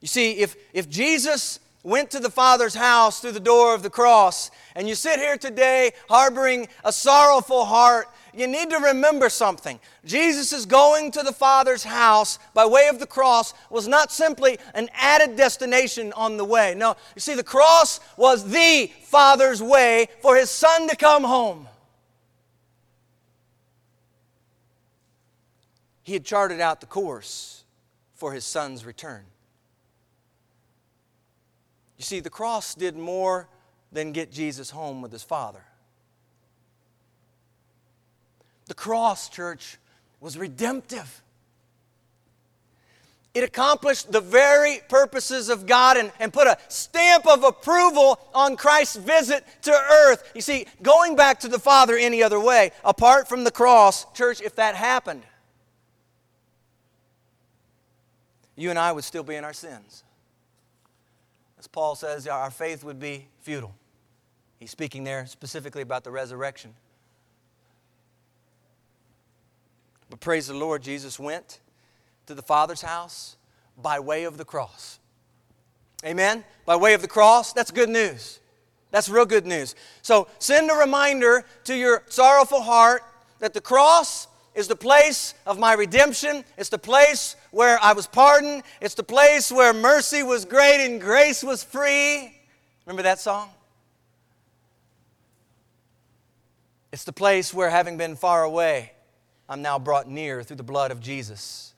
You 0.02 0.08
see, 0.08 0.34
if, 0.34 0.56
if 0.74 0.89
Jesus 0.89 1.60
went 1.84 2.12
to 2.12 2.19
the 2.19 2.30
Father's 2.30 2.76
house 2.76 3.21
through 3.21 3.32
the 3.32 3.39
door 3.39 3.74
of 3.74 3.84
the 3.84 3.89
cross, 3.89 4.52
and 4.76 4.88
you 4.88 4.95
sit 4.95 5.19
here 5.19 5.38
today 5.38 5.91
harboring 6.10 6.67
a 6.84 6.91
sorrowful 6.91 7.65
heart, 7.65 8.08
you 8.33 8.47
need 8.47 8.69
to 8.69 8.77
remember 8.77 9.29
something. 9.29 9.79
Jesus 10.05 10.51
going 10.65 11.11
to 11.11 11.23
the 11.23 11.33
Father's 11.33 11.83
house 11.83 12.39
by 12.53 12.65
way 12.65 12.87
of 12.87 12.99
the 12.99 13.07
cross 13.07 13.53
was 13.69 13.87
not 13.87 14.11
simply 14.11 14.57
an 14.73 14.89
added 14.93 15.35
destination 15.35 16.13
on 16.13 16.37
the 16.37 16.45
way. 16.45 16.73
No, 16.75 16.95
you 17.15 17.21
see, 17.21 17.35
the 17.35 17.43
cross 17.43 17.99
was 18.17 18.49
the 18.49 18.91
Father's 19.03 19.61
way 19.61 20.07
for 20.21 20.35
His 20.35 20.49
Son 20.49 20.87
to 20.87 20.95
come 20.95 21.23
home. 21.23 21.67
He 26.03 26.13
had 26.13 26.25
charted 26.25 26.59
out 26.59 26.81
the 26.81 26.87
course 26.87 27.63
for 28.15 28.33
His 28.33 28.45
Son's 28.45 28.85
return. 28.85 29.23
You 31.97 32.03
see, 32.03 32.19
the 32.19 32.29
cross 32.29 32.75
did 32.75 32.97
more 32.97 33.47
than 33.91 34.11
get 34.11 34.31
Jesus 34.31 34.71
home 34.71 35.01
with 35.01 35.11
His 35.11 35.23
Father. 35.23 35.63
The 38.71 38.75
cross, 38.75 39.27
church, 39.27 39.77
was 40.21 40.38
redemptive. 40.38 41.21
It 43.34 43.43
accomplished 43.43 44.13
the 44.13 44.21
very 44.21 44.79
purposes 44.88 45.49
of 45.49 45.65
God 45.65 45.97
and, 45.97 46.10
and 46.21 46.31
put 46.31 46.47
a 46.47 46.57
stamp 46.69 47.27
of 47.27 47.43
approval 47.43 48.17
on 48.34 48.55
Christ's 48.55 48.95
visit 48.95 49.45
to 49.63 49.73
earth. 49.73 50.31
You 50.34 50.39
see, 50.39 50.67
going 50.81 51.17
back 51.17 51.41
to 51.41 51.49
the 51.49 51.60
Father 51.60 51.97
any 51.97 52.23
other 52.23 52.39
way, 52.39 52.71
apart 52.86 53.27
from 53.27 53.43
the 53.43 53.51
cross, 53.51 54.10
church, 54.13 54.39
if 54.41 54.55
that 54.55 54.75
happened, 54.75 55.23
you 58.55 58.69
and 58.69 58.79
I 58.79 58.93
would 58.93 59.03
still 59.03 59.23
be 59.23 59.36
in 59.36 59.43
our 59.43 59.51
sins. 59.51 60.05
As 61.60 61.67
Paul 61.67 61.95
says, 61.95 62.25
our 62.25 62.49
faith 62.49 62.86
would 62.86 63.01
be 63.01 63.27
futile. 63.41 63.75
He's 64.60 64.71
speaking 64.71 65.03
there 65.03 65.25
specifically 65.25 65.81
about 65.81 66.05
the 66.05 66.12
resurrection. 66.12 66.73
But 70.12 70.19
praise 70.19 70.47
the 70.47 70.54
Lord, 70.54 70.84
Jesus 70.84 71.17
went 71.17 71.62
to 72.26 72.36
the 72.36 72.41
Father's 72.41 72.82
house 72.82 73.38
by 73.82 74.00
way 74.00 74.26
of 74.26 74.38
the 74.38 74.43
cross. 74.43 75.00
Amen? 76.06 76.43
By 76.65 76.76
way 76.76 76.93
of 76.93 77.02
the 77.02 77.08
cross, 77.08 77.54
that's 77.54 77.71
good 77.71 77.89
news. 77.89 78.39
That's 78.91 79.08
real 79.08 79.26
good 79.26 79.45
news. 79.45 79.74
So 80.02 80.28
send 80.38 80.69
a 80.69 80.76
reminder 80.76 81.45
to 81.63 81.74
your 81.74 82.04
sorrowful 82.10 82.62
heart 82.62 83.04
that 83.39 83.54
the 83.54 83.62
cross 83.62 84.28
is 84.54 84.67
the 84.67 84.76
place 84.76 85.34
of 85.47 85.58
my 85.58 85.74
redemption. 85.74 86.43
It's 86.58 86.67
the 86.67 86.78
place 86.78 87.38
where 87.52 87.80
I 87.82 87.93
was 87.93 88.06
pardoned. 88.06 88.63
It's 88.82 88.95
the 88.95 89.04
place 89.04 89.50
where 89.50 89.74
mercy 89.74 90.24
was 90.24 90.43
great 90.43 90.86
and 90.86 91.00
grace 91.00 91.41
was 91.41 91.63
free. 91.63 92.36
Remember 92.86 93.04
that 93.04 93.21
song? 93.21 93.50
It's 96.91 97.06
the 97.06 97.13
place 97.13 97.54
where, 97.54 97.69
having 97.69 97.95
been 97.95 98.17
far 98.17 98.43
away, 98.43 98.91
I'm 99.51 99.61
now 99.61 99.77
brought 99.77 100.07
near 100.07 100.43
through 100.43 100.55
the 100.55 100.63
blood 100.63 100.91
of 100.91 101.01
Jesus. 101.01 101.73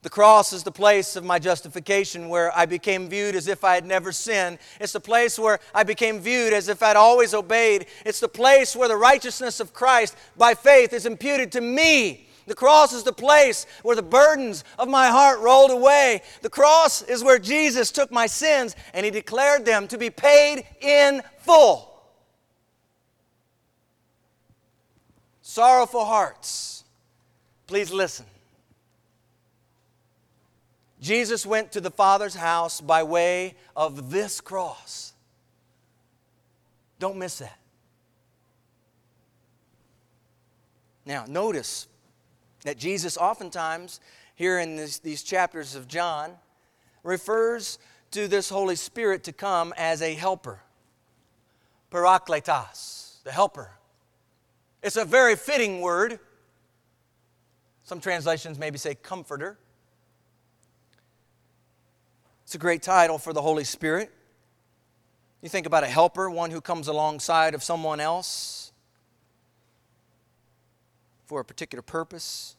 The 0.00 0.08
cross 0.08 0.54
is 0.54 0.62
the 0.62 0.72
place 0.72 1.16
of 1.16 1.24
my 1.24 1.38
justification 1.38 2.30
where 2.30 2.50
I 2.56 2.64
became 2.64 3.10
viewed 3.10 3.34
as 3.34 3.46
if 3.46 3.62
I 3.62 3.74
had 3.74 3.84
never 3.84 4.10
sinned. 4.10 4.58
It's 4.80 4.94
the 4.94 4.98
place 5.00 5.38
where 5.38 5.60
I 5.74 5.82
became 5.82 6.18
viewed 6.18 6.54
as 6.54 6.66
if 6.66 6.82
I'd 6.82 6.96
always 6.96 7.34
obeyed. 7.34 7.88
It's 8.06 8.20
the 8.20 8.28
place 8.28 8.74
where 8.74 8.88
the 8.88 8.96
righteousness 8.96 9.60
of 9.60 9.74
Christ 9.74 10.16
by 10.38 10.54
faith 10.54 10.94
is 10.94 11.04
imputed 11.04 11.52
to 11.52 11.60
me. 11.60 12.26
The 12.46 12.54
cross 12.54 12.94
is 12.94 13.02
the 13.02 13.12
place 13.12 13.66
where 13.82 13.96
the 13.96 14.00
burdens 14.00 14.64
of 14.78 14.88
my 14.88 15.08
heart 15.08 15.40
rolled 15.40 15.70
away. 15.70 16.22
The 16.40 16.48
cross 16.48 17.02
is 17.02 17.22
where 17.22 17.38
Jesus 17.38 17.92
took 17.92 18.10
my 18.10 18.26
sins 18.26 18.74
and 18.94 19.04
he 19.04 19.10
declared 19.10 19.66
them 19.66 19.88
to 19.88 19.98
be 19.98 20.08
paid 20.08 20.64
in 20.80 21.20
full. 21.40 21.84
Sorrowful 25.42 26.06
hearts 26.06 26.77
Please 27.68 27.92
listen. 27.92 28.24
Jesus 31.00 31.44
went 31.44 31.70
to 31.72 31.80
the 31.82 31.90
Father's 31.90 32.34
house 32.34 32.80
by 32.80 33.02
way 33.02 33.54
of 33.76 34.10
this 34.10 34.40
cross. 34.40 35.12
Don't 36.98 37.18
miss 37.18 37.38
that. 37.38 37.58
Now, 41.04 41.26
notice 41.28 41.86
that 42.64 42.78
Jesus 42.78 43.16
oftentimes, 43.18 44.00
here 44.34 44.58
in 44.58 44.76
this, 44.76 44.98
these 44.98 45.22
chapters 45.22 45.74
of 45.74 45.86
John, 45.88 46.32
refers 47.02 47.78
to 48.12 48.28
this 48.28 48.48
Holy 48.48 48.76
Spirit 48.76 49.24
to 49.24 49.32
come 49.32 49.74
as 49.76 50.00
a 50.00 50.14
helper. 50.14 50.60
Parakletos, 51.92 53.22
the 53.24 53.30
helper. 53.30 53.70
It's 54.82 54.96
a 54.96 55.04
very 55.04 55.36
fitting 55.36 55.82
word 55.82 56.18
some 57.88 58.00
translations 58.00 58.58
maybe 58.58 58.76
say 58.76 58.94
comforter. 58.94 59.56
It's 62.44 62.54
a 62.54 62.58
great 62.58 62.82
title 62.82 63.16
for 63.16 63.32
the 63.32 63.40
Holy 63.40 63.64
Spirit. 63.64 64.10
You 65.40 65.48
think 65.48 65.64
about 65.66 65.84
a 65.84 65.86
helper, 65.86 66.28
one 66.28 66.50
who 66.50 66.60
comes 66.60 66.88
alongside 66.88 67.54
of 67.54 67.62
someone 67.62 67.98
else 67.98 68.72
for 71.24 71.40
a 71.40 71.44
particular 71.46 71.80
purpose. 71.80 72.56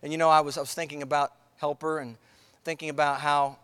And 0.00 0.12
you 0.12 0.18
know, 0.18 0.30
I 0.30 0.42
was, 0.42 0.56
I 0.56 0.60
was 0.60 0.72
thinking 0.72 1.02
about 1.02 1.32
helper 1.56 1.98
and 1.98 2.16
thinking 2.62 2.88
about 2.88 3.18
how 3.18 3.58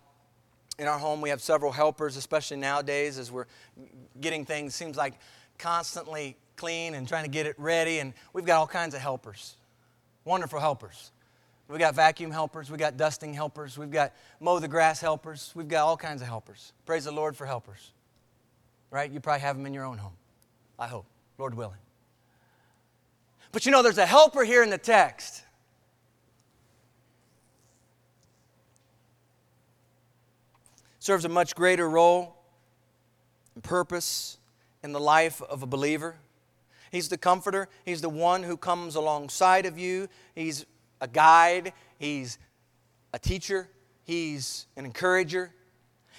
in 0.81 0.89
our 0.89 0.99
home 0.99 1.21
we 1.21 1.29
have 1.29 1.41
several 1.41 1.71
helpers, 1.71 2.17
especially 2.17 2.57
nowadays 2.57 3.19
as 3.19 3.31
we're 3.31 3.47
getting 4.21 4.45
things, 4.45 4.75
seems 4.75 4.97
like 4.97 5.15
constantly 5.59 6.37
clean 6.57 6.95
and 6.95 7.07
trying 7.07 7.25
to 7.25 7.31
get 7.31 7.47
it 7.47 7.55
ready. 7.57 8.01
And 8.01 8.15
we've 8.33 8.45
got 8.45 8.59
all 8.59 8.67
kinds 8.67 8.97
of 8.97 9.01
helpers 9.01 9.57
wonderful 10.25 10.61
helpers. 10.61 11.13
We 11.69 11.79
got 11.79 11.95
vacuum 11.95 12.31
helpers, 12.31 12.71
we 12.71 12.77
got 12.77 12.97
dusting 12.97 13.33
helpers, 13.33 13.79
we've 13.79 13.91
got 13.91 14.13
mow 14.39 14.59
the 14.59 14.69
grass 14.69 15.01
helpers, 15.01 15.51
we've 15.55 15.69
got 15.69 15.87
all 15.87 15.97
kinds 15.97 16.21
of 16.21 16.29
helpers. 16.29 16.73
Praise 16.85 17.05
the 17.05 17.13
Lord 17.13 17.37
for 17.37 17.47
helpers. 17.47 17.93
Right? 18.91 19.11
You 19.11 19.19
probably 19.19 19.41
have 19.41 19.57
them 19.57 19.65
in 19.65 19.73
your 19.73 19.85
own 19.85 19.97
home. 19.97 20.13
I 20.79 20.89
hope, 20.89 21.07
Lord 21.39 21.55
willing. 21.55 21.79
But 23.51 23.65
you 23.65 23.73
know, 23.73 23.83
there's 23.83 23.99
a 23.99 24.07
helper 24.07 24.45
here 24.45 24.63
in 24.63 24.71
the 24.71 24.79
text. 24.79 25.43
Serves 30.99 31.25
a 31.25 31.29
much 31.29 31.55
greater 31.55 31.89
role 31.89 32.37
and 33.55 33.65
purpose 33.65 34.39
in 34.83 34.93
the 34.93 35.01
life 35.01 35.41
of 35.41 35.63
a 35.63 35.67
believer. 35.67 36.17
He's 36.95 37.09
the 37.09 37.19
comforter. 37.19 37.69
He's 37.85 38.01
the 38.01 38.09
one 38.09 38.45
who 38.45 38.57
comes 38.57 38.95
alongside 38.95 39.67
of 39.67 39.77
you. 39.77 40.09
He's 40.37 40.65
a 41.01 41.09
guide. 41.09 41.73
He's 41.99 42.39
a 43.13 43.19
teacher. 43.19 43.69
He's 44.05 44.67
an 44.77 44.85
encourager. 44.85 45.51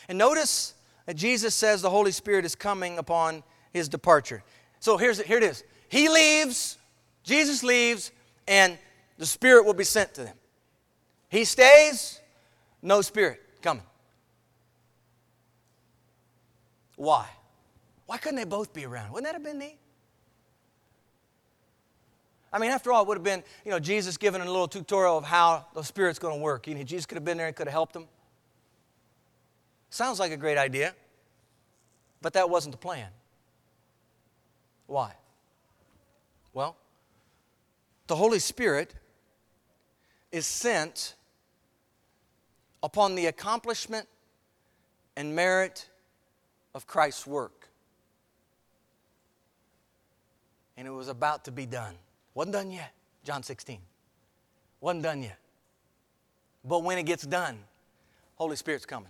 And 0.10 0.18
notice 0.18 0.74
that 1.06 1.16
Jesus 1.16 1.56
says 1.56 1.82
the 1.82 1.90
Holy 1.90 2.12
Spirit 2.12 2.44
is 2.44 2.56
coming 2.56 2.98
upon 2.98 3.42
his 3.72 3.88
departure. 3.88 4.44
So 4.82 4.98
here's, 4.98 5.22
here 5.22 5.38
it 5.38 5.44
is. 5.44 5.64
He 5.88 6.10
leaves, 6.10 6.78
Jesus 7.24 7.64
leaves, 7.64 8.12
and 8.46 8.78
the 9.18 9.26
Spirit 9.26 9.66
will 9.66 9.74
be 9.74 9.86
sent 9.86 10.14
to 10.16 10.26
them. 10.26 10.36
He 11.30 11.46
stays, 11.46 12.20
no 12.82 13.02
Spirit 13.02 13.42
coming. 13.62 13.84
Why? 16.98 17.30
Why 18.08 18.18
couldn't 18.18 18.36
they 18.36 18.44
both 18.44 18.74
be 18.74 18.86
around? 18.86 19.14
Wouldn't 19.14 19.26
that 19.26 19.36
have 19.36 19.44
been 19.44 19.60
neat? 19.60 19.78
I 22.56 22.58
mean, 22.58 22.72
after 22.72 22.94
all, 22.94 23.02
it 23.02 23.08
would 23.10 23.18
have 23.18 23.24
been, 23.24 23.44
you 23.66 23.72
know, 23.72 23.80
Jesus 23.80 24.16
giving 24.16 24.40
a 24.40 24.46
little 24.46 24.70
tutorial 24.70 25.18
of 25.18 25.26
how 25.26 25.66
the 25.74 25.84
Spirit's 25.84 26.20
going 26.20 26.36
to 26.36 26.42
work. 26.42 26.68
You 26.68 26.76
know, 26.76 26.84
Jesus 26.84 27.06
could 27.06 27.18
have 27.18 27.26
been 27.26 27.38
there 27.38 27.48
and 27.48 27.56
could 27.56 27.68
have 27.68 27.74
helped 27.74 27.92
them. 27.92 28.06
Sounds 29.90 30.22
like 30.22 30.32
a 30.32 30.38
great 30.38 30.58
idea, 30.58 30.96
but 32.22 32.32
that 32.32 32.50
wasn't 32.50 32.72
the 32.72 32.78
plan. 32.78 33.10
Why? 34.88 35.12
Well, 36.54 36.78
the 38.08 38.16
Holy 38.16 38.40
Spirit 38.40 38.94
is 40.32 40.46
sent 40.46 41.16
upon 42.82 43.16
the 43.16 43.26
accomplishment 43.26 44.08
and 45.18 45.36
merit 45.36 45.90
of 46.74 46.88
Christ's 46.88 47.28
work. 47.28 47.68
And 50.78 50.88
it 50.88 50.92
was 50.92 51.10
about 51.10 51.44
to 51.46 51.52
be 51.52 51.66
done. 51.66 51.96
Wasn't 52.36 52.54
done 52.54 52.70
yet. 52.70 52.92
John 53.24 53.42
16. 53.42 53.80
Wasn't 54.82 55.02
done 55.04 55.24
yet. 55.24 55.40
But 56.64 56.84
when 56.84 57.00
it 57.00 57.04
gets 57.04 57.24
done, 57.26 57.58
Holy 58.36 58.56
Spirit's 58.56 58.86
coming. 58.86 59.10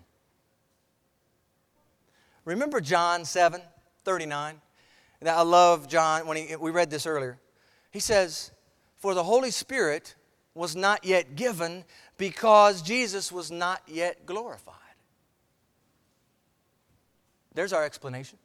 Remember 2.46 2.80
John 2.80 3.26
7 3.26 3.62
39? 4.06 4.62
I 5.28 5.42
love 5.42 5.88
John 5.88 6.28
when 6.28 6.38
he, 6.38 6.56
we 6.56 6.70
read 6.70 6.92
this 6.92 7.08
earlier. 7.08 7.40
He 7.90 8.00
says, 8.00 8.52
For 8.98 9.16
the 9.16 9.24
Holy 9.24 9.50
Spirit 9.50 10.14
was 10.54 10.76
not 10.76 11.04
yet 11.04 11.36
given 11.36 11.84
because 12.18 12.84
Jesus 12.84 13.32
was 13.32 13.50
not 13.50 13.82
yet 13.88 14.28
glorified. 14.28 14.76
There's 17.56 17.74
our 17.74 17.84
explanation. 17.84 18.38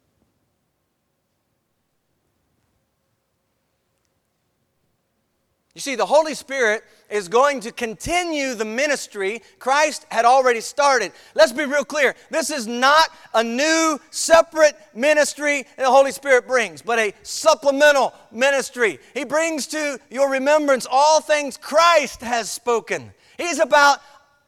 You 5.73 5.79
see, 5.79 5.95
the 5.95 6.05
Holy 6.05 6.33
Spirit 6.33 6.83
is 7.09 7.29
going 7.29 7.61
to 7.61 7.71
continue 7.71 8.55
the 8.55 8.65
ministry 8.65 9.41
Christ 9.57 10.05
had 10.11 10.25
already 10.25 10.59
started. 10.59 11.13
Let's 11.33 11.53
be 11.53 11.63
real 11.63 11.85
clear. 11.85 12.13
This 12.29 12.49
is 12.49 12.67
not 12.67 13.07
a 13.33 13.41
new, 13.41 13.99
separate 14.09 14.75
ministry 14.93 15.65
the 15.77 15.89
Holy 15.89 16.11
Spirit 16.11 16.45
brings, 16.45 16.81
but 16.81 16.99
a 16.99 17.13
supplemental 17.23 18.13
ministry. 18.33 18.99
He 19.13 19.23
brings 19.23 19.67
to 19.67 19.97
your 20.09 20.29
remembrance 20.29 20.85
all 20.89 21.21
things 21.21 21.55
Christ 21.55 22.21
has 22.21 22.51
spoken. 22.51 23.13
He's 23.37 23.59
about 23.59 23.99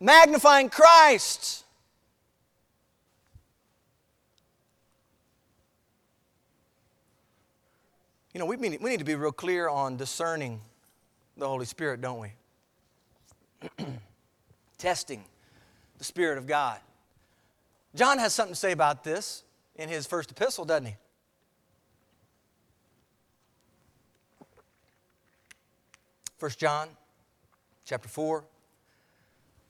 magnifying 0.02 0.70
Christ. 0.70 1.64
You 8.34 8.42
know, 8.42 8.46
we 8.46 8.58
need, 8.58 8.82
we 8.82 8.90
need 8.90 9.00
to 9.00 9.06
be 9.06 9.16
real 9.16 9.32
clear 9.32 9.70
on 9.70 9.96
discerning 9.96 10.60
the 11.38 11.48
Holy 11.48 11.66
Spirit, 11.66 12.02
don't 12.02 12.20
we? 12.20 12.32
Testing 14.78 15.24
the 15.98 16.04
Spirit 16.04 16.38
of 16.38 16.48
God. 16.48 16.80
John 17.96 18.18
has 18.20 18.34
something 18.34 18.54
to 18.54 18.60
say 18.60 18.72
about 18.72 19.04
this 19.04 19.44
in 19.76 19.90
his 19.90 20.06
first 20.06 20.32
epistle, 20.32 20.66
doesn't 20.66 20.88
he? 20.88 20.96
First 26.38 26.60
John 26.60 26.90
chapter 27.86 28.10
4. 28.10 28.44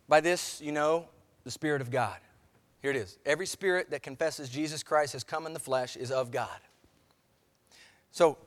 By 0.08 0.22
this 0.22 0.62
you 0.62 0.72
know 0.72 1.08
the 1.44 1.52
Spirit 1.52 1.82
of 1.82 1.92
God. 1.92 2.18
Here 2.82 2.92
it 2.92 2.98
is. 2.98 3.18
Every 3.26 3.46
spirit 3.46 3.92
that 3.92 4.04
confesses 4.04 4.50
Jesus 4.50 4.84
Christ 4.84 5.14
has 5.14 5.24
come 5.24 5.46
in 5.46 5.54
the 5.54 5.60
flesh 5.60 5.96
is 5.96 6.12
of 6.12 6.32
God. 6.32 6.50
So 8.12 8.38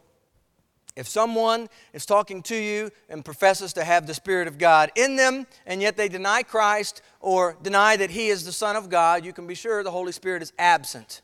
if 0.96 1.06
someone 1.06 1.68
is 1.92 2.06
talking 2.06 2.42
to 2.44 2.56
you 2.56 2.90
and 3.10 3.22
professes 3.22 3.74
to 3.74 3.84
have 3.84 4.06
the 4.06 4.14
Spirit 4.14 4.48
of 4.48 4.56
God 4.56 4.90
in 4.96 5.16
them, 5.16 5.46
and 5.66 5.82
yet 5.82 5.98
they 5.98 6.08
deny 6.08 6.42
Christ 6.42 7.02
or 7.20 7.56
deny 7.62 7.96
that 7.96 8.10
He 8.10 8.28
is 8.28 8.44
the 8.44 8.52
Son 8.52 8.76
of 8.76 8.88
God, 8.88 9.24
you 9.24 9.34
can 9.34 9.46
be 9.46 9.54
sure 9.54 9.82
the 9.82 9.90
Holy 9.90 10.12
Spirit 10.12 10.42
is 10.42 10.54
absent. 10.58 11.20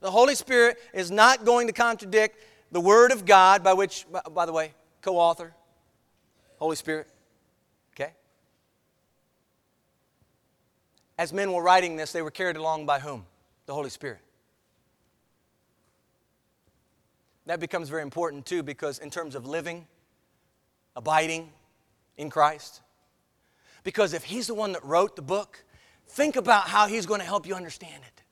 The 0.00 0.10
Holy 0.10 0.34
Spirit 0.34 0.78
is 0.94 1.10
not 1.10 1.44
going 1.44 1.66
to 1.66 1.72
contradict 1.74 2.38
the 2.72 2.80
Word 2.80 3.12
of 3.12 3.26
God, 3.26 3.62
by 3.62 3.74
which, 3.74 4.06
by 4.32 4.46
the 4.46 4.52
way, 4.52 4.72
co 5.02 5.18
author, 5.18 5.54
Holy 6.58 6.76
Spirit. 6.76 7.06
Okay? 7.94 8.12
As 11.18 11.32
men 11.32 11.52
were 11.52 11.62
writing 11.62 11.96
this, 11.96 12.10
they 12.10 12.22
were 12.22 12.30
carried 12.30 12.56
along 12.56 12.86
by 12.86 13.00
whom? 13.00 13.26
The 13.66 13.74
Holy 13.74 13.90
Spirit. 13.90 14.18
That 17.46 17.60
becomes 17.60 17.88
very 17.88 18.02
important 18.02 18.46
too 18.46 18.62
because, 18.62 18.98
in 18.98 19.10
terms 19.10 19.34
of 19.34 19.46
living, 19.46 19.86
abiding 20.96 21.52
in 22.16 22.30
Christ, 22.30 22.80
because 23.82 24.14
if 24.14 24.24
He's 24.24 24.46
the 24.46 24.54
one 24.54 24.72
that 24.72 24.84
wrote 24.84 25.14
the 25.16 25.22
book, 25.22 25.62
think 26.08 26.36
about 26.36 26.68
how 26.68 26.86
He's 26.86 27.06
going 27.06 27.20
to 27.20 27.26
help 27.26 27.46
you 27.46 27.54
understand 27.54 28.02
it. 28.06 28.22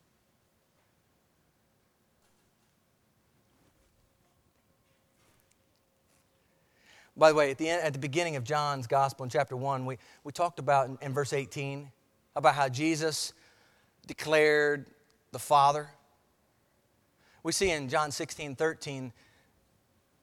By 7.14 7.30
the 7.30 7.34
way, 7.34 7.50
at 7.50 7.58
the, 7.58 7.68
end, 7.68 7.82
at 7.82 7.92
the 7.92 7.98
beginning 7.98 8.36
of 8.36 8.44
John's 8.44 8.86
Gospel 8.86 9.24
in 9.24 9.30
chapter 9.30 9.54
1, 9.54 9.84
we, 9.84 9.98
we 10.24 10.32
talked 10.32 10.58
about 10.58 10.88
in, 10.88 10.98
in 11.02 11.12
verse 11.12 11.34
18 11.34 11.90
about 12.34 12.54
how 12.54 12.70
Jesus 12.70 13.34
declared 14.06 14.86
the 15.30 15.38
Father 15.38 15.90
we 17.42 17.52
see 17.52 17.70
in 17.70 17.88
John 17.88 18.10
16, 18.10 18.54
13, 18.54 19.12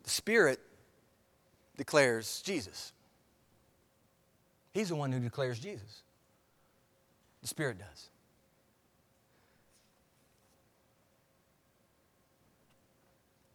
the 0.03 0.10
Spirit 0.10 0.60
declares 1.77 2.41
Jesus. 2.45 2.93
He's 4.73 4.89
the 4.89 4.95
one 4.95 5.12
who 5.12 5.19
declares 5.19 5.60
Jesus. 5.60 6.03
The 7.41 7.47
Spirit 7.47 7.77
does. 7.79 8.10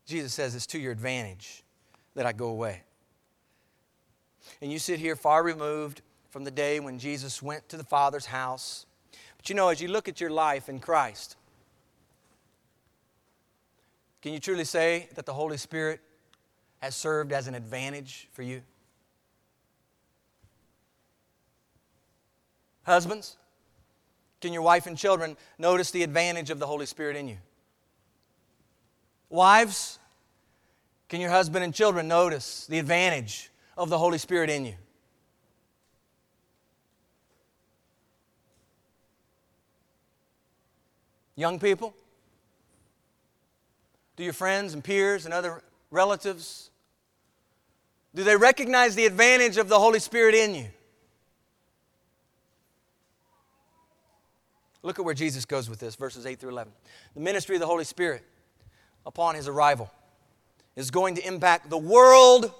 Jesus 0.06 0.34
says 0.34 0.54
it's 0.54 0.66
to 0.68 0.78
your 0.78 0.92
advantage 0.92 1.62
that 2.14 2.26
I 2.26 2.32
go 2.32 2.48
away. 2.48 2.82
And 4.60 4.70
you 4.70 4.78
sit 4.78 5.00
here 5.00 5.16
far 5.16 5.42
removed 5.42 6.02
from 6.30 6.44
the 6.44 6.50
day 6.50 6.80
when 6.80 6.98
Jesus 6.98 7.42
went 7.42 7.68
to 7.70 7.76
the 7.76 7.84
Father's 7.84 8.26
house. 8.26 8.86
But 9.36 9.48
you 9.48 9.54
know, 9.54 9.68
as 9.68 9.80
you 9.80 9.88
look 9.88 10.08
at 10.08 10.20
your 10.20 10.30
life 10.30 10.68
in 10.68 10.78
Christ, 10.78 11.36
can 14.24 14.32
you 14.32 14.40
truly 14.40 14.64
say 14.64 15.10
that 15.16 15.26
the 15.26 15.34
Holy 15.34 15.58
Spirit 15.58 16.00
has 16.80 16.96
served 16.96 17.30
as 17.30 17.46
an 17.46 17.54
advantage 17.54 18.26
for 18.32 18.40
you? 18.42 18.62
Husbands, 22.84 23.36
can 24.40 24.54
your 24.54 24.62
wife 24.62 24.86
and 24.86 24.96
children 24.96 25.36
notice 25.58 25.90
the 25.90 26.02
advantage 26.02 26.48
of 26.48 26.58
the 26.58 26.66
Holy 26.66 26.86
Spirit 26.86 27.16
in 27.16 27.28
you? 27.28 27.36
Wives, 29.28 29.98
can 31.10 31.20
your 31.20 31.28
husband 31.28 31.62
and 31.62 31.74
children 31.74 32.08
notice 32.08 32.66
the 32.66 32.78
advantage 32.78 33.50
of 33.76 33.90
the 33.90 33.98
Holy 33.98 34.16
Spirit 34.16 34.48
in 34.48 34.64
you? 34.64 34.74
Young 41.36 41.58
people, 41.58 41.94
do 44.16 44.24
your 44.24 44.32
friends 44.32 44.74
and 44.74 44.82
peers 44.82 45.24
and 45.24 45.34
other 45.34 45.62
relatives? 45.90 46.70
Do 48.14 48.22
they 48.22 48.36
recognize 48.36 48.94
the 48.94 49.06
advantage 49.06 49.56
of 49.56 49.68
the 49.68 49.78
Holy 49.78 49.98
Spirit 49.98 50.34
in 50.34 50.54
you? 50.54 50.66
Look 54.82 54.98
at 54.98 55.04
where 55.04 55.14
Jesus 55.14 55.46
goes 55.46 55.70
with 55.70 55.80
this, 55.80 55.96
verses 55.96 56.26
8 56.26 56.38
through 56.38 56.50
11. 56.50 56.72
The 57.14 57.20
ministry 57.20 57.56
of 57.56 57.60
the 57.60 57.66
Holy 57.66 57.84
Spirit 57.84 58.22
upon 59.06 59.34
his 59.34 59.48
arrival 59.48 59.90
is 60.76 60.90
going 60.90 61.14
to 61.14 61.26
impact 61.26 61.70
the 61.70 61.78
world 61.78 62.52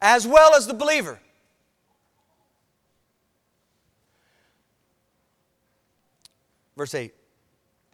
as 0.00 0.26
well 0.26 0.54
as 0.54 0.66
the 0.66 0.74
believer. 0.74 1.20
Verse 6.76 6.94
8. 6.94 7.14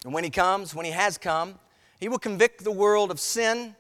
And 0.05 0.15
when 0.15 0.25
he 0.25 0.31
comes, 0.31 0.75
when 0.75 0.87
he 0.87 0.93
has 0.93 1.19
come, 1.19 1.59
he 1.99 2.09
will 2.09 2.19
convict 2.19 2.65
the 2.65 2.73
world 2.73 3.11
of 3.11 3.21
sin 3.21 3.75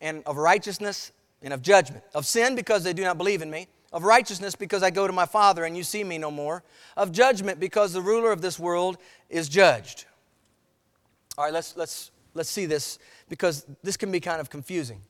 and 0.00 0.22
of 0.26 0.36
righteousness 0.36 1.12
and 1.42 1.54
of 1.54 1.62
judgment. 1.62 2.04
Of 2.14 2.26
sin 2.26 2.54
because 2.54 2.84
they 2.84 2.92
do 2.92 3.04
not 3.04 3.18
believe 3.18 3.42
in 3.42 3.50
me. 3.50 3.68
Of 3.92 4.04
righteousness 4.04 4.54
because 4.54 4.82
I 4.82 4.90
go 4.90 5.06
to 5.06 5.12
my 5.12 5.26
Father 5.26 5.64
and 5.64 5.76
you 5.76 5.82
see 5.82 6.04
me 6.04 6.18
no 6.18 6.30
more. 6.30 6.62
Of 6.96 7.12
judgment 7.12 7.60
because 7.60 7.92
the 7.92 8.02
ruler 8.02 8.32
of 8.32 8.40
this 8.40 8.58
world 8.58 8.98
is 9.28 9.48
judged. 9.48 10.04
All 11.38 11.44
right, 11.44 11.52
let's, 11.52 11.76
let's, 11.76 12.10
let's 12.34 12.50
see 12.50 12.66
this 12.66 12.98
because 13.28 13.64
this 13.82 13.96
can 13.96 14.12
be 14.12 14.20
kind 14.20 14.40
of 14.40 14.50
confusing. 14.50 15.00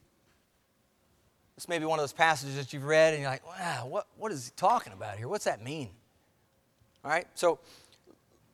This 1.57 1.69
may 1.69 1.79
be 1.79 1.85
one 1.85 1.99
of 1.99 2.03
those 2.03 2.13
passages 2.13 2.57
that 2.57 2.73
you've 2.73 2.85
read 2.85 3.13
and 3.13 3.23
you're 3.23 3.31
like, 3.31 3.47
wow, 3.47 3.87
what, 3.87 4.07
what 4.17 4.33
is 4.33 4.47
he 4.47 4.53
talking 4.57 4.93
about 4.93 5.19
here? 5.19 5.29
What's 5.29 5.45
that 5.45 5.63
mean? 5.63 5.91
All 7.05 7.11
right, 7.11 7.27
so 7.35 7.59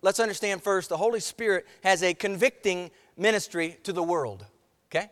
let's 0.03 0.19
understand 0.19 0.63
first 0.63 0.89
the 0.89 0.97
Holy 0.97 1.21
Spirit 1.21 1.67
has 1.83 2.03
a 2.03 2.15
convicting 2.15 2.91
ministry 3.17 3.79
to 3.85 3.93
the 3.93 4.03
world. 4.03 4.45
Okay? 4.91 5.11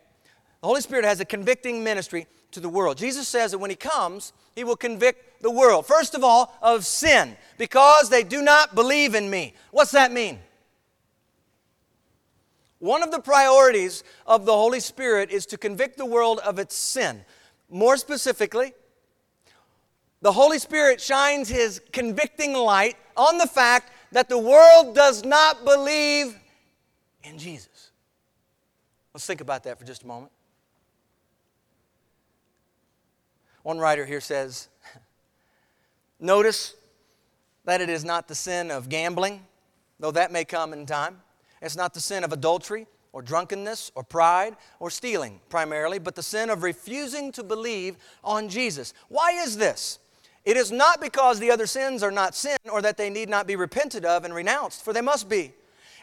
The 0.61 0.67
Holy 0.67 0.81
Spirit 0.81 1.05
has 1.05 1.19
a 1.19 1.25
convicting 1.25 1.83
ministry 1.83 2.27
to 2.51 2.59
the 2.59 2.69
world. 2.69 2.97
Jesus 2.97 3.27
says 3.27 3.51
that 3.51 3.59
when 3.59 3.69
He 3.69 3.75
comes, 3.75 4.33
He 4.55 4.63
will 4.63 4.75
convict 4.75 5.41
the 5.41 5.51
world. 5.51 5.85
First 5.85 6.15
of 6.15 6.23
all, 6.23 6.57
of 6.61 6.85
sin, 6.85 7.35
because 7.57 8.09
they 8.09 8.23
do 8.23 8.41
not 8.41 8.75
believe 8.75 9.15
in 9.15 9.29
me. 9.29 9.53
What's 9.71 9.91
that 9.91 10.11
mean? 10.11 10.39
One 12.79 13.03
of 13.03 13.11
the 13.11 13.19
priorities 13.19 14.03
of 14.27 14.45
the 14.45 14.53
Holy 14.53 14.79
Spirit 14.79 15.31
is 15.31 15.45
to 15.47 15.57
convict 15.57 15.97
the 15.97 16.05
world 16.05 16.39
of 16.39 16.59
its 16.59 16.75
sin. 16.75 17.23
More 17.69 17.97
specifically, 17.97 18.73
the 20.21 20.31
Holy 20.31 20.59
Spirit 20.59 21.01
shines 21.01 21.49
His 21.49 21.81
convicting 21.91 22.53
light 22.53 22.95
on 23.17 23.37
the 23.37 23.47
fact 23.47 23.91
that 24.11 24.29
the 24.29 24.39
world 24.39 24.95
does 24.95 25.23
not 25.23 25.65
believe 25.65 26.37
in 27.23 27.37
Jesus. 27.37 27.74
Let's 29.15 29.25
think 29.25 29.39
about 29.39 29.63
that 29.63 29.79
for 29.79 29.85
just 29.85 30.03
a 30.03 30.07
moment. 30.07 30.29
One 33.63 33.79
writer 33.79 34.05
here 34.05 34.19
says 34.19 34.67
Notice 36.19 36.75
that 37.63 37.79
it 37.79 37.87
is 37.87 38.03
not 38.03 38.27
the 38.27 38.35
sin 38.35 38.69
of 38.69 38.89
gambling, 38.89 39.45
though 40.01 40.11
that 40.11 40.33
may 40.33 40.43
come 40.43 40.73
in 40.73 40.85
time. 40.85 41.21
It's 41.61 41.77
not 41.77 41.93
the 41.93 42.01
sin 42.01 42.25
of 42.25 42.33
adultery 42.33 42.87
or 43.13 43.21
drunkenness 43.21 43.89
or 43.95 44.03
pride 44.03 44.57
or 44.81 44.89
stealing 44.89 45.39
primarily, 45.47 45.97
but 45.97 46.15
the 46.15 46.21
sin 46.21 46.49
of 46.49 46.61
refusing 46.61 47.31
to 47.31 47.43
believe 47.43 47.95
on 48.21 48.49
Jesus. 48.49 48.93
Why 49.07 49.31
is 49.31 49.55
this? 49.55 49.99
It 50.43 50.57
is 50.57 50.73
not 50.73 50.99
because 50.99 51.39
the 51.39 51.51
other 51.51 51.67
sins 51.67 52.03
are 52.03 52.11
not 52.11 52.35
sin 52.35 52.57
or 52.69 52.81
that 52.81 52.97
they 52.97 53.09
need 53.09 53.29
not 53.29 53.47
be 53.47 53.55
repented 53.55 54.03
of 54.03 54.25
and 54.25 54.35
renounced, 54.35 54.83
for 54.83 54.91
they 54.91 54.99
must 54.99 55.29
be. 55.29 55.53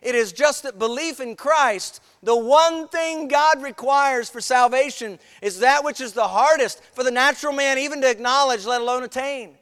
It 0.03 0.17
is 0.17 0.33
just 0.33 0.65
that 0.65 0.81
belief 0.81 1.21
in 1.21 1.37
Christ, 1.37 2.03
the 2.23 2.37
one 2.37 2.88
thing 2.88 3.29
God 3.29 3.62
requires 3.62 4.29
for 4.29 4.41
salvation, 4.41 5.21
is 5.41 5.61
that 5.61 5.85
which 5.85 6.01
is 6.01 6.12
the 6.12 6.27
hardest 6.27 6.83
for 6.93 7.05
the 7.05 7.11
natural 7.12 7.53
man 7.53 7.79
even 7.79 8.01
to 8.01 8.11
acknowledge, 8.11 8.67
let 8.67 8.81
alone 8.81 9.05
attain. 9.05 9.55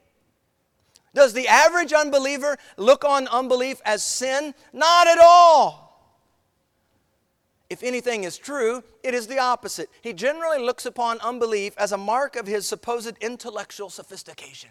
Does 1.14 1.34
the 1.34 1.46
average 1.46 1.92
unbeliever 1.92 2.56
look 2.78 3.04
on 3.04 3.28
unbelief 3.28 3.82
as 3.84 4.02
sin? 4.02 4.54
Not 4.72 5.06
at 5.06 5.18
all. 5.18 5.90
If 7.68 7.82
anything 7.82 8.24
is 8.24 8.38
true, 8.38 8.82
it 9.04 9.14
is 9.14 9.26
the 9.26 9.38
opposite. 9.38 9.90
He 10.00 10.12
generally 10.12 10.58
looks 10.58 10.86
upon 10.86 11.20
unbelief 11.20 11.74
as 11.76 11.92
a 11.92 11.98
mark 11.98 12.36
of 12.36 12.46
his 12.46 12.66
supposed 12.66 13.16
intellectual 13.20 13.90
sophistication. 13.90 14.70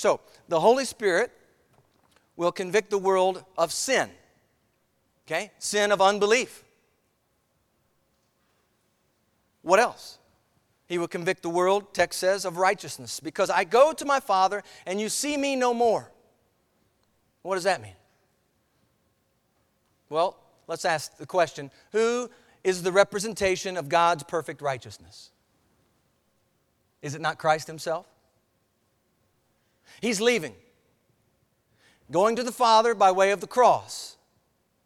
So, 0.00 0.20
the 0.48 0.60
Holy 0.60 0.86
Spirit 0.86 1.30
will 2.34 2.52
convict 2.52 2.88
the 2.88 2.96
world 2.96 3.44
of 3.58 3.70
sin. 3.70 4.08
Okay? 5.26 5.50
Sin 5.58 5.92
of 5.92 6.00
unbelief. 6.00 6.64
What 9.60 9.78
else? 9.78 10.16
He 10.86 10.96
will 10.96 11.06
convict 11.06 11.42
the 11.42 11.50
world, 11.50 11.92
text 11.92 12.18
says, 12.18 12.46
of 12.46 12.56
righteousness. 12.56 13.20
Because 13.20 13.50
I 13.50 13.64
go 13.64 13.92
to 13.92 14.06
my 14.06 14.20
Father 14.20 14.62
and 14.86 14.98
you 14.98 15.10
see 15.10 15.36
me 15.36 15.54
no 15.54 15.74
more. 15.74 16.10
What 17.42 17.56
does 17.56 17.64
that 17.64 17.82
mean? 17.82 17.92
Well, 20.08 20.38
let's 20.66 20.86
ask 20.86 21.18
the 21.18 21.26
question 21.26 21.70
who 21.92 22.30
is 22.64 22.82
the 22.82 22.90
representation 22.90 23.76
of 23.76 23.90
God's 23.90 24.22
perfect 24.22 24.62
righteousness? 24.62 25.30
Is 27.02 27.14
it 27.14 27.20
not 27.20 27.36
Christ 27.36 27.66
Himself? 27.66 28.06
He's 30.00 30.20
leaving, 30.20 30.54
going 32.10 32.36
to 32.36 32.42
the 32.42 32.52
Father 32.52 32.94
by 32.94 33.12
way 33.12 33.32
of 33.32 33.40
the 33.40 33.46
cross. 33.46 34.16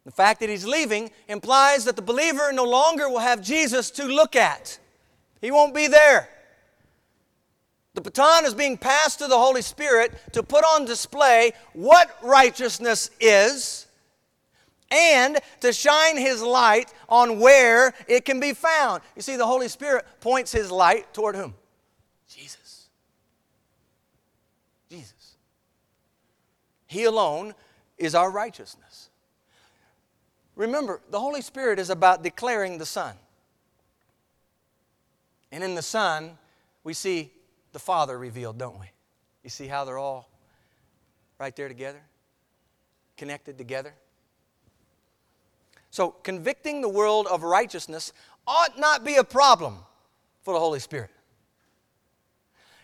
The 0.05 0.11
fact 0.11 0.39
that 0.41 0.49
he's 0.49 0.65
leaving 0.65 1.09
implies 1.27 1.85
that 1.85 1.95
the 1.95 2.01
believer 2.01 2.51
no 2.53 2.63
longer 2.63 3.09
will 3.09 3.19
have 3.19 3.41
Jesus 3.41 3.89
to 3.91 4.05
look 4.05 4.35
at. 4.35 4.77
He 5.41 5.49
won't 5.49 5.73
be 5.73 5.87
there. 5.87 6.29
The 7.95 8.01
baton 8.01 8.45
is 8.45 8.53
being 8.53 8.77
passed 8.77 9.19
to 9.19 9.27
the 9.27 9.37
Holy 9.37 9.61
Spirit 9.61 10.11
to 10.33 10.43
put 10.43 10.63
on 10.63 10.85
display 10.85 11.53
what 11.73 12.15
righteousness 12.21 13.09
is 13.19 13.87
and 14.91 15.39
to 15.61 15.73
shine 15.73 16.17
His 16.17 16.41
light 16.41 16.93
on 17.09 17.39
where 17.39 17.93
it 18.07 18.25
can 18.25 18.39
be 18.39 18.53
found. 18.53 19.01
You 19.15 19.21
see, 19.21 19.37
the 19.37 19.47
Holy 19.47 19.69
Spirit 19.69 20.05
points 20.19 20.51
His 20.51 20.69
light 20.69 21.13
toward 21.13 21.35
whom? 21.35 21.55
Jesus. 22.27 22.89
Jesus. 24.89 25.37
He 26.95 27.03
alone 27.03 27.55
is 27.97 28.15
our 28.15 28.31
righteousness. 28.31 29.09
Remember, 30.55 31.01
the 31.09 31.19
Holy 31.19 31.41
Spirit 31.41 31.77
is 31.77 31.89
about 31.89 32.23
declaring 32.23 32.77
the 32.77 32.85
Son. 32.85 33.17
And 35.51 35.61
in 35.61 35.75
the 35.75 35.81
Son, 35.81 36.37
we 36.85 36.93
see 36.93 37.33
the 37.73 37.79
Father 37.79 38.17
revealed, 38.17 38.57
don't 38.57 38.79
we? 38.79 38.85
You 39.43 39.49
see 39.49 39.67
how 39.67 39.83
they're 39.83 39.97
all 39.97 40.29
right 41.37 41.53
there 41.53 41.67
together, 41.67 41.99
connected 43.17 43.57
together? 43.57 43.93
So, 45.91 46.11
convicting 46.11 46.79
the 46.79 46.87
world 46.87 47.27
of 47.27 47.43
righteousness 47.43 48.13
ought 48.47 48.79
not 48.79 49.03
be 49.03 49.17
a 49.17 49.23
problem 49.25 49.79
for 50.43 50.53
the 50.53 50.61
Holy 50.61 50.79
Spirit. 50.79 51.11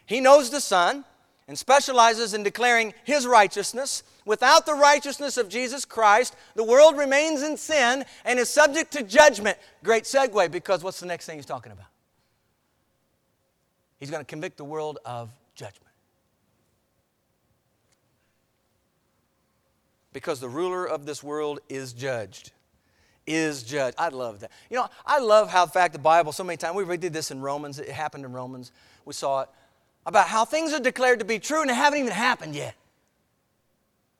He 0.06 0.19
knows 0.19 0.50
the 0.50 0.60
Son 0.60 1.06
and 1.52 1.60
specializes 1.60 2.34
in 2.34 2.44
declaring 2.44 2.94
His 3.04 3.28
righteousness. 3.28 4.04
Without 4.24 4.66
the 4.66 4.74
righteousness 4.74 5.36
of 5.36 5.50
Jesus 5.50 5.84
Christ, 5.84 6.34
the 6.56 6.64
world 6.64 6.98
remains 6.98 7.44
in 7.44 7.58
sin 7.58 8.06
and 8.24 8.40
is 8.40 8.50
subject 8.50 8.92
to 8.94 9.04
judgment. 9.04 9.58
Great 9.84 10.06
segue 10.06 10.50
because 10.50 10.82
what's 10.82 11.02
the 11.02 11.06
next 11.06 11.26
thing 11.26 11.36
He's 11.36 11.46
talking 11.46 11.74
about? 11.74 11.88
He's 14.00 14.10
going 14.10 14.22
to 14.22 14.26
convict 14.26 14.56
the 14.56 14.64
world 14.64 15.00
of 15.04 15.30
judgment. 15.54 15.92
Because 20.14 20.40
the 20.40 20.48
ruler 20.48 20.86
of 20.86 21.06
this 21.06 21.22
world 21.22 21.60
is 21.68 21.92
judged. 21.92 22.54
Is 23.28 23.64
judged. 23.64 23.96
I 23.98 24.08
love 24.08 24.40
that. 24.40 24.52
You 24.70 24.78
know, 24.78 24.88
I 25.06 25.20
love 25.20 25.50
how, 25.50 25.64
in 25.64 25.70
fact, 25.70 25.92
the 25.92 26.00
Bible, 26.00 26.32
so 26.32 26.46
many 26.46 26.56
times, 26.56 26.78
we 26.78 26.96
did 26.96 27.12
this 27.12 27.30
in 27.30 27.42
Romans, 27.42 27.78
it 27.78 27.90
happened 27.90 28.24
in 28.24 28.32
Romans, 28.32 28.72
we 29.04 29.12
saw 29.12 29.42
it, 29.42 29.50
about 30.06 30.28
how 30.28 30.46
things 30.46 30.74
are 30.74 30.80
declared 30.80 31.20
to 31.20 31.26
be 31.26 31.40
true 31.40 31.62
and 31.62 31.70
they 31.70 31.76
haven't 31.76 32.00
even 32.00 32.12
happened 32.12 32.56
yet. 32.56 32.76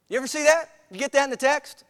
You 0.10 0.18
ever 0.18 0.28
see 0.28 0.44
that? 0.44 0.70
You 0.92 1.00
get 1.00 1.12
that 1.14 1.24
in 1.24 1.30
the 1.30 1.38
text? 1.38 1.84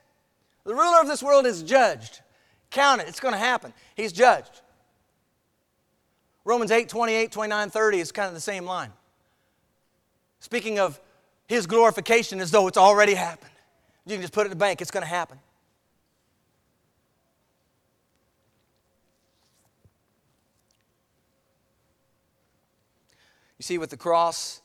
The 0.63 0.73
ruler 0.73 1.01
of 1.01 1.07
this 1.07 1.23
world 1.23 1.45
is 1.45 1.63
judged. 1.63 2.21
Count 2.69 3.01
it, 3.01 3.07
it's 3.07 3.19
going 3.19 3.33
to 3.33 3.39
happen. 3.39 3.73
He's 3.95 4.13
judged. 4.13 4.61
Romans 6.45 6.71
8, 6.71 6.87
28, 6.87 7.31
29, 7.31 7.69
30 7.69 7.99
is 7.99 8.11
kind 8.11 8.27
of 8.27 8.33
the 8.33 8.41
same 8.41 8.65
line. 8.65 8.91
Speaking 10.39 10.79
of 10.79 10.99
his 11.47 11.67
glorification 11.67 12.39
as 12.39 12.49
though 12.49 12.67
it's 12.67 12.77
already 12.77 13.13
happened. 13.13 13.51
You 14.05 14.15
can 14.15 14.21
just 14.21 14.33
put 14.33 14.41
it 14.41 14.45
in 14.45 14.49
the 14.51 14.55
bank, 14.55 14.81
it's 14.81 14.91
going 14.91 15.03
to 15.03 15.09
happen. 15.09 15.37
You 23.61 23.63
see, 23.63 23.77
with 23.77 23.91
the 23.91 23.97
cross 23.97 24.59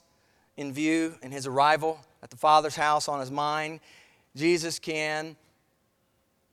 in 0.57 0.73
view 0.73 1.17
and 1.23 1.31
his 1.31 1.47
arrival 1.47 2.01
at 2.23 2.31
the 2.31 2.37
Father's 2.39 2.77
house 2.77 3.09
on 3.09 3.21
his 3.21 3.31
mind, 3.31 3.81
Jesus 4.35 4.79
can, 4.79 5.37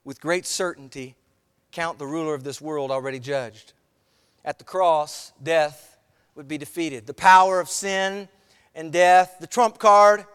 with 0.04 0.20
great 0.20 0.46
certainty, 0.46 1.16
count 1.72 2.00
the 2.00 2.06
ruler 2.06 2.34
of 2.34 2.44
this 2.44 2.60
world 2.60 2.92
already 2.92 3.18
judged 3.18 3.72
at 4.44 4.58
the 4.58 4.66
cross, 4.66 5.32
death 5.42 5.98
would 6.36 6.50
be 6.50 6.58
defeated. 6.58 7.08
The 7.08 7.14
power 7.14 7.62
of 7.62 7.70
sin 7.70 8.28
and 8.76 8.92
death, 8.92 9.38
the 9.40 9.48
trump 9.48 9.80
card 9.80 10.26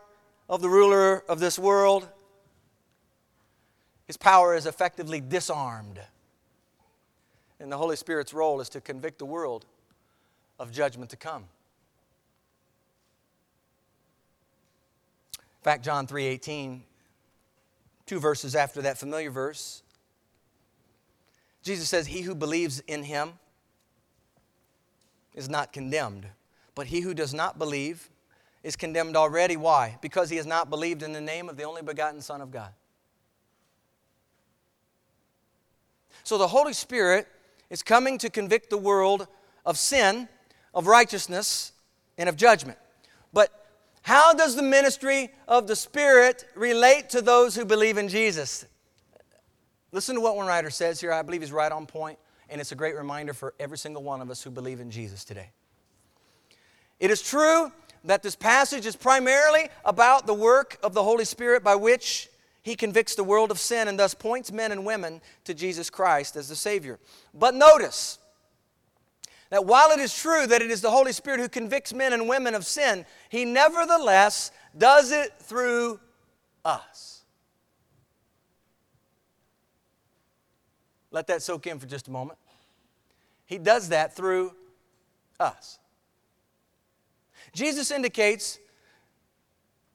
of 0.48 0.62
the 0.62 0.70
ruler 0.70 1.22
of 1.28 1.40
this 1.40 1.58
world, 1.58 2.08
his 4.06 4.16
power 4.16 4.54
is 4.54 4.64
effectively 4.64 5.20
disarmed. 5.20 6.00
And 7.60 7.70
the 7.70 7.76
Holy 7.76 7.96
Spirit's 7.96 8.32
role 8.32 8.62
is 8.62 8.70
to 8.70 8.80
convict 8.80 9.18
the 9.18 9.26
world 9.26 9.66
of 10.58 10.72
judgment 10.72 11.10
to 11.10 11.16
come. 11.18 11.44
In 15.58 15.64
fact, 15.64 15.84
John 15.84 16.06
3:18, 16.06 16.84
two 18.06 18.20
verses 18.20 18.54
after 18.54 18.82
that 18.82 18.98
familiar 18.98 19.30
verse, 19.30 19.82
Jesus 21.62 21.88
says, 21.88 22.06
"He 22.06 22.22
who 22.22 22.34
believes 22.34 22.80
in 22.80 23.02
him 23.04 23.38
is 25.38 25.48
not 25.48 25.72
condemned. 25.72 26.28
But 26.74 26.88
he 26.88 27.00
who 27.00 27.14
does 27.14 27.32
not 27.32 27.58
believe 27.58 28.10
is 28.62 28.76
condemned 28.76 29.16
already. 29.16 29.56
Why? 29.56 29.98
Because 30.02 30.30
he 30.30 30.36
has 30.36 30.46
not 30.46 30.68
believed 30.68 31.02
in 31.02 31.12
the 31.12 31.20
name 31.20 31.48
of 31.48 31.56
the 31.56 31.62
only 31.62 31.80
begotten 31.80 32.20
Son 32.20 32.40
of 32.40 32.50
God. 32.50 32.72
So 36.24 36.36
the 36.36 36.48
Holy 36.48 36.72
Spirit 36.72 37.28
is 37.70 37.82
coming 37.82 38.18
to 38.18 38.28
convict 38.28 38.68
the 38.68 38.78
world 38.78 39.28
of 39.64 39.78
sin, 39.78 40.28
of 40.74 40.86
righteousness, 40.86 41.72
and 42.18 42.28
of 42.28 42.36
judgment. 42.36 42.78
But 43.32 43.67
how 44.08 44.32
does 44.32 44.56
the 44.56 44.62
ministry 44.62 45.28
of 45.46 45.66
the 45.66 45.76
Spirit 45.76 46.46
relate 46.54 47.10
to 47.10 47.20
those 47.20 47.54
who 47.54 47.66
believe 47.66 47.98
in 47.98 48.08
Jesus? 48.08 48.64
Listen 49.92 50.14
to 50.14 50.22
what 50.22 50.34
one 50.34 50.46
writer 50.46 50.70
says 50.70 50.98
here. 50.98 51.12
I 51.12 51.20
believe 51.20 51.42
he's 51.42 51.52
right 51.52 51.70
on 51.70 51.84
point 51.84 52.18
and 52.48 52.58
it's 52.58 52.72
a 52.72 52.74
great 52.74 52.96
reminder 52.96 53.34
for 53.34 53.52
every 53.60 53.76
single 53.76 54.02
one 54.02 54.22
of 54.22 54.30
us 54.30 54.42
who 54.42 54.48
believe 54.48 54.80
in 54.80 54.90
Jesus 54.90 55.26
today. 55.26 55.50
It 56.98 57.10
is 57.10 57.20
true 57.20 57.70
that 58.04 58.22
this 58.22 58.34
passage 58.34 58.86
is 58.86 58.96
primarily 58.96 59.68
about 59.84 60.26
the 60.26 60.32
work 60.32 60.78
of 60.82 60.94
the 60.94 61.04
Holy 61.04 61.26
Spirit 61.26 61.62
by 61.62 61.74
which 61.74 62.30
he 62.62 62.76
convicts 62.76 63.14
the 63.14 63.24
world 63.24 63.50
of 63.50 63.58
sin 63.58 63.88
and 63.88 64.00
thus 64.00 64.14
points 64.14 64.50
men 64.50 64.72
and 64.72 64.86
women 64.86 65.20
to 65.44 65.52
Jesus 65.52 65.90
Christ 65.90 66.34
as 66.34 66.48
the 66.48 66.56
Savior. 66.56 66.98
But 67.34 67.54
notice 67.54 68.18
that 69.50 69.64
while 69.64 69.90
it 69.90 69.98
is 69.98 70.14
true 70.14 70.46
that 70.46 70.62
it 70.62 70.70
is 70.70 70.80
the 70.80 70.90
Holy 70.90 71.12
Spirit 71.12 71.40
who 71.40 71.48
convicts 71.48 71.94
men 71.94 72.12
and 72.12 72.28
women 72.28 72.54
of 72.54 72.66
sin, 72.66 73.06
he 73.28 73.44
nevertheless 73.44 74.50
does 74.76 75.10
it 75.10 75.32
through 75.40 76.00
us. 76.64 77.22
Let 81.10 81.26
that 81.28 81.42
soak 81.42 81.66
in 81.66 81.78
for 81.78 81.86
just 81.86 82.08
a 82.08 82.10
moment. 82.10 82.38
He 83.46 83.58
does 83.58 83.88
that 83.88 84.14
through 84.14 84.52
us. 85.40 85.78
Jesus 87.54 87.90
indicates 87.90 88.58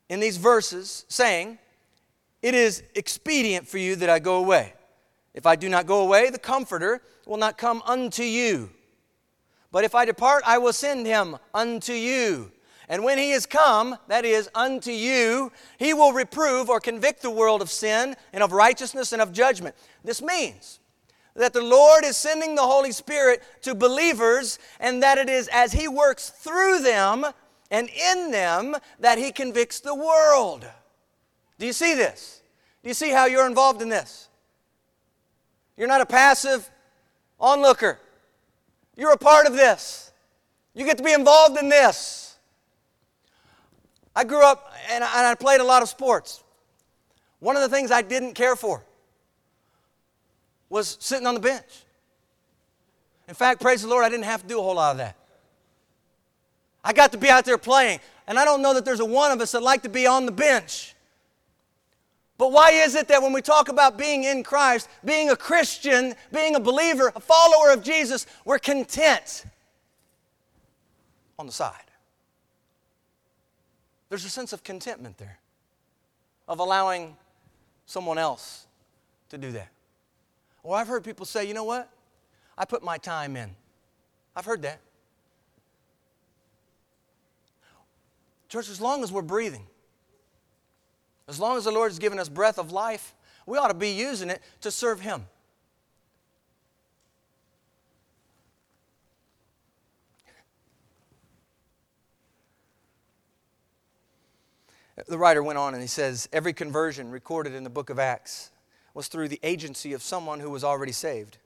in 0.09 0.19
these 0.19 0.37
verses, 0.37 1.05
saying, 1.07 1.57
It 2.41 2.55
is 2.55 2.83
expedient 2.95 3.67
for 3.67 3.77
you 3.77 3.95
that 3.97 4.09
I 4.09 4.19
go 4.19 4.35
away. 4.35 4.73
If 5.33 5.45
I 5.45 5.55
do 5.55 5.69
not 5.69 5.87
go 5.87 6.01
away, 6.01 6.29
the 6.29 6.39
Comforter 6.39 7.01
will 7.25 7.37
not 7.37 7.57
come 7.57 7.81
unto 7.85 8.23
you. 8.23 8.69
But 9.73 9.83
if 9.83 9.95
I 9.95 10.05
depart, 10.05 10.43
I 10.45 10.59
will 10.59 10.71
send 10.71 11.07
him 11.07 11.35
unto 11.51 11.93
you. 11.93 12.51
And 12.87 13.03
when 13.03 13.17
he 13.17 13.31
is 13.31 13.47
come, 13.47 13.97
that 14.07 14.23
is, 14.23 14.47
unto 14.53 14.91
you, 14.91 15.51
he 15.79 15.95
will 15.95 16.13
reprove 16.13 16.69
or 16.69 16.79
convict 16.79 17.23
the 17.23 17.31
world 17.31 17.59
of 17.59 17.71
sin 17.71 18.15
and 18.31 18.43
of 18.43 18.51
righteousness 18.51 19.13
and 19.13 19.21
of 19.21 19.33
judgment. 19.33 19.75
This 20.03 20.21
means 20.21 20.79
that 21.35 21.53
the 21.53 21.63
Lord 21.63 22.05
is 22.05 22.15
sending 22.15 22.53
the 22.53 22.61
Holy 22.61 22.91
Spirit 22.91 23.41
to 23.63 23.73
believers, 23.73 24.59
and 24.79 25.01
that 25.01 25.17
it 25.17 25.27
is 25.27 25.49
as 25.51 25.73
he 25.73 25.87
works 25.87 26.29
through 26.29 26.81
them 26.81 27.25
and 27.71 27.89
in 27.89 28.29
them 28.29 28.75
that 28.99 29.17
he 29.17 29.31
convicts 29.31 29.79
the 29.79 29.95
world. 29.95 30.67
Do 31.57 31.65
you 31.65 31.73
see 31.73 31.95
this? 31.95 32.43
Do 32.83 32.89
you 32.89 32.93
see 32.93 33.09
how 33.09 33.25
you're 33.25 33.47
involved 33.47 33.81
in 33.81 33.89
this? 33.89 34.29
You're 35.77 35.87
not 35.87 36.01
a 36.01 36.05
passive 36.05 36.69
onlooker. 37.39 37.97
You're 38.95 39.13
a 39.13 39.17
part 39.17 39.47
of 39.47 39.53
this. 39.53 40.11
You 40.73 40.85
get 40.85 40.97
to 40.97 41.03
be 41.03 41.13
involved 41.13 41.57
in 41.57 41.69
this. 41.69 42.37
I 44.15 44.23
grew 44.23 44.45
up 44.45 44.71
and 44.91 45.03
I 45.03 45.35
played 45.35 45.61
a 45.61 45.63
lot 45.63 45.81
of 45.81 45.89
sports. 45.89 46.43
One 47.39 47.55
of 47.55 47.61
the 47.61 47.69
things 47.69 47.91
I 47.91 48.01
didn't 48.01 48.33
care 48.33 48.55
for 48.55 48.83
was 50.69 50.97
sitting 50.99 51.27
on 51.27 51.33
the 51.33 51.39
bench. 51.39 51.83
In 53.27 53.33
fact, 53.33 53.61
praise 53.61 53.81
the 53.81 53.87
Lord, 53.87 54.03
I 54.03 54.09
didn't 54.09 54.25
have 54.25 54.41
to 54.41 54.47
do 54.47 54.59
a 54.59 54.61
whole 54.61 54.75
lot 54.75 54.91
of 54.91 54.97
that. 54.97 55.15
I 56.83 56.93
got 56.93 57.11
to 57.13 57.17
be 57.17 57.29
out 57.29 57.45
there 57.45 57.57
playing, 57.57 57.99
and 58.27 58.37
I 58.37 58.45
don't 58.45 58.61
know 58.61 58.73
that 58.73 58.83
there's 58.83 58.99
a 58.99 59.05
one 59.05 59.31
of 59.31 59.39
us 59.39 59.53
that 59.53 59.63
like 59.63 59.83
to 59.83 59.89
be 59.89 60.05
on 60.05 60.25
the 60.25 60.31
bench. 60.31 60.92
But 62.37 62.51
why 62.51 62.71
is 62.71 62.95
it 62.95 63.07
that 63.09 63.21
when 63.21 63.31
we 63.31 63.41
talk 63.41 63.69
about 63.69 63.97
being 63.97 64.23
in 64.23 64.43
Christ, 64.43 64.89
being 65.05 65.29
a 65.29 65.35
Christian, 65.35 66.15
being 66.31 66.55
a 66.55 66.59
believer, 66.59 67.11
a 67.15 67.19
follower 67.19 67.71
of 67.71 67.83
Jesus, 67.83 68.25
we're 68.43 68.59
content 68.59 69.45
on 71.37 71.45
the 71.45 71.51
side? 71.51 71.75
There's 74.09 74.25
a 74.25 74.29
sense 74.29 74.53
of 74.53 74.63
contentment 74.63 75.17
there, 75.17 75.39
of 76.47 76.59
allowing 76.59 77.15
someone 77.85 78.17
else 78.17 78.67
to 79.29 79.37
do 79.37 79.51
that. 79.51 79.69
Or 80.63 80.75
I've 80.75 80.87
heard 80.87 81.03
people 81.03 81.25
say, 81.25 81.47
you 81.47 81.53
know 81.53 81.63
what? 81.63 81.89
I 82.57 82.65
put 82.65 82.83
my 82.83 82.97
time 82.97 83.35
in. 83.35 83.55
I've 84.35 84.45
heard 84.45 84.61
that. 84.63 84.79
Church, 88.49 88.69
as 88.69 88.79
long 88.79 89.03
as 89.03 89.11
we're 89.11 89.23
breathing, 89.23 89.65
as 91.27 91.39
long 91.39 91.57
as 91.57 91.63
the 91.63 91.71
Lord 91.71 91.91
has 91.91 91.99
given 91.99 92.19
us 92.19 92.29
breath 92.29 92.59
of 92.59 92.71
life, 92.71 93.15
we 93.45 93.57
ought 93.57 93.69
to 93.69 93.73
be 93.73 93.91
using 93.91 94.29
it 94.29 94.41
to 94.61 94.71
serve 94.71 94.99
Him. 94.99 95.25
The 105.07 105.17
writer 105.17 105.41
went 105.41 105.57
on 105.57 105.73
and 105.73 105.81
he 105.81 105.87
says, 105.87 106.29
Every 106.31 106.53
conversion 106.53 107.09
recorded 107.09 107.53
in 107.53 107.63
the 107.63 107.69
book 107.69 107.89
of 107.89 107.97
Acts 107.97 108.51
was 108.93 109.07
through 109.07 109.27
the 109.27 109.39
agency 109.41 109.93
of 109.93 110.03
someone 110.03 110.39
who 110.39 110.51
was 110.51 110.63
already 110.63 110.91
saved. 110.91 111.37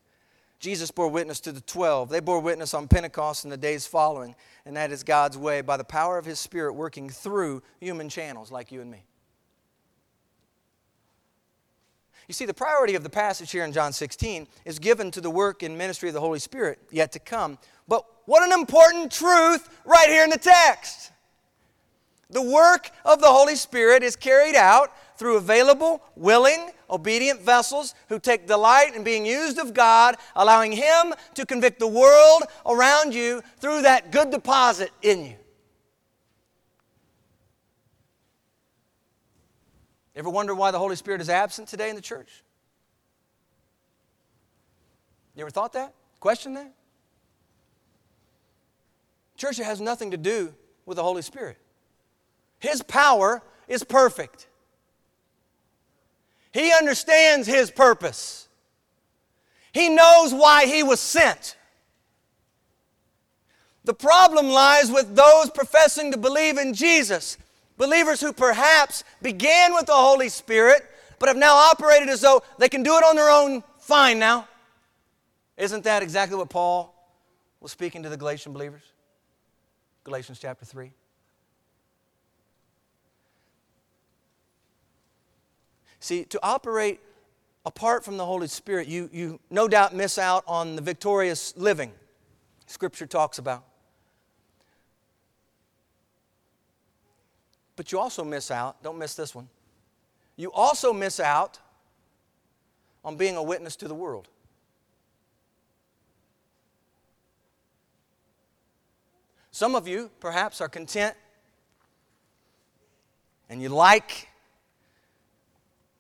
Jesus 0.60 0.92
bore 0.92 1.08
witness 1.08 1.40
to 1.42 1.52
the 1.52 1.62
12. 1.62 2.10
They 2.10 2.20
bore 2.20 2.42
witness 2.42 2.74
on 2.74 2.88
Pentecost 2.88 3.46
and 3.46 3.52
the 3.52 3.58
days 3.58 3.88
following, 3.88 4.36
and 4.66 4.76
that 4.76 4.92
is 4.92 5.04
God's 5.04 5.38
way 5.38 5.62
by 5.62 5.78
the 5.78 5.84
power 5.84 6.18
of 6.18 6.26
His 6.26 6.40
Spirit 6.40 6.74
working 6.74 7.10
through 7.10 7.62
human 7.80 8.10
channels 8.10 8.52
like 8.52 8.72
you 8.72 8.82
and 8.82 8.92
me. 8.92 9.07
You 12.28 12.34
see, 12.34 12.46
the 12.46 12.54
priority 12.54 12.96
of 12.96 13.04
the 13.04 13.10
passage 13.10 13.52
here 13.52 13.64
in 13.64 13.72
John 13.72 13.94
16 13.94 14.48
is 14.66 14.80
given 14.80 15.12
to 15.12 15.22
the 15.22 15.30
work 15.30 15.64
and 15.64 15.78
ministry 15.78 16.10
of 16.10 16.14
the 16.14 16.20
Holy 16.20 16.40
Spirit 16.40 16.80
yet 16.92 17.14
to 17.14 17.20
come. 17.20 17.58
But 17.88 18.06
what 18.26 18.44
an 18.44 18.52
important 18.52 19.12
truth 19.12 19.70
right 19.86 20.10
here 20.10 20.26
in 20.26 20.30
the 20.30 20.38
text! 20.38 21.12
The 22.30 22.42
work 22.42 22.92
of 23.06 23.22
the 23.22 23.28
Holy 23.28 23.56
Spirit 23.56 24.04
is 24.04 24.18
carried 24.18 24.56
out 24.56 24.92
through 25.18 25.38
available, 25.38 26.04
willing, 26.18 26.72
obedient 26.90 27.42
vessels 27.42 27.96
who 28.10 28.20
take 28.20 28.46
delight 28.46 28.96
in 28.96 29.06
being 29.06 29.26
used 29.26 29.58
of 29.58 29.74
God, 29.74 30.16
allowing 30.36 30.74
Him 30.74 31.14
to 31.36 31.46
convict 31.46 31.80
the 31.80 31.88
world 31.88 32.44
around 32.66 33.14
you 33.14 33.42
through 33.62 33.84
that 33.84 34.12
good 34.12 34.30
deposit 34.30 34.92
in 35.02 35.26
you. 35.26 35.36
Ever 40.18 40.32
wonder 40.32 40.55
why 40.55 40.72
the 40.72 40.80
Holy 40.80 40.95
Spirit 40.95 41.22
is 41.22 41.30
absent 41.30 41.68
today 41.68 41.91
in 41.91 41.95
the 41.95 42.01
church? 42.01 42.43
You 45.36 45.43
ever 45.43 45.51
thought 45.51 45.74
that? 45.74 45.93
Question 46.20 46.55
that? 46.55 46.74
Church, 49.38 49.57
has 49.57 49.80
nothing 49.80 50.09
to 50.11 50.18
do 50.18 50.55
with 50.88 50.95
the 50.95 51.03
Holy 51.03 51.22
Spirit. 51.22 51.57
His 52.57 52.82
power 52.82 53.43
is 53.68 53.84
perfect. 53.84 54.47
He 56.51 56.74
understands 56.74 57.47
His 57.47 57.70
purpose. 57.70 58.47
He 59.72 59.89
knows 59.89 60.34
why 60.34 60.65
He 60.65 60.82
was 60.82 60.99
sent. 60.99 61.55
The 63.84 63.93
problem 63.93 64.49
lies 64.49 64.89
with 64.91 65.15
those 65.15 65.51
professing 65.51 66.11
to 66.11 66.18
believe 66.18 66.57
in 66.57 66.74
Jesus, 66.74 67.38
believers 67.78 68.22
who 68.22 68.34
perhaps 68.34 69.04
began 69.22 69.74
with 69.74 69.86
the 69.86 69.94
Holy 69.94 70.30
Spirit, 70.30 70.84
but 71.20 71.30
have 71.30 71.38
now 71.38 71.56
operated 71.56 72.10
as 72.10 72.22
though 72.22 72.44
they 72.58 72.70
can 72.70 72.84
do 72.84 72.98
it 72.98 73.04
on 73.04 73.16
their 73.16 73.30
own 73.30 73.64
fine 73.80 74.20
now. 74.20 74.48
Isn't 75.58 75.84
that 75.86 76.04
exactly 76.04 76.38
what 76.38 76.50
Paul 76.50 76.94
was 77.60 77.72
speaking 77.72 78.04
to 78.04 78.10
the 78.10 78.18
Galatian 78.18 78.54
believers? 78.54 78.84
Galatians 80.04 80.40
chapter 80.40 80.66
3. 80.66 80.92
See, 86.00 86.24
to 86.26 86.40
operate 86.44 87.00
apart 87.66 88.06
from 88.06 88.18
the 88.18 88.26
Holy 88.26 88.48
Spirit, 88.48 88.88
you, 88.88 89.10
you 89.12 89.40
no 89.50 89.68
doubt 89.68 89.94
miss 89.94 90.18
out 90.18 90.44
on 90.48 90.76
the 90.76 90.82
victorious 90.82 91.56
living 91.58 91.92
Scripture 92.68 93.08
talks 93.08 93.40
about. 93.40 93.64
But 97.78 97.92
you 97.92 98.00
also 98.00 98.26
miss 98.26 98.52
out, 98.52 98.84
don't 98.84 98.98
miss 98.98 99.16
this 99.16 99.34
one. 99.34 99.48
You 100.36 100.52
also 100.52 100.92
miss 100.92 101.22
out 101.22 101.60
on 103.06 103.16
being 103.16 103.38
a 103.38 103.44
witness 103.44 103.78
to 103.78 103.88
the 103.88 103.96
world. 103.96 104.28
Some 109.52 109.76
of 109.76 109.88
you, 109.88 110.10
perhaps, 110.20 110.60
are 110.60 110.68
content 110.68 111.16
and 113.50 113.62
you 113.62 113.70
like 113.70 114.28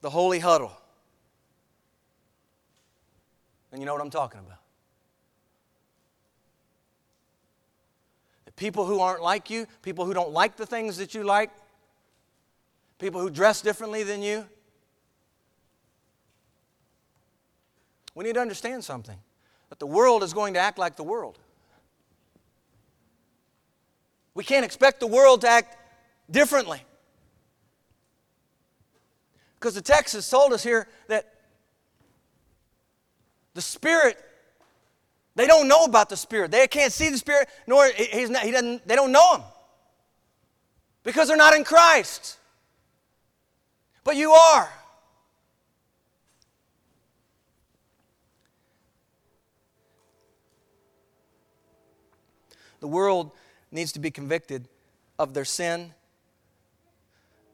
the 0.01 0.09
holy 0.09 0.39
huddle. 0.39 0.71
And 3.71 3.81
you 3.81 3.85
know 3.85 3.93
what 3.93 4.01
I'm 4.01 4.09
talking 4.09 4.39
about. 4.39 4.59
The 8.45 8.51
people 8.53 8.85
who 8.85 8.99
aren't 8.99 9.21
like 9.21 9.49
you, 9.49 9.67
people 9.83 10.05
who 10.05 10.13
don't 10.13 10.31
like 10.31 10.57
the 10.57 10.65
things 10.65 10.97
that 10.97 11.13
you 11.13 11.23
like, 11.23 11.51
people 12.99 13.21
who 13.21 13.29
dress 13.29 13.61
differently 13.61 14.03
than 14.03 14.21
you. 14.21 14.45
We 18.15 18.23
need 18.23 18.33
to 18.33 18.41
understand 18.41 18.83
something 18.83 19.17
that 19.69 19.79
the 19.79 19.85
world 19.85 20.23
is 20.23 20.33
going 20.33 20.55
to 20.55 20.59
act 20.59 20.79
like 20.79 20.95
the 20.95 21.03
world. 21.03 21.37
We 24.33 24.43
can't 24.43 24.65
expect 24.65 24.99
the 24.99 25.07
world 25.07 25.41
to 25.41 25.49
act 25.49 25.77
differently. 26.29 26.81
Because 29.59 29.73
the 29.73 29.81
text 29.81 30.13
has 30.13 30.29
told 30.29 30.53
us 30.53 30.63
here 30.63 30.87
that 31.07 31.33
the 33.55 33.61
Spirit, 33.61 34.23
they 35.35 35.47
don't 35.47 35.67
know 35.67 35.85
about 35.85 36.09
the 36.09 36.17
Spirit. 36.17 36.51
They 36.51 36.67
can't 36.67 36.93
see 36.93 37.09
the 37.09 37.17
Spirit, 37.17 37.49
nor 37.65 37.87
he's 37.87 38.29
not, 38.29 38.43
he 38.43 38.51
doesn't, 38.51 38.87
they 38.87 38.95
don't 38.95 39.11
know 39.11 39.37
Him. 39.37 39.43
Because 41.03 41.27
they're 41.27 41.37
not 41.37 41.55
in 41.55 41.63
Christ. 41.63 42.37
But 44.07 44.15
you 44.15 44.31
are. 44.31 44.71
The 52.79 52.87
world 52.87 53.31
needs 53.69 53.91
to 53.91 53.99
be 53.99 54.09
convicted 54.09 54.69
of 55.19 55.33
their 55.33 55.43
sin, 55.43 55.93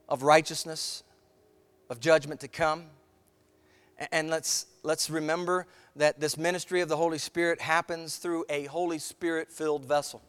of 0.08 0.22
righteousness, 0.22 1.02
of 1.90 2.00
judgment 2.00 2.42
to 2.42 2.48
come. 2.48 2.86
And 4.12 4.30
let's, 4.30 4.68
let's 4.84 5.10
remember 5.10 5.66
that 5.96 6.20
this 6.20 6.38
ministry 6.38 6.82
of 6.82 6.88
the 6.88 6.98
Holy 6.98 7.18
Spirit 7.18 7.62
happens 7.62 8.18
through 8.18 8.46
a 8.48 8.66
Holy 8.66 9.00
Spirit 9.00 9.52
filled 9.52 9.86
vessel. 9.86 10.22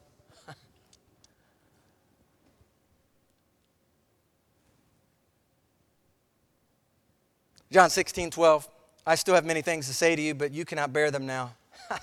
John 7.75 7.91
16, 7.91 8.31
12. 8.31 8.69
I 9.05 9.17
still 9.17 9.35
have 9.35 9.45
many 9.45 9.61
things 9.61 9.89
to 9.89 9.95
say 9.95 10.15
to 10.15 10.23
you, 10.23 10.33
but 10.33 10.53
you 10.53 10.65
cannot 10.65 10.93
bear 10.93 11.11
them 11.11 11.27
now. 11.27 11.55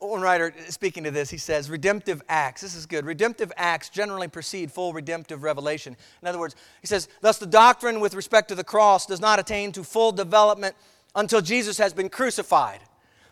One 0.00 0.20
writer 0.20 0.52
speaking 0.68 1.04
to 1.04 1.12
this, 1.12 1.30
he 1.30 1.38
says, 1.38 1.70
redemptive 1.70 2.20
acts. 2.28 2.60
This 2.60 2.74
is 2.74 2.86
good. 2.86 3.06
Redemptive 3.06 3.52
acts 3.56 3.88
generally 3.88 4.26
precede 4.26 4.72
full 4.72 4.92
redemptive 4.92 5.44
revelation. 5.44 5.96
In 6.20 6.26
other 6.26 6.40
words, 6.40 6.56
he 6.80 6.88
says, 6.88 7.06
thus 7.20 7.38
the 7.38 7.46
doctrine 7.46 8.00
with 8.00 8.14
respect 8.14 8.48
to 8.48 8.56
the 8.56 8.64
cross 8.64 9.06
does 9.06 9.20
not 9.20 9.38
attain 9.38 9.70
to 9.70 9.84
full 9.84 10.10
development 10.10 10.74
until 11.14 11.40
Jesus 11.40 11.78
has 11.78 11.92
been 11.92 12.08
crucified. 12.08 12.80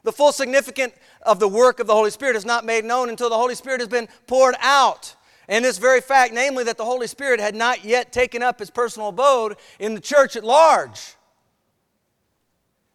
The 0.05 0.13
full 0.13 0.31
significance 0.31 0.95
of 1.23 1.41
the 1.41 1.49
work 1.49 1.81
of 1.81 1.89
the 1.89 1.95
Holy 1.95 2.13
Spirit 2.13 2.37
is 2.37 2.45
not 2.45 2.65
made 2.65 2.85
known 2.85 3.09
until 3.09 3.31
the 3.31 3.37
Holy 3.37 3.57
Spirit 3.57 3.81
has 3.81 3.89
been 3.89 4.07
poured 4.29 4.55
out. 4.61 5.16
And 5.49 5.65
this 5.65 5.79
very 5.79 6.01
fact, 6.01 6.35
namely 6.35 6.65
that 6.65 6.77
the 6.77 6.85
Holy 6.85 7.07
Spirit 7.07 7.41
had 7.41 7.55
not 7.55 7.85
yet 7.85 8.13
taken 8.13 8.43
up 8.43 8.59
his 8.59 8.71
personal 8.71 9.09
abode 9.09 9.57
in 9.79 9.95
the 9.95 10.01
church 10.01 10.35
at 10.37 10.45
large, 10.45 11.15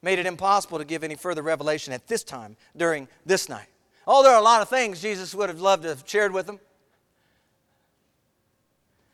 made 0.01 0.19
it 0.19 0.25
impossible 0.25 0.77
to 0.77 0.85
give 0.85 1.03
any 1.03 1.15
further 1.15 1.41
revelation 1.41 1.93
at 1.93 2.07
this 2.07 2.23
time 2.23 2.57
during 2.75 3.07
this 3.25 3.47
night. 3.47 3.67
Oh, 4.05 4.23
there 4.23 4.33
are 4.33 4.39
a 4.39 4.43
lot 4.43 4.61
of 4.61 4.69
things 4.69 5.01
Jesus 5.01 5.33
would 5.35 5.49
have 5.49 5.61
loved 5.61 5.83
to 5.83 5.89
have 5.89 6.03
shared 6.05 6.33
with 6.33 6.47
them. 6.47 6.59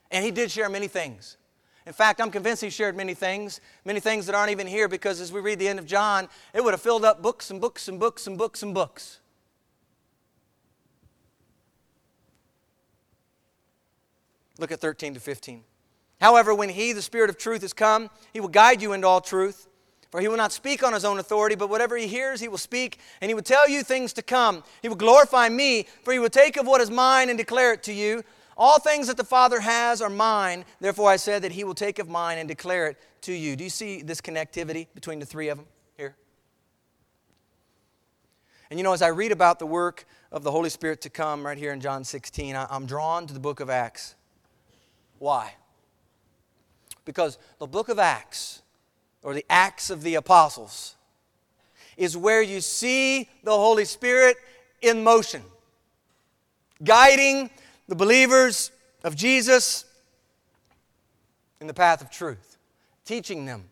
And 0.10 0.24
he 0.24 0.32
did 0.32 0.50
share 0.50 0.70
many 0.70 0.88
things. 0.88 1.38
In 1.86 1.94
fact, 1.94 2.20
I'm 2.20 2.32
convinced 2.32 2.62
he 2.62 2.70
shared 2.70 2.96
many 2.96 3.14
things, 3.14 3.62
many 3.86 4.00
things 4.00 4.26
that 4.26 4.36
aren't 4.36 4.52
even 4.52 4.68
here 4.68 4.88
because 4.88 5.22
as 5.22 5.32
we 5.32 5.40
read 5.40 5.60
the 5.60 5.68
end 5.68 5.80
of 5.80 5.86
John, 5.86 6.28
it 6.54 6.64
would 6.64 6.74
have 6.74 6.82
filled 6.82 7.06
up 7.06 7.22
books 7.22 7.52
and 7.52 7.62
books 7.62 7.88
and 7.88 8.00
books 8.00 8.28
and 8.28 8.38
books 8.38 8.64
and 8.64 8.74
books. 8.74 9.20
Look 14.60 14.72
at 14.72 14.80
13 14.80 15.14
to 15.14 15.20
15. 15.20 15.64
However, 16.20 16.54
when 16.54 16.70
he, 16.70 16.94
the 16.94 17.02
Spirit 17.02 17.30
of 17.30 17.38
truth, 17.38 17.64
is 17.64 17.74
come, 17.74 18.10
he 18.34 18.40
will 18.40 18.48
guide 18.48 18.82
you 18.82 18.94
into 18.94 19.08
all 19.08 19.22
truth. 19.22 19.68
For 20.10 20.22
he 20.22 20.28
will 20.28 20.38
not 20.38 20.54
speak 20.54 20.84
on 20.84 20.94
his 20.94 21.04
own 21.04 21.20
authority, 21.20 21.56
but 21.56 21.70
whatever 21.70 21.98
he 21.98 22.08
hears, 22.08 22.40
he 22.40 22.48
will 22.48 22.58
speak, 22.58 23.00
and 23.20 23.30
he 23.30 23.36
will 23.36 23.42
tell 23.42 23.68
you 23.68 23.84
things 23.84 24.14
to 24.14 24.22
come. 24.22 24.64
He 24.82 24.88
will 24.88 24.96
glorify 24.96 25.50
me, 25.50 25.86
for 26.04 26.14
he 26.14 26.20
will 26.20 26.30
take 26.30 26.56
of 26.56 26.66
what 26.66 26.80
is 26.80 26.90
mine 26.90 27.30
and 27.30 27.38
declare 27.38 27.74
it 27.74 27.84
to 27.84 27.94
you. 27.94 28.24
All 28.56 28.80
things 28.80 29.08
that 29.08 29.18
the 29.18 29.24
Father 29.24 29.60
has 29.60 30.02
are 30.02 30.10
mine. 30.10 30.66
Therefore, 30.80 31.12
I 31.12 31.18
said 31.18 31.42
that 31.44 31.52
he 31.52 31.64
will 31.64 31.76
take 31.76 32.00
of 32.00 32.10
mine 32.10 32.38
and 32.38 32.48
declare 32.48 32.88
it 32.88 32.98
to 33.22 33.34
you. 33.34 33.56
Do 33.56 33.66
you 33.66 33.70
see 33.70 34.02
this 34.02 34.22
connectivity 34.22 34.88
between 34.96 35.20
the 35.20 35.26
three 35.26 35.50
of 35.50 35.58
them 35.58 35.68
here? 35.98 36.16
And 38.72 38.80
you 38.80 38.84
know, 38.84 38.94
as 38.94 39.02
I 39.02 39.10
read 39.10 39.32
about 39.32 39.60
the 39.60 39.68
work 39.68 40.06
of 40.32 40.44
the 40.44 40.52
Holy 40.52 40.70
Spirit 40.70 41.02
to 41.02 41.10
come 41.10 41.46
right 41.46 41.58
here 41.58 41.74
in 41.74 41.82
John 41.82 42.04
16, 42.04 42.56
I'm 42.56 42.86
drawn 42.86 43.28
to 43.28 43.34
the 43.34 43.40
book 43.40 43.60
of 43.60 43.70
Acts. 43.70 44.16
Why? 45.20 45.54
Because 47.06 47.38
the 47.60 47.68
book 47.68 47.90
of 47.90 48.00
Acts, 48.00 48.62
or 49.24 49.34
the 49.34 49.46
Acts 49.50 49.90
of 49.90 50.04
the 50.04 50.16
Apostles, 50.16 50.96
is 51.96 52.16
where 52.16 52.42
you 52.42 52.62
see 52.62 53.30
the 53.44 53.52
Holy 53.52 53.86
Spirit 53.86 54.38
in 54.82 55.04
motion, 55.04 55.42
guiding 56.84 57.50
the 57.88 57.96
believers 57.96 58.72
of 59.04 59.16
Jesus 59.16 59.86
in 61.60 61.68
the 61.68 61.74
path 61.74 62.02
of 62.02 62.12
truth, 62.12 62.58
teaching 63.06 63.46
them 63.46 63.64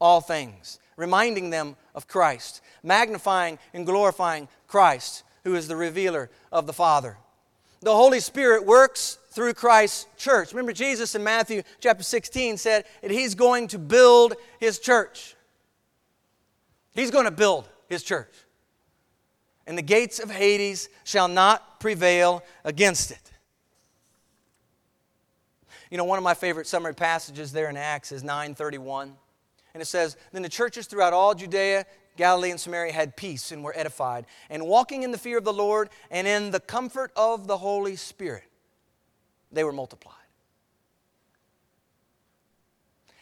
all 0.00 0.20
things, 0.20 0.80
reminding 0.96 1.50
them 1.50 1.76
of 1.94 2.08
Christ, 2.08 2.60
magnifying 2.82 3.58
and 3.72 3.86
glorifying 3.86 4.48
Christ, 4.66 5.22
who 5.44 5.54
is 5.54 5.68
the 5.68 5.76
revealer 5.76 6.30
of 6.50 6.66
the 6.66 6.72
Father. 6.72 7.18
The 7.80 7.94
Holy 7.94 8.20
Spirit 8.20 8.66
works 8.66 9.18
through 9.30 9.54
Christ's 9.54 10.06
church. 10.16 10.52
Remember, 10.52 10.72
Jesus 10.72 11.14
in 11.14 11.22
Matthew 11.22 11.62
chapter 11.78 12.02
16 12.02 12.56
said 12.56 12.84
that 13.02 13.10
He's 13.10 13.34
going 13.34 13.68
to 13.68 13.78
build 13.78 14.34
His 14.58 14.78
church. 14.78 15.36
He's 16.92 17.10
going 17.10 17.26
to 17.26 17.30
build 17.30 17.68
His 17.88 18.02
church. 18.02 18.32
And 19.66 19.78
the 19.78 19.82
gates 19.82 20.18
of 20.18 20.30
Hades 20.30 20.88
shall 21.04 21.28
not 21.28 21.80
prevail 21.80 22.42
against 22.64 23.12
it. 23.12 23.30
You 25.90 25.98
know, 25.98 26.04
one 26.04 26.18
of 26.18 26.24
my 26.24 26.34
favorite 26.34 26.66
summary 26.66 26.94
passages 26.94 27.52
there 27.52 27.68
in 27.68 27.76
Acts 27.76 28.12
is 28.12 28.22
931. 28.22 29.16
And 29.74 29.80
it 29.80 29.86
says, 29.86 30.16
Then 30.32 30.42
the 30.42 30.48
churches 30.48 30.86
throughout 30.86 31.12
all 31.12 31.34
Judea, 31.34 31.84
Galilee, 32.16 32.50
and 32.50 32.60
Samaria 32.60 32.92
had 32.92 33.16
peace 33.16 33.52
and 33.52 33.62
were 33.62 33.72
edified, 33.76 34.26
and 34.48 34.66
walking 34.66 35.02
in 35.02 35.10
the 35.10 35.18
fear 35.18 35.38
of 35.38 35.44
the 35.44 35.52
Lord 35.52 35.90
and 36.10 36.26
in 36.26 36.50
the 36.50 36.60
comfort 36.60 37.12
of 37.16 37.46
the 37.46 37.58
Holy 37.58 37.96
Spirit, 37.96 38.49
they 39.52 39.64
were 39.64 39.72
multiplied. 39.72 40.14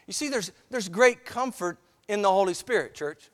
You 0.07 0.12
see, 0.12 0.29
there's, 0.29 0.53
there's 0.70 0.89
great 0.89 1.24
comfort 1.24 1.79
in 2.09 2.22
the 2.22 2.31
Holy 2.31 2.55
Spirit, 2.55 2.95
church. 2.95 3.31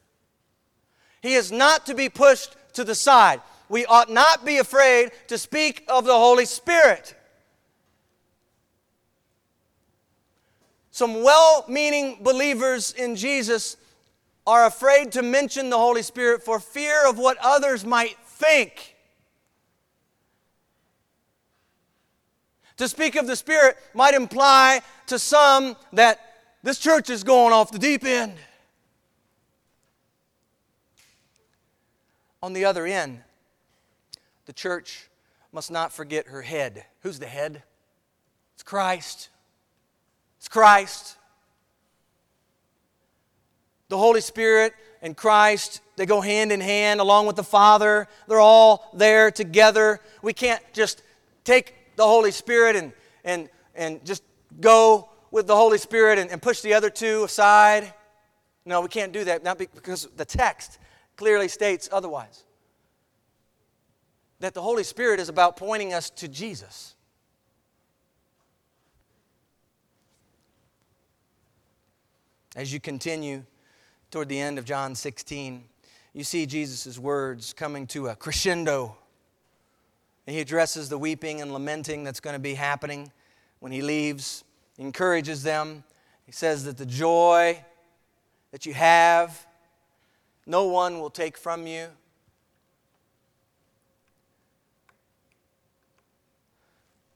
He 1.22 1.34
is 1.34 1.52
not 1.52 1.86
to 1.86 1.94
be 1.94 2.08
pushed 2.08 2.56
to 2.74 2.84
the 2.84 2.94
side. 2.94 3.40
We 3.68 3.86
ought 3.86 4.10
not 4.10 4.44
be 4.44 4.58
afraid 4.58 5.12
to 5.28 5.38
speak 5.38 5.84
of 5.88 6.04
the 6.04 6.12
Holy 6.12 6.44
Spirit. 6.44 7.14
Some 10.90 11.22
well 11.22 11.64
meaning 11.68 12.18
believers 12.22 12.92
in 12.92 13.16
Jesus 13.16 13.76
are 14.46 14.66
afraid 14.66 15.12
to 15.12 15.22
mention 15.22 15.70
the 15.70 15.78
Holy 15.78 16.02
Spirit 16.02 16.42
for 16.42 16.60
fear 16.60 17.08
of 17.08 17.18
what 17.18 17.38
others 17.40 17.84
might 17.84 18.16
think. 18.26 18.93
To 22.78 22.88
speak 22.88 23.14
of 23.16 23.26
the 23.26 23.36
Spirit 23.36 23.76
might 23.94 24.14
imply 24.14 24.80
to 25.06 25.18
some 25.18 25.76
that 25.92 26.20
this 26.62 26.78
church 26.78 27.10
is 27.10 27.22
going 27.22 27.52
off 27.52 27.70
the 27.70 27.78
deep 27.78 28.04
end. 28.04 28.34
On 32.42 32.52
the 32.52 32.64
other 32.64 32.84
end, 32.84 33.20
the 34.46 34.52
church 34.52 35.08
must 35.52 35.70
not 35.70 35.92
forget 35.92 36.26
her 36.26 36.42
head. 36.42 36.84
Who's 37.00 37.18
the 37.18 37.26
head? 37.26 37.62
It's 38.54 38.62
Christ. 38.62 39.28
It's 40.38 40.48
Christ. 40.48 41.16
The 43.88 43.98
Holy 43.98 44.20
Spirit 44.20 44.74
and 45.00 45.16
Christ, 45.16 45.80
they 45.96 46.06
go 46.06 46.20
hand 46.20 46.50
in 46.50 46.60
hand 46.60 47.00
along 47.00 47.26
with 47.26 47.36
the 47.36 47.44
Father. 47.44 48.08
They're 48.26 48.40
all 48.40 48.90
there 48.94 49.30
together. 49.30 50.00
We 50.22 50.32
can't 50.32 50.62
just 50.72 51.02
take 51.44 51.74
the 51.96 52.04
Holy 52.04 52.30
Spirit 52.30 52.76
and, 52.76 52.92
and, 53.24 53.48
and 53.74 54.04
just 54.04 54.22
go 54.60 55.08
with 55.30 55.46
the 55.46 55.56
Holy 55.56 55.78
Spirit 55.78 56.18
and, 56.18 56.30
and 56.30 56.40
push 56.40 56.60
the 56.60 56.74
other 56.74 56.90
two 56.90 57.24
aside. 57.24 57.92
No, 58.64 58.80
we 58.80 58.88
can't 58.88 59.12
do 59.12 59.24
that, 59.24 59.42
not 59.44 59.58
because 59.58 60.08
the 60.16 60.24
text 60.24 60.78
clearly 61.16 61.48
states 61.48 61.88
otherwise. 61.92 62.44
That 64.40 64.54
the 64.54 64.62
Holy 64.62 64.84
Spirit 64.84 65.20
is 65.20 65.28
about 65.28 65.56
pointing 65.56 65.92
us 65.92 66.10
to 66.10 66.28
Jesus. 66.28 66.94
As 72.56 72.72
you 72.72 72.78
continue 72.78 73.44
toward 74.10 74.28
the 74.28 74.38
end 74.38 74.58
of 74.58 74.64
John 74.64 74.94
16, 74.94 75.64
you 76.12 76.22
see 76.22 76.46
Jesus' 76.46 76.98
words 76.98 77.52
coming 77.52 77.88
to 77.88 78.08
a 78.08 78.14
crescendo. 78.14 78.96
And 80.26 80.34
he 80.34 80.40
addresses 80.40 80.88
the 80.88 80.98
weeping 80.98 81.40
and 81.40 81.52
lamenting 81.52 82.04
that's 82.04 82.20
going 82.20 82.34
to 82.34 82.40
be 82.40 82.54
happening 82.54 83.12
when 83.60 83.72
he 83.72 83.82
leaves. 83.82 84.44
He 84.76 84.82
encourages 84.82 85.42
them. 85.42 85.84
He 86.24 86.32
says 86.32 86.64
that 86.64 86.78
the 86.78 86.86
joy 86.86 87.62
that 88.50 88.64
you 88.64 88.74
have, 88.74 89.46
no 90.46 90.64
one 90.64 91.00
will 91.00 91.10
take 91.10 91.36
from 91.36 91.66
you. 91.66 91.88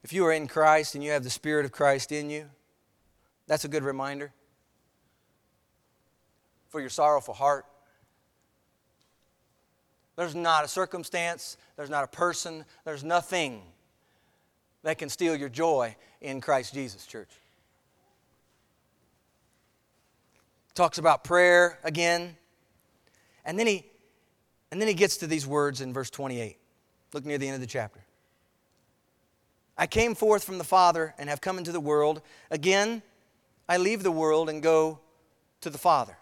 If 0.03 0.13
you 0.13 0.25
are 0.27 0.33
in 0.33 0.47
Christ 0.47 0.95
and 0.95 1.05
you 1.05 1.11
have 1.11 1.25
the 1.25 1.31
Spirit 1.31 1.65
of 1.65 1.73
Christ 1.73 2.13
in 2.13 2.31
you, 2.31 2.49
that's 3.47 3.65
a 3.65 3.69
good 3.69 3.83
reminder 3.83 4.33
for 6.69 6.81
your 6.81 6.91
sorrowful 6.91 7.35
heart. 7.35 7.67
There's 10.19 10.35
not 10.35 10.65
a 10.65 10.69
circumstance, 10.69 11.57
there's 11.77 11.91
not 11.91 12.03
a 12.03 12.09
person, 12.09 12.65
there's 12.85 13.05
nothing 13.05 13.63
that 14.83 14.99
can 14.99 15.09
steal 15.09 15.37
your 15.37 15.49
joy 15.49 15.95
in 16.21 16.41
Christ 16.41 16.75
Jesus, 16.75 17.07
church. 17.07 17.31
Talks 20.75 20.99
about 20.99 21.23
prayer 21.23 21.79
again. 21.85 22.37
And 23.45 23.57
then 23.57 23.69
he 23.69 23.87
and 24.73 24.81
then 24.81 24.89
he 24.89 24.95
gets 24.95 25.19
to 25.19 25.29
these 25.29 25.47
words 25.47 25.81
in 25.81 25.93
verse 25.93 26.11
28. 26.11 26.59
Look 27.13 27.25
near 27.25 27.39
the 27.39 27.47
end 27.47 27.55
of 27.55 27.61
the 27.61 27.69
chapter. 27.69 28.01
I 29.77 29.87
came 29.87 30.17
forth 30.17 30.43
from 30.43 30.59
the 30.59 30.65
Father 30.65 31.15
and 31.17 31.29
have 31.29 31.41
come 31.41 31.59
into 31.59 31.71
the 31.71 31.79
world. 31.79 32.23
Again, 32.51 33.03
I 33.69 33.77
leave 33.77 34.03
the 34.03 34.11
world 34.11 34.51
and 34.51 34.65
go 34.65 34.99
to 35.61 35.71
the 35.71 35.79
Father. 35.79 36.17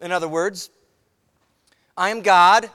In 0.00 0.10
other 0.10 0.26
words, 0.26 0.70
I 1.96 2.10
am 2.10 2.22
God. 2.22 2.70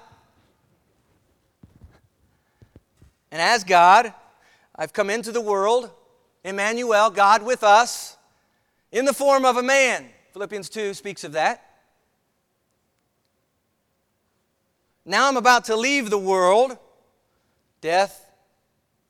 And 3.32 3.42
as 3.42 3.64
God, 3.64 4.14
I've 4.76 4.94
come 4.94 5.10
into 5.10 5.32
the 5.32 5.42
world, 5.42 5.90
Emmanuel, 6.44 7.10
God 7.10 7.44
with 7.44 7.64
us, 7.64 8.18
in 8.92 9.06
the 9.06 9.14
form 9.14 9.44
of 9.44 9.58
a 9.58 9.64
man. 9.64 10.06
Philippians 10.34 10.70
2 10.70 10.94
speaks 10.94 11.24
of 11.24 11.34
that. 11.34 11.64
Now 15.04 15.28
I'm 15.28 15.38
about 15.38 15.66
to 15.66 15.76
leave 15.76 16.10
the 16.10 16.18
world, 16.18 16.78
death 17.82 18.30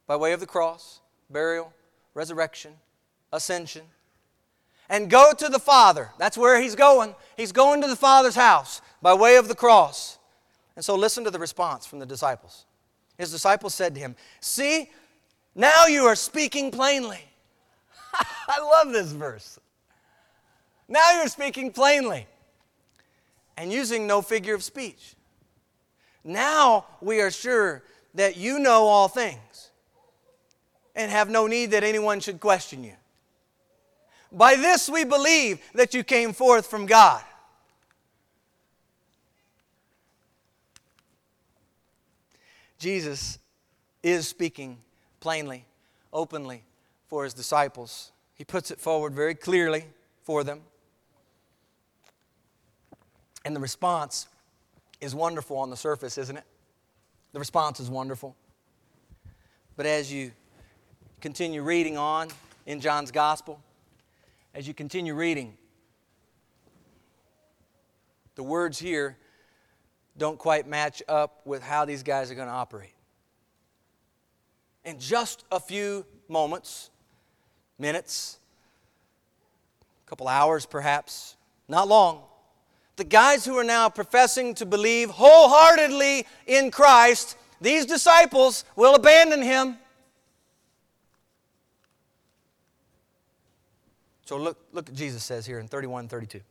by 0.05 0.15
way 0.15 0.31
of 0.31 0.39
the 0.39 0.45
cross, 0.45 1.01
burial, 1.29 1.73
resurrection, 2.13 2.73
ascension, 3.33 3.83
and 4.89 5.09
go 5.09 5.33
to 5.33 5.49
the 5.49 5.59
Father. 5.59 6.11
That's 6.17 6.37
where 6.37 6.61
he's 6.61 6.75
going. 6.75 7.13
He's 7.35 7.51
going 7.51 7.81
to 7.81 7.87
the 7.87 7.95
Father's 7.95 8.35
house 8.35 8.81
by 9.01 9.13
way 9.13 9.37
of 9.37 9.47
the 9.47 9.55
cross. 9.55 10.17
And 10.75 10.83
so 10.83 10.95
listen 10.95 11.23
to 11.23 11.31
the 11.31 11.39
response 11.39 11.85
from 11.85 11.99
the 11.99 12.05
disciples. 12.05 12.65
His 13.17 13.31
disciples 13.31 13.73
said 13.73 13.95
to 13.95 13.99
him, 13.99 14.15
See, 14.39 14.89
now 15.55 15.87
you 15.87 16.03
are 16.05 16.15
speaking 16.15 16.71
plainly. 16.71 17.21
I 18.47 18.59
love 18.61 18.93
this 18.93 19.11
verse. 19.11 19.59
Now 20.87 21.11
you're 21.15 21.27
speaking 21.27 21.71
plainly 21.71 22.27
and 23.57 23.73
using 23.73 24.07
no 24.07 24.21
figure 24.21 24.53
of 24.53 24.63
speech. 24.63 25.15
Now 26.23 26.85
we 27.01 27.21
are 27.21 27.31
sure 27.31 27.83
that 28.13 28.37
you 28.37 28.59
know 28.59 28.83
all 28.85 29.07
things 29.07 29.71
and 30.95 31.11
have 31.11 31.29
no 31.29 31.47
need 31.47 31.71
that 31.71 31.83
anyone 31.83 32.19
should 32.19 32.39
question 32.39 32.83
you. 32.83 32.93
By 34.31 34.55
this 34.55 34.89
we 34.89 35.03
believe 35.05 35.59
that 35.73 35.93
you 35.93 36.03
came 36.03 36.33
forth 36.33 36.67
from 36.67 36.85
God. 36.85 37.23
Jesus 42.77 43.39
is 44.03 44.27
speaking 44.27 44.77
plainly, 45.19 45.65
openly 46.13 46.63
for 47.07 47.23
his 47.23 47.33
disciples. 47.33 48.11
He 48.35 48.43
puts 48.43 48.71
it 48.71 48.79
forward 48.79 49.13
very 49.13 49.35
clearly 49.35 49.85
for 50.23 50.43
them. 50.43 50.61
And 53.43 53.55
the 53.55 53.59
response 53.59 54.27
is 55.01 55.15
wonderful 55.15 55.57
on 55.57 55.69
the 55.69 55.77
surface, 55.77 56.17
isn't 56.17 56.37
it? 56.37 56.43
The 57.33 57.39
response 57.39 57.79
is 57.79 57.89
wonderful. 57.89 58.35
But 59.75 59.85
as 59.85 60.11
you 60.11 60.31
continue 61.21 61.61
reading 61.61 61.97
on 61.97 62.29
in 62.65 62.81
John's 62.81 63.11
gospel, 63.11 63.59
as 64.53 64.67
you 64.67 64.73
continue 64.73 65.15
reading, 65.15 65.55
the 68.35 68.43
words 68.43 68.79
here 68.79 69.17
don't 70.17 70.39
quite 70.39 70.67
match 70.67 71.03
up 71.07 71.41
with 71.45 71.61
how 71.61 71.85
these 71.85 72.03
guys 72.03 72.31
are 72.31 72.35
going 72.35 72.47
to 72.47 72.53
operate. 72.53 72.93
In 74.83 74.99
just 74.99 75.43
a 75.51 75.59
few 75.59 76.05
moments, 76.27 76.89
minutes, 77.77 78.39
a 80.05 80.09
couple 80.09 80.27
hours 80.27 80.65
perhaps, 80.65 81.35
not 81.67 81.87
long, 81.87 82.23
the 82.95 83.03
guys 83.03 83.45
who 83.45 83.55
are 83.57 83.63
now 83.63 83.89
professing 83.89 84.55
to 84.55 84.65
believe 84.65 85.09
wholeheartedly 85.11 86.25
in 86.47 86.71
Christ, 86.71 87.37
these 87.61 87.85
disciples 87.85 88.65
will 88.75 88.95
abandon 88.95 89.41
him. 89.41 89.77
So 94.25 94.37
look, 94.37 94.57
look 94.73 94.89
what 94.89 94.95
Jesus 94.95 95.23
says 95.23 95.45
here 95.45 95.59
in 95.59 95.67
31 95.67 96.07
32. 96.07 96.41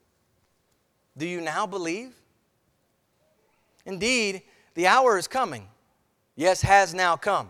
Do 1.18 1.26
you 1.26 1.40
now 1.40 1.66
believe? 1.66 2.12
Indeed, 3.87 4.43
the 4.74 4.89
hour 4.89 5.16
is 5.16 5.26
coming, 5.28 5.68
yes, 6.34 6.61
has 6.62 6.93
now 6.93 7.16
come, 7.16 7.49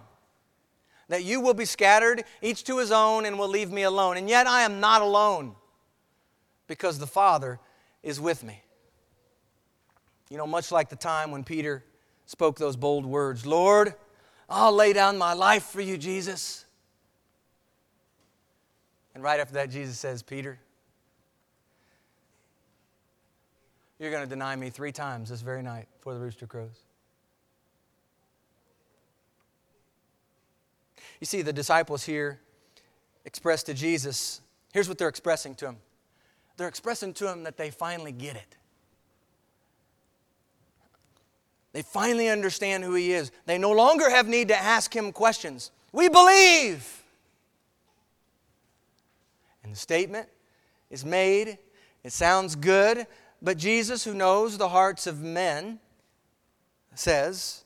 that 1.08 1.24
you 1.24 1.40
will 1.40 1.54
be 1.54 1.64
scattered, 1.64 2.22
each 2.42 2.62
to 2.64 2.78
his 2.78 2.92
own, 2.92 3.24
and 3.24 3.38
will 3.38 3.48
leave 3.48 3.72
me 3.72 3.82
alone. 3.82 4.16
And 4.16 4.28
yet 4.28 4.46
I 4.46 4.62
am 4.62 4.78
not 4.78 5.02
alone, 5.02 5.56
because 6.68 6.98
the 6.98 7.06
Father 7.06 7.58
is 8.02 8.20
with 8.20 8.44
me. 8.44 8.62
You 10.30 10.36
know, 10.36 10.46
much 10.46 10.70
like 10.70 10.88
the 10.88 10.96
time 10.96 11.30
when 11.30 11.42
Peter 11.42 11.84
spoke 12.26 12.58
those 12.58 12.76
bold 12.76 13.06
words 13.06 13.46
Lord, 13.46 13.94
I'll 14.48 14.72
lay 14.72 14.92
down 14.92 15.18
my 15.18 15.32
life 15.32 15.64
for 15.64 15.80
you, 15.80 15.96
Jesus. 15.96 16.64
And 19.14 19.22
right 19.22 19.40
after 19.40 19.54
that, 19.54 19.70
Jesus 19.70 19.98
says, 19.98 20.22
Peter, 20.22 20.60
you're 23.98 24.10
going 24.10 24.24
to 24.24 24.28
deny 24.28 24.54
me 24.56 24.70
three 24.70 24.92
times 24.92 25.30
this 25.30 25.40
very 25.40 25.62
night 25.62 25.86
before 25.98 26.14
the 26.14 26.20
rooster 26.20 26.46
crows. 26.46 26.84
You 31.20 31.26
see, 31.26 31.42
the 31.42 31.52
disciples 31.52 32.04
here 32.04 32.40
express 33.24 33.62
to 33.64 33.74
Jesus, 33.74 34.40
here's 34.72 34.88
what 34.88 34.98
they're 34.98 35.08
expressing 35.08 35.54
to 35.56 35.66
him. 35.66 35.76
They're 36.56 36.68
expressing 36.68 37.12
to 37.14 37.30
him 37.30 37.44
that 37.44 37.56
they 37.56 37.70
finally 37.70 38.12
get 38.12 38.36
it. 38.36 38.56
They 41.72 41.82
finally 41.82 42.30
understand 42.30 42.84
who 42.84 42.94
he 42.94 43.12
is. 43.12 43.30
They 43.44 43.58
no 43.58 43.72
longer 43.72 44.08
have 44.08 44.26
need 44.26 44.48
to 44.48 44.56
ask 44.56 44.94
him 44.94 45.12
questions. 45.12 45.70
We 45.92 46.08
believe. 46.08 47.02
And 49.62 49.72
the 49.72 49.76
statement 49.78 50.28
is 50.90 51.04
made. 51.04 51.58
It 52.02 52.12
sounds 52.12 52.56
good, 52.56 53.06
but 53.42 53.58
Jesus, 53.58 54.04
who 54.04 54.14
knows 54.14 54.58
the 54.58 54.68
hearts 54.68 55.06
of 55.06 55.22
men, 55.22 55.78
says, 56.94 57.64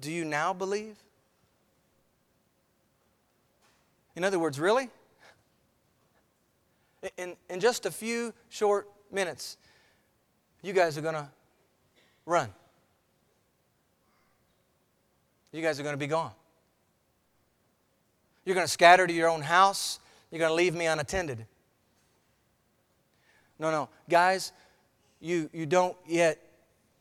Do 0.00 0.10
you 0.10 0.24
now 0.24 0.52
believe? 0.52 0.96
In 4.16 4.24
other 4.24 4.38
words, 4.38 4.60
really? 4.60 4.88
In, 7.18 7.36
in 7.50 7.60
just 7.60 7.84
a 7.84 7.90
few 7.90 8.32
short 8.48 8.88
minutes, 9.10 9.56
you 10.62 10.72
guys 10.72 10.96
are 10.96 11.02
going 11.02 11.14
to 11.14 11.28
run. 12.24 12.48
You 15.52 15.62
guys 15.62 15.78
are 15.78 15.82
going 15.82 15.94
to 15.94 15.98
be 15.98 16.06
gone. 16.06 16.32
You're 18.44 18.54
going 18.54 18.66
to 18.66 18.72
scatter 18.72 19.06
to 19.06 19.12
your 19.12 19.28
own 19.28 19.42
house. 19.42 20.00
You're 20.30 20.38
going 20.38 20.50
to 20.50 20.54
leave 20.54 20.74
me 20.74 20.86
unattended. 20.86 21.46
No, 23.58 23.70
no. 23.70 23.88
Guys, 24.08 24.52
you, 25.24 25.48
you 25.52 25.64
don't 25.64 25.96
yet 26.06 26.38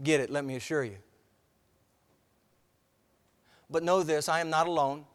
get 0.01 0.21
it, 0.21 0.29
let 0.29 0.45
me 0.45 0.55
assure 0.55 0.83
you. 0.83 0.97
But 3.69 3.83
know 3.83 4.01
this 4.01 4.29
I 4.29 4.39
am 4.39 4.49
not 4.49 4.67
alone. 4.67 5.05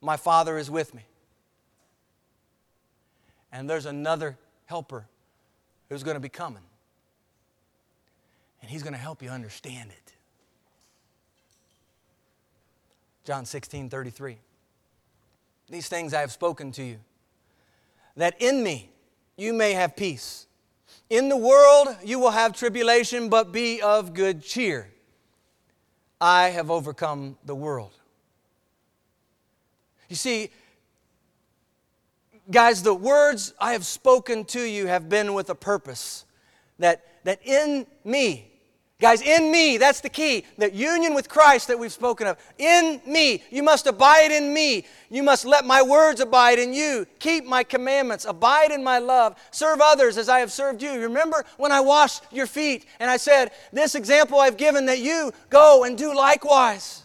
My 0.00 0.16
Father 0.16 0.56
is 0.56 0.70
with 0.70 0.94
me. 0.94 1.02
And 3.50 3.68
there's 3.68 3.86
another 3.86 4.38
helper 4.66 5.06
who's 5.88 6.02
going 6.02 6.14
to 6.14 6.20
be 6.20 6.28
coming. 6.28 6.62
And 8.60 8.70
he's 8.70 8.82
going 8.82 8.94
to 8.94 8.98
help 8.98 9.22
you 9.22 9.28
understand 9.28 9.90
it. 9.90 10.12
John 13.24 13.44
16, 13.44 13.90
33. 13.90 14.38
These 15.68 15.88
things 15.88 16.14
I 16.14 16.20
have 16.20 16.32
spoken 16.32 16.72
to 16.72 16.82
you, 16.82 16.98
that 18.16 18.40
in 18.40 18.62
me 18.62 18.90
you 19.36 19.52
may 19.52 19.72
have 19.72 19.96
peace. 19.96 20.46
In 21.12 21.28
the 21.28 21.36
world 21.36 21.88
you 22.02 22.18
will 22.18 22.30
have 22.30 22.54
tribulation, 22.54 23.28
but 23.28 23.52
be 23.52 23.82
of 23.82 24.14
good 24.14 24.42
cheer. 24.42 24.90
I 26.18 26.48
have 26.48 26.70
overcome 26.70 27.36
the 27.44 27.54
world. 27.54 27.92
You 30.08 30.16
see, 30.16 30.48
guys, 32.50 32.82
the 32.82 32.94
words 32.94 33.52
I 33.60 33.74
have 33.74 33.84
spoken 33.84 34.46
to 34.46 34.62
you 34.62 34.86
have 34.86 35.10
been 35.10 35.34
with 35.34 35.50
a 35.50 35.54
purpose. 35.54 36.24
That, 36.78 37.04
that 37.24 37.46
in 37.46 37.86
me, 38.04 38.50
Guys, 39.02 39.20
in 39.20 39.50
me, 39.50 39.78
that's 39.78 40.00
the 40.00 40.08
key. 40.08 40.44
That 40.58 40.74
union 40.74 41.12
with 41.12 41.28
Christ 41.28 41.66
that 41.66 41.76
we've 41.76 41.92
spoken 41.92 42.28
of. 42.28 42.36
In 42.56 43.00
me. 43.04 43.42
You 43.50 43.64
must 43.64 43.88
abide 43.88 44.30
in 44.30 44.54
me. 44.54 44.86
You 45.10 45.24
must 45.24 45.44
let 45.44 45.64
my 45.64 45.82
words 45.82 46.20
abide 46.20 46.60
in 46.60 46.72
you. 46.72 47.04
Keep 47.18 47.44
my 47.44 47.64
commandments. 47.64 48.26
Abide 48.26 48.70
in 48.70 48.84
my 48.84 49.00
love. 49.00 49.34
Serve 49.50 49.80
others 49.82 50.16
as 50.18 50.28
I 50.28 50.38
have 50.38 50.52
served 50.52 50.80
you. 50.80 51.00
Remember 51.00 51.44
when 51.56 51.72
I 51.72 51.80
washed 51.80 52.22
your 52.30 52.46
feet 52.46 52.86
and 53.00 53.10
I 53.10 53.16
said, 53.16 53.50
This 53.72 53.96
example 53.96 54.38
I've 54.38 54.56
given 54.56 54.86
that 54.86 55.00
you 55.00 55.32
go 55.50 55.82
and 55.82 55.98
do 55.98 56.14
likewise. 56.14 57.02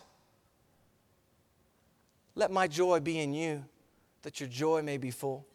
Let 2.36 2.52
my 2.52 2.68
joy 2.68 3.00
be 3.00 3.18
in 3.18 3.34
you, 3.34 3.66
that 4.22 4.40
your 4.40 4.50
joy 4.50 4.84
may 4.84 4.98
be 4.98 5.10
full. 5.10 5.48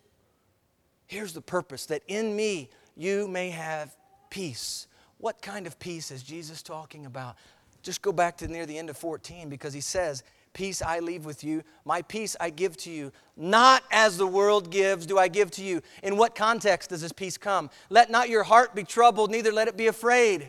Here's 1.07 1.35
the 1.35 1.41
purpose 1.41 1.87
that 1.87 2.03
in 2.09 2.35
me 2.35 2.69
you 2.97 3.29
may 3.29 3.51
have 3.51 3.95
peace 4.29 4.89
what 5.23 5.41
kind 5.41 5.69
of 5.69 5.79
peace 5.79 6.11
is 6.11 6.25
Jesus 6.25 6.63
talking 6.63 7.07
about? 7.07 7.37
Just 7.85 8.03
go 8.03 8.11
back 8.11 8.37
to 8.39 8.49
near 8.49 8.67
the 8.67 8.77
end 8.77 8.91
of 8.91 8.97
14 8.97 9.49
because 9.49 9.73
he 9.73 9.81
says, 9.81 10.25
Peace 10.53 10.83
I 10.83 10.99
leave 10.99 11.25
with 11.25 11.45
you, 11.45 11.63
my 11.85 12.03
peace 12.03 12.35
I 12.41 12.51
give 12.51 12.77
to 12.79 12.91
you. 12.91 13.13
Not 13.37 13.85
as 13.93 14.19
the 14.19 14.27
world 14.27 14.71
gives, 14.73 15.07
do 15.07 15.19
I 15.19 15.29
give 15.29 15.53
to 15.53 15.63
you. 15.63 15.81
In 16.03 16.17
what 16.17 16.35
context 16.35 16.91
does 16.91 17.03
this 17.03 17.13
peace 17.13 17.39
come? 17.39 17.71
Let 17.89 18.11
not 18.11 18.31
your 18.31 18.43
heart 18.43 18.75
be 18.75 18.83
troubled, 18.83 19.31
neither 19.31 19.53
let 19.53 19.69
it 19.69 19.77
be 19.77 19.87
afraid. 19.87 20.49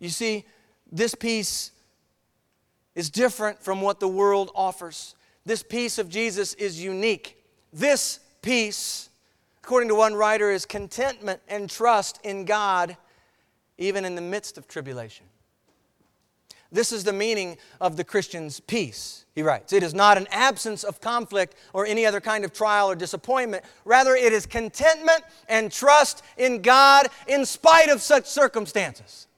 You 0.00 0.08
see, 0.08 0.44
this 0.90 1.14
peace 1.14 1.70
is 2.96 3.08
different 3.08 3.62
from 3.62 3.82
what 3.82 4.00
the 4.00 4.08
world 4.08 4.50
offers. 4.52 5.14
This 5.46 5.62
peace 5.62 5.96
of 5.98 6.08
Jesus 6.08 6.54
is 6.54 6.82
unique. 6.82 7.40
This 7.72 8.18
peace 8.42 9.07
according 9.62 9.88
to 9.88 9.94
one 9.94 10.14
writer, 10.14 10.50
is 10.50 10.64
contentment 10.64 11.40
and 11.48 11.68
trust 11.68 12.20
in 12.24 12.44
God 12.44 12.96
even 13.78 14.04
in 14.04 14.14
the 14.14 14.20
midst 14.20 14.58
of 14.58 14.66
tribulation. 14.66 15.26
This 16.70 16.92
is 16.92 17.04
the 17.04 17.14
meaning 17.14 17.56
of 17.80 17.96
the 17.96 18.04
Christian's 18.04 18.60
peace, 18.60 19.24
he 19.34 19.42
writes. 19.42 19.72
It 19.72 19.82
is 19.82 19.94
not 19.94 20.18
an 20.18 20.26
absence 20.30 20.84
of 20.84 21.00
conflict 21.00 21.54
or 21.72 21.86
any 21.86 22.04
other 22.04 22.20
kind 22.20 22.44
of 22.44 22.52
trial 22.52 22.90
or 22.90 22.94
disappointment. 22.94 23.64
Rather, 23.86 24.14
it 24.14 24.34
is 24.34 24.44
contentment 24.44 25.22
and 25.48 25.72
trust 25.72 26.22
in 26.36 26.60
God 26.60 27.08
in 27.26 27.46
spite 27.46 27.88
of 27.88 28.02
such 28.02 28.26
circumstances. 28.26 29.28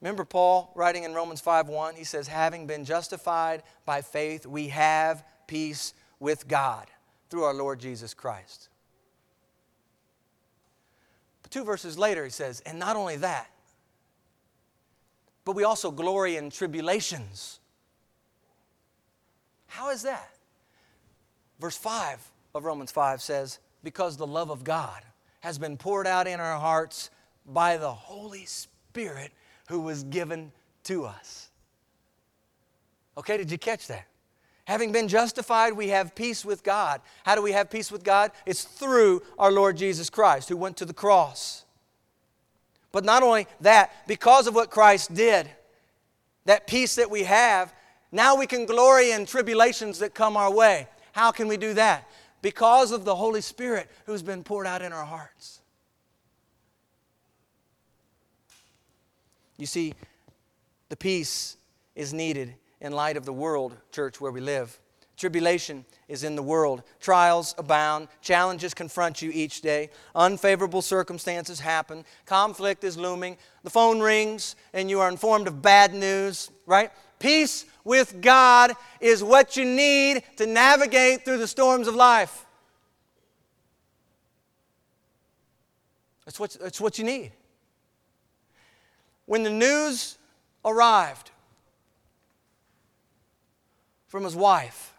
Remember 0.00 0.24
Paul 0.24 0.72
writing 0.74 1.04
in 1.04 1.14
Romans 1.14 1.40
5:1, 1.40 1.94
he 1.94 2.02
says, 2.02 2.26
Having 2.26 2.66
been 2.66 2.84
justified 2.84 3.62
by 3.86 4.02
faith, 4.02 4.46
we 4.46 4.66
have 4.68 5.24
peace 5.46 5.94
with 6.22 6.46
God 6.46 6.86
through 7.28 7.42
our 7.42 7.52
Lord 7.52 7.80
Jesus 7.80 8.14
Christ. 8.14 8.68
But 11.42 11.50
two 11.50 11.64
verses 11.64 11.98
later, 11.98 12.22
he 12.24 12.30
says, 12.30 12.62
And 12.64 12.78
not 12.78 12.94
only 12.94 13.16
that, 13.16 13.50
but 15.44 15.56
we 15.56 15.64
also 15.64 15.90
glory 15.90 16.36
in 16.36 16.48
tribulations. 16.48 17.58
How 19.66 19.90
is 19.90 20.02
that? 20.02 20.30
Verse 21.58 21.76
5 21.76 22.24
of 22.54 22.64
Romans 22.64 22.92
5 22.92 23.20
says, 23.20 23.58
Because 23.82 24.16
the 24.16 24.26
love 24.26 24.50
of 24.50 24.62
God 24.62 25.02
has 25.40 25.58
been 25.58 25.76
poured 25.76 26.06
out 26.06 26.28
in 26.28 26.38
our 26.38 26.58
hearts 26.60 27.10
by 27.44 27.76
the 27.76 27.92
Holy 27.92 28.44
Spirit 28.44 29.32
who 29.68 29.80
was 29.80 30.04
given 30.04 30.52
to 30.84 31.04
us. 31.04 31.50
Okay, 33.18 33.36
did 33.36 33.50
you 33.50 33.58
catch 33.58 33.88
that? 33.88 34.06
Having 34.64 34.92
been 34.92 35.08
justified, 35.08 35.72
we 35.72 35.88
have 35.88 36.14
peace 36.14 36.44
with 36.44 36.62
God. 36.62 37.00
How 37.24 37.34
do 37.34 37.42
we 37.42 37.52
have 37.52 37.68
peace 37.68 37.90
with 37.90 38.04
God? 38.04 38.30
It's 38.46 38.62
through 38.62 39.22
our 39.38 39.50
Lord 39.50 39.76
Jesus 39.76 40.08
Christ, 40.08 40.48
who 40.48 40.56
went 40.56 40.76
to 40.76 40.84
the 40.84 40.94
cross. 40.94 41.64
But 42.92 43.04
not 43.04 43.22
only 43.22 43.48
that, 43.60 44.06
because 44.06 44.46
of 44.46 44.54
what 44.54 44.70
Christ 44.70 45.14
did, 45.14 45.50
that 46.44 46.66
peace 46.66 46.94
that 46.96 47.10
we 47.10 47.24
have, 47.24 47.74
now 48.12 48.36
we 48.36 48.46
can 48.46 48.66
glory 48.66 49.10
in 49.10 49.26
tribulations 49.26 49.98
that 49.98 50.14
come 50.14 50.36
our 50.36 50.52
way. 50.52 50.86
How 51.12 51.32
can 51.32 51.48
we 51.48 51.56
do 51.56 51.74
that? 51.74 52.08
Because 52.40 52.92
of 52.92 53.04
the 53.04 53.14
Holy 53.14 53.40
Spirit 53.40 53.88
who's 54.06 54.22
been 54.22 54.44
poured 54.44 54.66
out 54.66 54.82
in 54.82 54.92
our 54.92 55.04
hearts. 55.04 55.60
You 59.56 59.66
see, 59.66 59.94
the 60.88 60.96
peace 60.96 61.56
is 61.94 62.12
needed 62.12 62.54
in 62.82 62.92
light 62.92 63.16
of 63.16 63.24
the 63.24 63.32
world, 63.32 63.76
church, 63.92 64.20
where 64.20 64.32
we 64.32 64.40
live. 64.40 64.78
Tribulation 65.16 65.84
is 66.08 66.24
in 66.24 66.34
the 66.34 66.42
world. 66.42 66.82
Trials 67.00 67.54
abound. 67.56 68.08
Challenges 68.22 68.74
confront 68.74 69.22
you 69.22 69.30
each 69.32 69.62
day. 69.62 69.90
Unfavorable 70.16 70.82
circumstances 70.82 71.60
happen. 71.60 72.04
Conflict 72.26 72.82
is 72.82 72.96
looming. 72.96 73.36
The 73.62 73.70
phone 73.70 74.00
rings 74.00 74.56
and 74.72 74.90
you 74.90 74.98
are 75.00 75.08
informed 75.08 75.46
of 75.46 75.62
bad 75.62 75.94
news, 75.94 76.50
right? 76.66 76.90
Peace 77.20 77.66
with 77.84 78.20
God 78.20 78.72
is 79.00 79.22
what 79.22 79.56
you 79.56 79.64
need 79.64 80.24
to 80.38 80.46
navigate 80.46 81.24
through 81.24 81.38
the 81.38 81.46
storms 81.46 81.86
of 81.86 81.94
life. 81.94 82.44
That's 86.24 86.40
what, 86.40 86.56
that's 86.60 86.80
what 86.80 86.98
you 86.98 87.04
need. 87.04 87.32
When 89.26 89.44
the 89.44 89.50
news 89.50 90.18
arrived 90.64 91.31
from 94.12 94.24
his 94.24 94.36
wife 94.36 94.92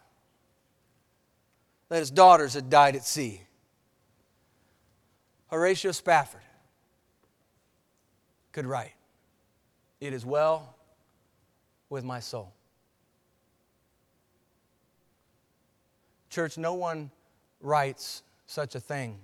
that 1.88 2.00
his 2.00 2.10
daughters 2.10 2.54
had 2.54 2.68
died 2.68 2.96
at 2.96 3.04
sea, 3.04 3.40
Horatio 5.52 5.92
Spafford 5.92 6.40
could 8.50 8.66
write, 8.66 8.90
It 10.00 10.12
is 10.12 10.26
well 10.26 10.74
with 11.88 12.02
my 12.02 12.18
soul. 12.18 12.52
Church, 16.28 16.58
no 16.58 16.74
one 16.74 17.12
writes 17.60 18.24
such 18.48 18.74
a 18.74 18.80
thing 18.80 19.20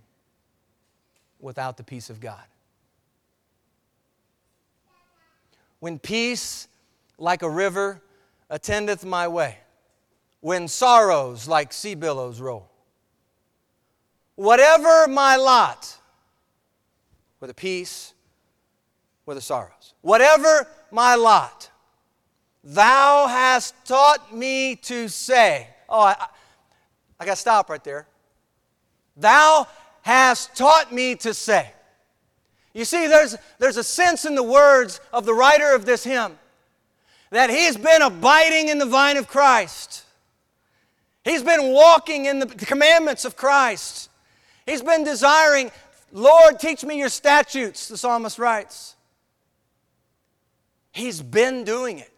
without 1.41 1.77
the 1.77 1.83
peace 1.83 2.11
of 2.11 2.21
God. 2.21 2.45
When 5.81 5.99
peace 5.99 6.69
like 7.19 7.43
a 7.43 7.51
river 7.51 8.01
attendeth 8.49 9.05
my 9.05 9.27
way, 9.27 9.59
when 10.41 10.69
sorrows 10.69 11.47
like 11.47 11.73
sea 11.73 11.95
billows 11.95 12.41
roll. 12.41 12.71
Whatever 14.37 15.07
my 15.07 15.37
lot, 15.37 15.97
whether 17.39 17.53
peace, 17.53 18.15
whether 19.25 19.41
sorrows, 19.41 19.95
whatever 20.01 20.67
my 20.91 21.15
lot, 21.15 21.71
thou 22.65 23.27
hast 23.27 23.75
taught 23.85 24.35
me 24.35 24.77
to 24.77 25.09
say. 25.09 25.69
Oh, 25.89 26.01
I, 26.01 26.27
I 27.19 27.27
got 27.27 27.35
to 27.35 27.41
stop 27.41 27.69
right 27.69 27.85
there. 27.85 28.07
Thou 29.17 29.67
hast 30.03 30.57
taught 30.57 30.93
me 30.93 31.15
to 31.17 31.35
say. 31.35 31.73
You 32.73 32.85
see, 32.85 33.07
there's, 33.07 33.37
there's 33.59 33.77
a 33.77 33.85
sense 33.85 34.25
in 34.25 34.35
the 34.35 34.43
words 34.43 35.01
of 35.13 35.27
the 35.27 35.35
writer 35.35 35.75
of 35.75 35.85
this 35.85 36.05
hymn 36.05 36.39
that 37.31 37.51
he's 37.51 37.77
been 37.77 38.03
abiding 38.03 38.69
in 38.69 38.79
the 38.79 38.87
vine 38.87 39.17
of 39.17 39.29
Christ. 39.29 40.05
He's 41.25 41.43
been 41.43 41.73
walking 41.73 42.27
in 42.27 42.39
the 42.39 42.47
commandments 42.47 43.25
of 43.25 43.37
Christ. 43.37 44.11
He's 44.67 44.83
been 44.83 45.05
desiring, 45.05 45.71
Lord, 46.13 46.59
teach 46.59 46.85
me 46.85 46.99
your 46.99 47.09
statutes, 47.09 47.89
the 47.89 47.97
psalmist 47.97 48.39
writes. 48.39 48.97
He's 50.93 51.23
been 51.23 51.65
doing 51.65 51.99
it. 51.99 52.11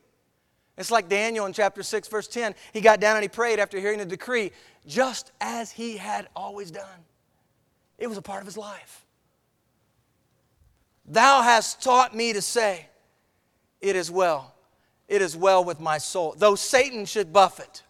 It's 0.79 0.91
like 0.91 1.09
Daniel 1.09 1.47
in 1.47 1.53
chapter 1.53 1.83
6, 1.83 2.09
verse 2.09 2.27
10. 2.29 2.55
He 2.73 2.81
got 2.81 3.01
down 3.01 3.17
and 3.17 3.23
he 3.23 3.29
prayed 3.29 3.59
after 3.59 3.79
hearing 3.79 3.99
the 3.99 4.07
decree, 4.07 4.53
just 4.87 5.33
as 5.41 5.71
he 5.71 5.97
had 5.97 6.29
always 6.35 6.71
done. 6.71 7.05
It 7.99 8.07
was 8.09 8.17
a 8.17 8.23
part 8.23 8.41
of 8.41 8.47
his 8.47 8.57
life. 8.57 9.05
Thou 11.05 11.43
hast 11.43 11.83
taught 11.83 12.15
me 12.15 12.33
to 12.33 12.41
say, 12.41 12.87
It 13.81 13.97
is 13.97 14.11
well. 14.11 14.55
It 15.09 15.21
is 15.21 15.37
well 15.37 15.63
with 15.63 15.79
my 15.79 15.99
soul. 15.99 16.35
Though 16.39 16.55
Satan 16.55 17.05
should 17.05 17.33
buffet, 17.33 17.83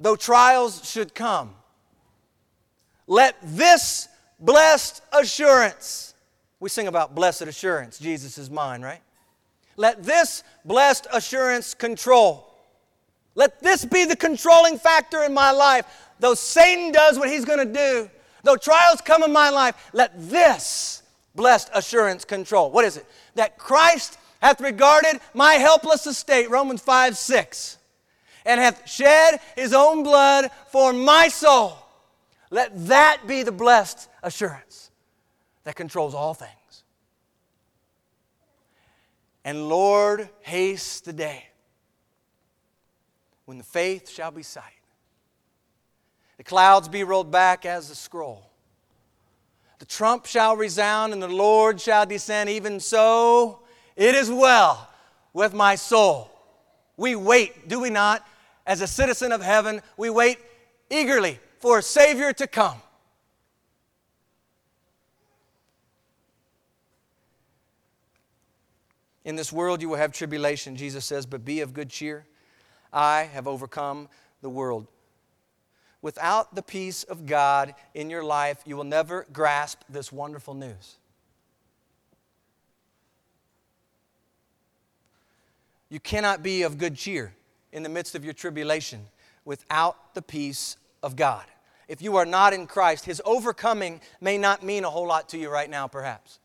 though 0.00 0.16
trials 0.16 0.88
should 0.90 1.14
come, 1.14 1.54
let 3.06 3.36
this 3.42 4.08
blessed 4.38 5.02
assurance, 5.12 6.14
we 6.58 6.68
sing 6.68 6.88
about 6.88 7.14
blessed 7.14 7.42
assurance, 7.42 7.98
Jesus 7.98 8.38
is 8.38 8.50
mine, 8.50 8.82
right? 8.82 9.00
Let 9.76 10.02
this 10.02 10.42
blessed 10.64 11.06
assurance 11.12 11.74
control. 11.74 12.46
Let 13.34 13.60
this 13.60 13.84
be 13.84 14.04
the 14.04 14.16
controlling 14.16 14.78
factor 14.78 15.22
in 15.22 15.32
my 15.32 15.52
life. 15.52 15.86
Though 16.18 16.34
Satan 16.34 16.92
does 16.92 17.18
what 17.18 17.30
he's 17.30 17.44
going 17.44 17.66
to 17.66 17.72
do, 17.72 18.10
Though 18.42 18.56
trials 18.56 19.00
come 19.00 19.22
in 19.22 19.32
my 19.32 19.50
life, 19.50 19.90
let 19.92 20.12
this 20.16 21.02
blessed 21.34 21.70
assurance 21.74 22.24
control. 22.24 22.70
What 22.70 22.84
is 22.84 22.96
it? 22.96 23.06
That 23.34 23.58
Christ 23.58 24.18
hath 24.40 24.60
regarded 24.60 25.20
my 25.34 25.54
helpless 25.54 26.06
estate, 26.06 26.48
Romans 26.50 26.80
5 26.80 27.16
6, 27.16 27.78
and 28.50 28.60
hath 28.60 28.88
shed 28.88 29.40
his 29.54 29.72
own 29.72 30.02
blood 30.02 30.50
for 30.68 30.92
my 30.92 31.28
soul. 31.28 31.78
Let 32.50 32.86
that 32.88 33.22
be 33.26 33.42
the 33.42 33.52
blessed 33.52 34.08
assurance 34.22 34.90
that 35.64 35.76
controls 35.76 36.14
all 36.14 36.34
things. 36.34 36.50
And 39.44 39.68
Lord, 39.68 40.28
haste 40.40 41.04
the 41.04 41.12
day 41.12 41.46
when 43.44 43.58
the 43.58 43.64
faith 43.64 44.08
shall 44.08 44.30
be 44.30 44.42
sight 44.42 44.80
the 46.40 46.44
clouds 46.44 46.88
be 46.88 47.04
rolled 47.04 47.30
back 47.30 47.66
as 47.66 47.90
a 47.90 47.94
scroll. 47.94 48.50
The 49.78 49.84
trump 49.84 50.24
shall 50.24 50.56
resound 50.56 51.12
and 51.12 51.22
the 51.22 51.28
Lord 51.28 51.78
shall 51.78 52.06
descend. 52.06 52.48
Even 52.48 52.80
so, 52.80 53.58
it 53.94 54.14
is 54.14 54.30
well 54.30 54.88
with 55.34 55.52
my 55.52 55.74
soul. 55.74 56.30
We 56.96 57.14
wait, 57.14 57.68
do 57.68 57.78
we 57.78 57.90
not? 57.90 58.26
As 58.70 58.80
a 58.80 58.86
citizen 58.86 59.32
of 59.32 59.42
heaven, 59.42 59.82
we 59.96 60.10
wait 60.10 60.38
eagerly 60.90 61.40
for 61.58 61.78
a 61.78 61.82
Savior 61.82 62.32
to 62.34 62.46
come. 62.46 62.80
In 69.24 69.34
this 69.34 69.52
world 69.52 69.82
you 69.82 69.88
will 69.88 69.96
have 69.96 70.12
tribulation, 70.12 70.76
Jesus 70.76 71.04
says, 71.04 71.26
but 71.26 71.44
be 71.44 71.62
of 71.62 71.74
good 71.74 71.90
cheer. 71.90 72.26
I 72.92 73.22
have 73.32 73.48
overcome 73.48 74.08
the 74.40 74.48
world. 74.48 74.86
Without 76.00 76.54
the 76.54 76.62
peace 76.62 77.02
of 77.02 77.26
God 77.26 77.74
in 77.92 78.08
your 78.08 78.22
life, 78.22 78.62
you 78.64 78.76
will 78.76 78.84
never 78.84 79.26
grasp 79.32 79.80
this 79.88 80.12
wonderful 80.12 80.54
news. 80.54 80.94
You 85.88 85.98
cannot 85.98 86.44
be 86.44 86.62
of 86.62 86.78
good 86.78 86.94
cheer 86.94 87.34
in 87.72 87.82
the 87.82 87.88
midst 87.88 88.14
of 88.14 88.24
your 88.24 88.34
tribulation 88.34 89.06
without 89.44 90.14
the 90.14 90.22
peace 90.22 90.76
of 91.02 91.16
God. 91.16 91.44
if 91.88 92.00
you 92.00 92.16
are 92.16 92.26
not 92.26 92.52
in 92.52 92.68
Christ, 92.68 93.04
his 93.04 93.20
overcoming 93.24 94.00
may 94.20 94.38
not 94.38 94.62
mean 94.62 94.84
a 94.84 94.90
whole 94.90 95.08
lot 95.08 95.28
to 95.30 95.38
you 95.38 95.50
right 95.50 95.68
now, 95.68 95.88
perhaps. 95.88 96.38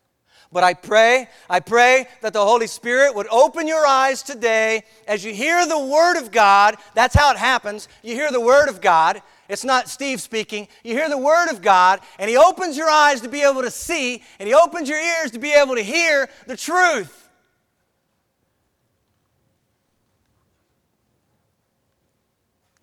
But 0.52 0.64
I 0.64 0.74
pray, 0.74 1.28
I 1.50 1.60
pray 1.60 2.08
that 2.22 2.32
the 2.32 2.44
Holy 2.44 2.66
Spirit 2.66 3.14
would 3.14 3.28
open 3.28 3.68
your 3.68 3.86
eyes 3.86 4.22
today 4.22 4.82
as 5.06 5.24
you 5.24 5.32
hear 5.32 5.66
the 5.66 5.78
Word 5.78 6.18
of 6.18 6.30
God. 6.30 6.76
That's 6.94 7.14
how 7.14 7.30
it 7.32 7.36
happens. 7.36 7.88
You 8.02 8.14
hear 8.14 8.30
the 8.30 8.40
Word 8.40 8.68
of 8.68 8.80
God. 8.80 9.22
It's 9.48 9.64
not 9.64 9.88
Steve 9.88 10.20
speaking. 10.20 10.66
You 10.82 10.94
hear 10.94 11.08
the 11.08 11.18
Word 11.18 11.50
of 11.50 11.62
God, 11.62 12.00
and 12.18 12.28
He 12.30 12.36
opens 12.36 12.76
your 12.76 12.90
eyes 12.90 13.20
to 13.20 13.28
be 13.28 13.42
able 13.42 13.62
to 13.62 13.70
see, 13.70 14.22
and 14.38 14.48
He 14.48 14.54
opens 14.54 14.88
your 14.88 15.00
ears 15.00 15.30
to 15.32 15.38
be 15.38 15.52
able 15.52 15.76
to 15.76 15.82
hear 15.82 16.28
the 16.46 16.56
truth. 16.56 17.25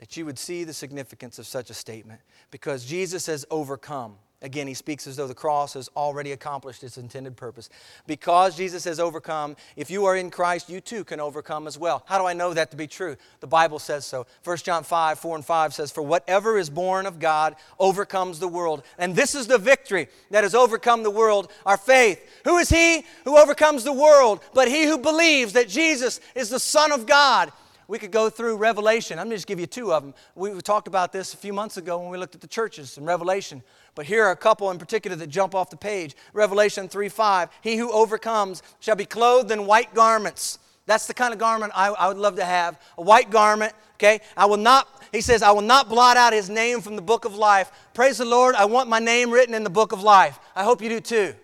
That 0.04 0.18
you 0.18 0.26
would 0.26 0.38
see 0.38 0.66
the 0.66 0.74
significance 0.74 1.40
of 1.40 1.48
such 1.48 1.70
a 1.70 1.74
statement 1.74 2.20
because 2.52 2.84
Jesus 2.84 3.28
has 3.28 3.46
overcome. 3.50 4.16
Again, 4.42 4.68
he 4.68 4.74
speaks 4.74 5.08
as 5.08 5.16
though 5.16 5.28
the 5.28 5.34
cross 5.34 5.76
has 5.76 5.90
already 5.96 6.34
accomplished 6.34 6.84
its 6.84 6.98
intended 6.98 7.38
purpose. 7.38 7.70
Because 8.06 8.58
Jesus 8.58 8.84
has 8.84 9.00
overcome, 9.00 9.56
if 9.78 9.90
you 9.90 10.04
are 10.04 10.18
in 10.18 10.30
Christ, 10.30 10.70
you 10.70 10.82
too 10.82 11.06
can 11.06 11.22
overcome 11.22 11.68
as 11.68 11.80
well. 11.80 12.04
How 12.06 12.20
do 12.20 12.26
I 12.26 12.34
know 12.34 12.54
that 12.54 12.70
to 12.72 12.76
be 12.76 12.86
true? 12.86 13.16
The 13.40 13.48
Bible 13.48 13.80
says 13.80 14.04
so. 14.04 14.28
1 14.44 14.58
John 14.58 14.84
5, 14.84 15.20
4 15.20 15.36
and 15.38 15.46
5 15.46 15.74
says, 15.74 15.90
For 15.90 16.02
whatever 16.02 16.58
is 16.58 16.70
born 16.70 17.06
of 17.06 17.20
God 17.20 17.56
overcomes 17.80 18.40
the 18.40 18.50
world. 18.50 18.84
And 18.98 19.16
this 19.16 19.36
is 19.36 19.48
the 19.48 19.58
victory 19.58 20.10
that 20.32 20.44
has 20.44 20.54
overcome 20.54 21.04
the 21.04 21.12
world, 21.12 21.50
our 21.66 21.78
faith. 21.78 22.22
Who 22.44 22.58
is 22.58 22.68
he 22.68 23.06
who 23.24 23.38
overcomes 23.38 23.86
the 23.86 23.94
world? 23.94 24.42
But 24.54 24.68
he 24.68 24.84
who 24.84 24.98
believes 24.98 25.54
that 25.54 25.70
Jesus 25.70 26.20
is 26.36 26.50
the 26.50 26.60
Son 26.60 26.92
of 26.92 27.06
God. 27.06 27.54
We 27.88 28.00
could 28.00 28.12
go 28.12 28.30
through 28.30 28.58
Revelation. 28.58 29.20
I'm 29.20 29.26
going 29.26 29.32
to 29.32 29.38
just 29.38 29.48
give 29.48 29.60
you 29.60 29.68
two 29.68 29.94
of 29.94 30.04
them. 30.04 30.14
We 30.36 30.60
talked 30.62 30.88
about 30.88 31.12
this 31.12 31.34
a 31.34 31.38
few 31.38 31.54
months 31.54 31.78
ago 31.78 32.00
when 32.00 32.10
we 32.10 32.18
looked 32.18 32.36
at 32.36 32.42
the 32.42 32.48
churches 32.48 32.98
in 32.98 33.06
Revelation. 33.06 33.62
But 33.96 34.06
here 34.06 34.24
are 34.26 34.32
a 34.32 34.38
couple 34.38 34.72
in 34.72 34.78
particular 34.78 35.16
that 35.18 35.28
jump 35.28 35.54
off 35.54 35.70
the 35.70 35.78
page. 35.78 36.16
Revelation 36.34 36.88
3 36.88 37.10
5. 37.10 37.50
He 37.62 37.76
who 37.76 37.92
overcomes 37.92 38.64
shall 38.80 38.96
be 38.96 39.06
clothed 39.06 39.52
in 39.52 39.66
white 39.66 39.94
garments. 39.94 40.60
That's 40.86 41.08
the 41.08 41.14
kind 41.14 41.34
of 41.34 41.40
garment 41.40 41.72
I, 41.76 41.90
I, 41.90 42.08
would 42.10 42.18
love 42.18 42.36
to 42.38 42.46
have. 42.46 42.80
A 42.98 43.02
white 43.02 43.30
garment, 43.30 43.74
okay? 43.96 44.20
I 44.36 44.46
will 44.46 44.58
not, 44.58 44.88
he 45.14 45.22
says, 45.22 45.42
I 45.42 45.52
will 45.52 45.62
not 45.62 45.88
blot 45.88 46.18
out 46.18 46.34
his 46.34 46.50
name 46.50 46.82
from 46.82 46.96
the 46.98 47.02
book 47.02 47.24
of 47.24 47.36
life. 47.36 47.72
Praise 47.94 48.18
the 48.18 48.26
Lord, 48.26 48.56
I 48.56 48.66
want 48.66 48.90
my 48.90 49.00
name 49.00 49.32
written 49.32 49.54
in 49.54 49.64
the 49.64 49.70
book 49.70 49.94
of 49.94 50.04
life. 50.04 50.40
I 50.56 50.64
hope 50.64 50.82
you 50.82 50.90
do 50.90 51.00
too. 51.00 51.36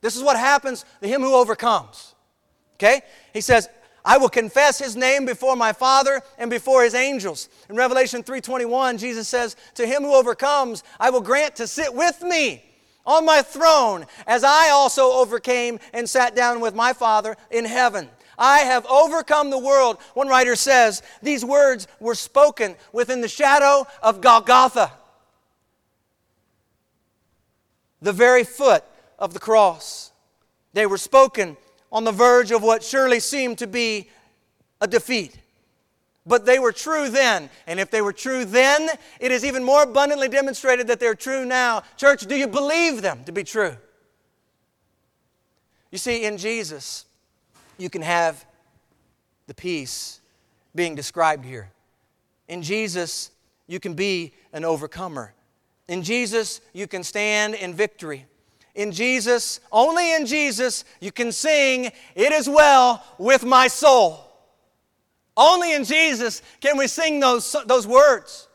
This 0.00 0.16
is 0.16 0.22
what 0.22 0.36
happens 0.36 0.84
to 1.02 1.08
him 1.08 1.22
who 1.22 1.34
overcomes. 1.34 2.14
Okay? 2.74 3.02
He 3.34 3.40
says, 3.40 3.68
I 4.04 4.18
will 4.18 4.28
confess 4.28 4.78
his 4.78 4.96
name 4.96 5.26
before 5.26 5.56
my 5.56 5.72
Father 5.72 6.22
and 6.38 6.50
before 6.50 6.84
his 6.84 6.94
angels. 6.94 7.48
In 7.68 7.76
Revelation 7.76 8.22
3:21, 8.22 8.98
Jesus 8.98 9.28
says, 9.28 9.56
"To 9.74 9.86
him 9.86 10.02
who 10.02 10.14
overcomes, 10.14 10.82
I 10.98 11.10
will 11.10 11.20
grant 11.20 11.56
to 11.56 11.66
sit 11.66 11.94
with 11.94 12.22
me 12.22 12.64
on 13.04 13.24
my 13.24 13.42
throne, 13.42 14.06
as 14.26 14.44
I 14.44 14.70
also 14.70 15.12
overcame 15.12 15.80
and 15.92 16.08
sat 16.08 16.34
down 16.34 16.60
with 16.60 16.74
my 16.74 16.92
Father 16.92 17.36
in 17.50 17.64
heaven." 17.64 18.10
I 18.38 18.60
have 18.60 18.86
overcome 18.86 19.50
the 19.50 19.58
world. 19.58 19.98
One 20.14 20.26
writer 20.26 20.56
says, 20.56 21.02
these 21.20 21.44
words 21.44 21.86
were 22.00 22.14
spoken 22.14 22.74
within 22.90 23.20
the 23.20 23.28
shadow 23.28 23.86
of 24.02 24.22
Golgotha, 24.22 24.92
the 28.00 28.14
very 28.14 28.44
foot 28.44 28.82
of 29.18 29.34
the 29.34 29.40
cross. 29.40 30.10
They 30.72 30.86
were 30.86 30.96
spoken 30.96 31.58
on 31.92 32.04
the 32.04 32.12
verge 32.12 32.50
of 32.50 32.62
what 32.62 32.82
surely 32.82 33.20
seemed 33.20 33.58
to 33.58 33.66
be 33.66 34.08
a 34.80 34.86
defeat. 34.86 35.36
But 36.26 36.46
they 36.46 36.58
were 36.58 36.72
true 36.72 37.08
then. 37.08 37.50
And 37.66 37.80
if 37.80 37.90
they 37.90 38.02
were 38.02 38.12
true 38.12 38.44
then, 38.44 38.88
it 39.18 39.32
is 39.32 39.44
even 39.44 39.64
more 39.64 39.82
abundantly 39.82 40.28
demonstrated 40.28 40.86
that 40.88 41.00
they're 41.00 41.14
true 41.14 41.44
now. 41.44 41.82
Church, 41.96 42.26
do 42.26 42.36
you 42.36 42.46
believe 42.46 43.02
them 43.02 43.24
to 43.24 43.32
be 43.32 43.42
true? 43.42 43.76
You 45.90 45.98
see, 45.98 46.24
in 46.24 46.38
Jesus, 46.38 47.06
you 47.78 47.90
can 47.90 48.02
have 48.02 48.44
the 49.46 49.54
peace 49.54 50.20
being 50.74 50.94
described 50.94 51.44
here. 51.44 51.70
In 52.46 52.62
Jesus, 52.62 53.30
you 53.66 53.80
can 53.80 53.94
be 53.94 54.32
an 54.52 54.64
overcomer. 54.64 55.34
In 55.88 56.02
Jesus, 56.02 56.60
you 56.72 56.86
can 56.86 57.02
stand 57.02 57.54
in 57.54 57.74
victory. 57.74 58.26
In 58.74 58.92
Jesus, 58.92 59.60
only 59.72 60.14
in 60.14 60.26
Jesus, 60.26 60.84
you 61.00 61.12
can 61.12 61.32
sing, 61.32 61.90
It 62.14 62.32
is 62.32 62.48
well 62.48 63.04
with 63.18 63.44
my 63.44 63.68
soul. 63.68 64.26
Only 65.36 65.74
in 65.74 65.84
Jesus 65.84 66.42
can 66.60 66.76
we 66.76 66.86
sing 66.86 67.20
those, 67.20 67.56
those 67.66 67.86
words. 67.86 68.48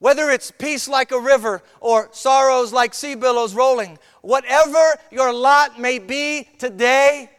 Whether 0.00 0.30
it's 0.30 0.50
peace 0.50 0.88
like 0.88 1.10
a 1.10 1.18
river 1.18 1.62
or 1.80 2.08
sorrows 2.12 2.72
like 2.72 2.94
sea 2.94 3.14
billows 3.14 3.54
rolling, 3.54 3.98
whatever 4.22 4.94
your 5.10 5.32
lot 5.32 5.80
may 5.80 5.98
be 5.98 6.48
today, 6.58 7.30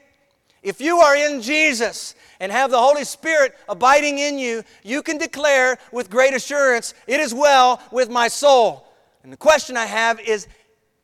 if 0.62 0.82
you 0.82 0.98
are 0.98 1.16
in 1.16 1.42
Jesus 1.42 2.16
and 2.40 2.52
have 2.52 2.72
the 2.72 2.80
Holy 2.80 3.06
Spirit 3.06 3.56
abiding 3.70 4.20
in 4.20 4.38
you, 4.38 4.64
you 4.84 5.02
can 5.02 5.18
declare 5.18 5.78
with 5.92 6.10
great 6.10 6.34
assurance, 6.34 6.94
It 7.08 7.20
is 7.20 7.34
well 7.34 7.82
with 7.92 8.10
my 8.10 8.28
soul. 8.28 8.86
And 9.24 9.32
the 9.32 9.38
question 9.38 9.78
I 9.78 9.86
have 9.86 10.20
is 10.20 10.48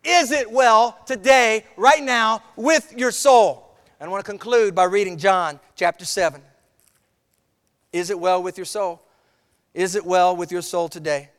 is 0.05 0.31
it 0.31 0.51
well 0.51 0.97
today, 1.05 1.65
right 1.75 2.03
now, 2.03 2.43
with 2.55 2.93
your 2.95 3.11
soul? 3.11 3.75
And 3.99 4.07
I 4.07 4.11
want 4.11 4.23
to 4.23 4.29
conclude 4.29 4.75
by 4.75 4.83
reading 4.85 5.17
John 5.17 5.59
chapter 5.75 6.05
7. 6.05 6.41
Is 7.91 8.09
it 8.09 8.19
well 8.19 8.43
with 8.43 8.57
your 8.57 8.65
soul? 8.65 9.01
Is 9.73 9.95
it 9.95 10.05
well 10.05 10.35
with 10.35 10.51
your 10.51 10.61
soul 10.61 10.89
today? 10.89 11.29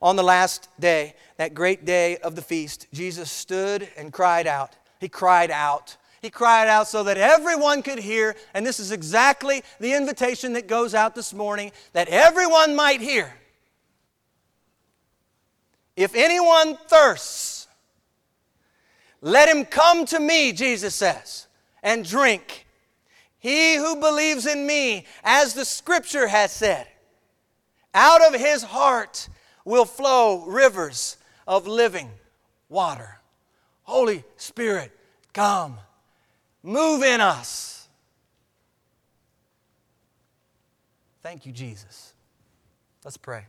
On 0.00 0.16
the 0.16 0.22
last 0.22 0.68
day, 0.78 1.14
that 1.36 1.54
great 1.54 1.84
day 1.84 2.18
of 2.18 2.36
the 2.36 2.42
feast, 2.42 2.86
Jesus 2.92 3.30
stood 3.30 3.88
and 3.96 4.12
cried 4.12 4.46
out. 4.46 4.76
He 5.00 5.08
cried 5.08 5.50
out. 5.50 5.96
He 6.22 6.30
cried 6.30 6.68
out 6.68 6.88
so 6.88 7.04
that 7.04 7.16
everyone 7.16 7.82
could 7.82 7.98
hear, 7.98 8.36
and 8.54 8.66
this 8.66 8.80
is 8.80 8.90
exactly 8.90 9.62
the 9.80 9.94
invitation 9.94 10.54
that 10.54 10.66
goes 10.66 10.94
out 10.94 11.14
this 11.14 11.32
morning 11.32 11.72
that 11.92 12.08
everyone 12.08 12.74
might 12.74 13.00
hear. 13.00 13.32
If 15.98 16.14
anyone 16.14 16.76
thirsts, 16.86 17.66
let 19.20 19.48
him 19.48 19.64
come 19.64 20.06
to 20.06 20.20
me, 20.20 20.52
Jesus 20.52 20.94
says, 20.94 21.48
and 21.82 22.04
drink. 22.04 22.68
He 23.40 23.74
who 23.74 23.96
believes 23.96 24.46
in 24.46 24.64
me, 24.64 25.06
as 25.24 25.54
the 25.54 25.64
scripture 25.64 26.28
has 26.28 26.52
said, 26.52 26.86
out 27.92 28.24
of 28.32 28.40
his 28.40 28.62
heart 28.62 29.28
will 29.64 29.84
flow 29.84 30.44
rivers 30.46 31.16
of 31.48 31.66
living 31.66 32.10
water. 32.68 33.18
Holy 33.82 34.22
Spirit, 34.36 34.92
come, 35.32 35.78
move 36.62 37.02
in 37.02 37.20
us. 37.20 37.88
Thank 41.22 41.44
you, 41.44 41.50
Jesus. 41.50 42.12
Let's 43.04 43.16
pray. 43.16 43.46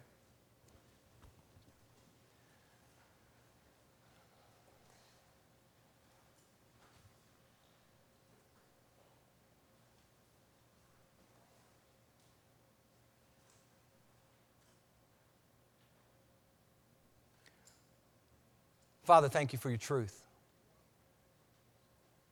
Father, 19.09 19.27
thank 19.27 19.53
you 19.53 19.57
for 19.57 19.69
your 19.69 19.79
truth. 19.79 20.21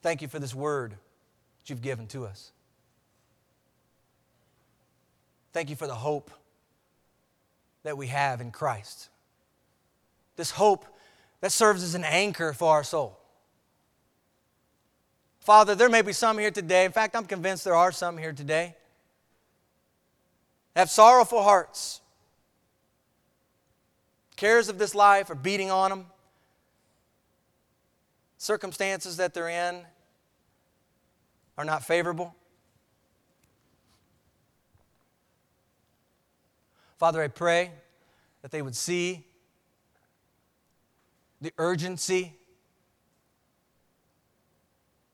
Thank 0.04 0.22
you 0.22 0.28
for 0.28 0.38
this 0.38 0.54
word 0.54 0.92
that 0.92 1.70
you've 1.72 1.82
given 1.82 2.06
to 2.10 2.24
us. 2.24 2.52
Thank 5.54 5.72
you 5.72 5.76
for 5.76 5.88
the 5.88 5.96
hope 5.96 6.30
that 7.82 7.98
we 7.98 8.06
have 8.06 8.42
in 8.42 8.52
Christ. 8.52 9.10
This 10.36 10.52
hope 10.52 10.86
that 11.42 11.52
serves 11.52 11.82
as 11.82 11.96
an 11.96 12.04
anchor 12.04 12.54
for 12.54 12.72
our 12.72 12.84
soul. 12.84 13.18
Father, 15.40 15.74
there 15.74 15.90
may 15.90 16.04
be 16.04 16.14
some 16.14 16.38
here 16.38 16.52
today, 16.52 16.86
in 16.86 16.92
fact, 16.92 17.16
I'm 17.16 17.26
convinced 17.26 17.64
there 17.64 17.74
are 17.74 17.92
some 17.92 18.20
here 18.20 18.34
today, 18.34 18.76
have 20.76 20.92
sorrowful 20.92 21.42
hearts. 21.42 22.02
Cares 24.36 24.70
of 24.70 24.78
this 24.78 24.94
life 24.94 25.32
are 25.32 25.36
beating 25.36 25.72
on 25.72 25.90
them 25.90 26.06
circumstances 28.38 29.18
that 29.18 29.34
they're 29.34 29.50
in 29.50 29.82
are 31.58 31.66
not 31.66 31.84
favorable. 31.84 32.36
Father, 36.98 37.22
I 37.22 37.28
pray 37.28 37.72
that 38.42 38.52
they 38.52 38.62
would 38.62 38.76
see 38.76 39.26
the 41.42 41.52
urgency 41.58 42.34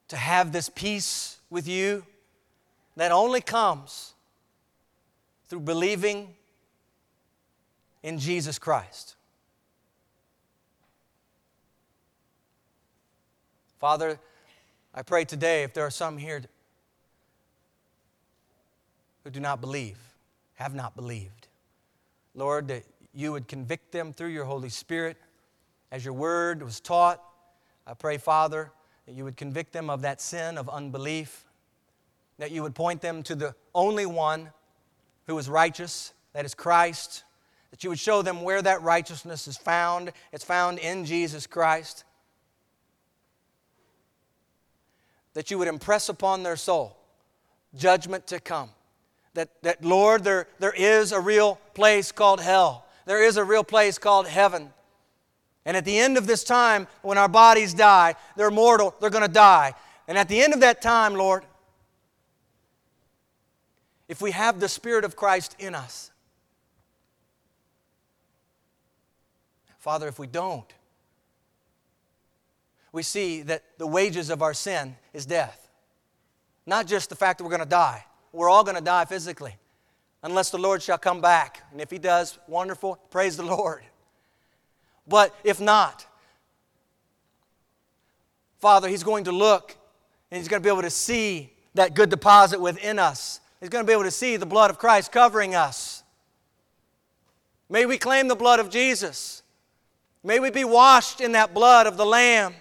to 0.07 0.15
have 0.15 0.51
this 0.51 0.69
peace 0.69 1.39
with 1.49 1.67
you 1.67 2.05
that 2.95 3.11
only 3.11 3.41
comes 3.41 4.13
through 5.49 5.61
believing 5.61 6.35
in 8.01 8.19
Jesus 8.19 8.59
Christ. 8.59 9.15
Father, 13.83 14.17
I 14.93 15.01
pray 15.01 15.25
today 15.25 15.63
if 15.63 15.73
there 15.73 15.85
are 15.85 15.91
some 15.91 16.17
here 16.17 16.41
who 19.25 19.29
do 19.29 19.41
not 19.41 19.59
believe, 19.59 19.97
have 20.53 20.73
not 20.73 20.95
believed, 20.95 21.49
Lord, 22.33 22.69
that 22.69 22.85
you 23.13 23.33
would 23.33 23.49
convict 23.49 23.91
them 23.91 24.13
through 24.13 24.29
your 24.29 24.45
Holy 24.45 24.69
Spirit 24.69 25.17
as 25.91 26.05
your 26.05 26.13
word 26.13 26.63
was 26.63 26.79
taught. 26.79 27.21
I 27.85 27.93
pray, 27.93 28.17
Father, 28.17 28.71
that 29.05 29.15
you 29.15 29.25
would 29.25 29.35
convict 29.35 29.73
them 29.73 29.89
of 29.89 30.03
that 30.03 30.21
sin 30.21 30.57
of 30.57 30.69
unbelief, 30.69 31.43
that 32.37 32.51
you 32.51 32.63
would 32.63 32.75
point 32.75 33.01
them 33.01 33.21
to 33.23 33.35
the 33.35 33.53
only 33.75 34.05
one 34.05 34.51
who 35.27 35.37
is 35.37 35.49
righteous, 35.49 36.13
that 36.31 36.45
is 36.45 36.55
Christ, 36.55 37.25
that 37.71 37.83
you 37.83 37.89
would 37.89 37.99
show 37.99 38.21
them 38.21 38.43
where 38.43 38.61
that 38.61 38.81
righteousness 38.81 39.45
is 39.45 39.57
found. 39.57 40.13
It's 40.31 40.45
found 40.45 40.79
in 40.79 41.03
Jesus 41.03 41.45
Christ. 41.45 42.05
That 45.33 45.49
you 45.49 45.57
would 45.57 45.67
impress 45.67 46.09
upon 46.09 46.43
their 46.43 46.55
soul 46.55 46.97
judgment 47.75 48.27
to 48.27 48.39
come. 48.39 48.69
That, 49.33 49.49
that 49.63 49.83
Lord, 49.83 50.23
there, 50.23 50.47
there 50.59 50.73
is 50.73 51.11
a 51.11 51.19
real 51.19 51.55
place 51.73 52.11
called 52.11 52.39
hell, 52.39 52.85
there 53.05 53.23
is 53.23 53.37
a 53.37 53.43
real 53.43 53.63
place 53.63 53.97
called 53.97 54.27
heaven. 54.27 54.69
And 55.65 55.77
at 55.77 55.85
the 55.85 55.97
end 55.97 56.17
of 56.17 56.27
this 56.27 56.43
time, 56.43 56.87
when 57.03 57.17
our 57.17 57.29
bodies 57.29 57.73
die, 57.73 58.15
they're 58.35 58.51
mortal, 58.51 58.93
they're 58.99 59.09
going 59.09 59.25
to 59.25 59.31
die. 59.31 59.73
And 60.07 60.17
at 60.17 60.27
the 60.27 60.41
end 60.41 60.53
of 60.53 60.59
that 60.59 60.81
time, 60.81 61.15
Lord, 61.15 61.45
if 64.09 64.21
we 64.21 64.31
have 64.31 64.59
the 64.59 64.67
Spirit 64.67 65.05
of 65.05 65.15
Christ 65.15 65.55
in 65.59 65.73
us, 65.73 66.11
Father, 69.79 70.07
if 70.07 70.19
we 70.19 70.27
don't, 70.27 70.71
we 72.93 73.03
see 73.03 73.41
that 73.41 73.63
the 73.77 73.87
wages 73.87 74.29
of 74.29 74.41
our 74.41 74.53
sin 74.53 74.95
is 75.11 75.25
death. 75.25 75.67
Not 76.65 76.87
just 76.87 77.09
the 77.09 77.15
fact 77.15 77.39
that 77.39 77.43
we're 77.43 77.49
going 77.49 77.59
to 77.59 77.65
die. 77.65 78.05
We're 78.31 78.49
all 78.49 78.63
going 78.63 78.77
to 78.77 78.83
die 78.83 79.03
physically, 79.05 79.57
unless 80.21 80.49
the 80.49 80.57
Lord 80.57 80.81
shall 80.81 80.97
come 80.97 81.19
back. 81.19 81.63
And 81.71 81.81
if 81.81 81.91
He 81.91 81.97
does, 81.97 82.39
wonderful, 82.47 82.95
praise 83.09 83.35
the 83.35 83.43
Lord. 83.43 83.83
But 85.07 85.35
if 85.43 85.59
not, 85.59 86.05
Father, 88.59 88.87
He's 88.87 89.03
going 89.03 89.25
to 89.25 89.31
look 89.31 89.75
and 90.31 90.37
He's 90.37 90.47
going 90.47 90.61
to 90.61 90.65
be 90.65 90.71
able 90.71 90.83
to 90.83 90.89
see 90.89 91.51
that 91.73 91.95
good 91.95 92.09
deposit 92.09 92.61
within 92.61 92.99
us. 92.99 93.41
He's 93.59 93.69
going 93.69 93.83
to 93.83 93.87
be 93.87 93.93
able 93.93 94.03
to 94.03 94.11
see 94.11 94.37
the 94.37 94.45
blood 94.45 94.69
of 94.69 94.77
Christ 94.77 95.11
covering 95.11 95.55
us. 95.55 96.03
May 97.69 97.85
we 97.85 97.97
claim 97.97 98.27
the 98.27 98.35
blood 98.35 98.59
of 98.59 98.69
Jesus. 98.69 99.41
May 100.23 100.39
we 100.39 100.51
be 100.51 100.63
washed 100.63 101.21
in 101.21 101.31
that 101.31 101.53
blood 101.53 101.87
of 101.87 101.97
the 101.97 102.05
Lamb. 102.05 102.53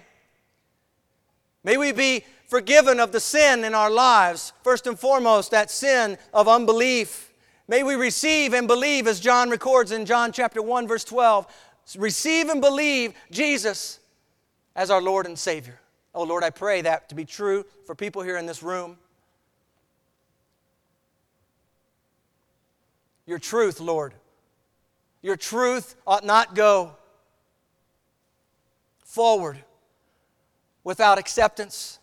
May 1.63 1.77
we 1.77 1.91
be 1.91 2.25
forgiven 2.47 2.99
of 2.99 3.11
the 3.11 3.19
sin 3.19 3.63
in 3.63 3.73
our 3.73 3.89
lives. 3.89 4.53
First 4.63 4.85
and 4.85 4.99
foremost, 4.99 5.51
that 5.51 5.71
sin 5.71 6.17
of 6.33 6.47
unbelief. 6.47 7.31
May 7.67 7.83
we 7.83 7.95
receive 7.95 8.53
and 8.53 8.67
believe, 8.67 9.07
as 9.07 9.19
John 9.19 9.49
records 9.49 9.91
in 9.91 10.05
John 10.05 10.31
chapter 10.31 10.61
1, 10.61 10.87
verse 10.87 11.03
12, 11.05 11.47
receive 11.97 12.49
and 12.49 12.61
believe 12.61 13.13
Jesus 13.31 13.99
as 14.75 14.91
our 14.91 15.01
Lord 15.01 15.25
and 15.25 15.39
Savior. 15.39 15.79
Oh 16.13 16.23
Lord, 16.23 16.43
I 16.43 16.49
pray 16.49 16.81
that 16.81 17.09
to 17.09 17.15
be 17.15 17.25
true 17.25 17.65
for 17.85 17.95
people 17.95 18.21
here 18.21 18.37
in 18.37 18.45
this 18.45 18.61
room. 18.61 18.97
Your 23.25 23.39
truth, 23.39 23.79
Lord. 23.79 24.13
Your 25.21 25.37
truth 25.37 25.95
ought 26.05 26.25
not 26.25 26.55
go 26.55 26.97
forward 29.05 29.63
without 30.83 31.17
acceptance. 31.17 31.99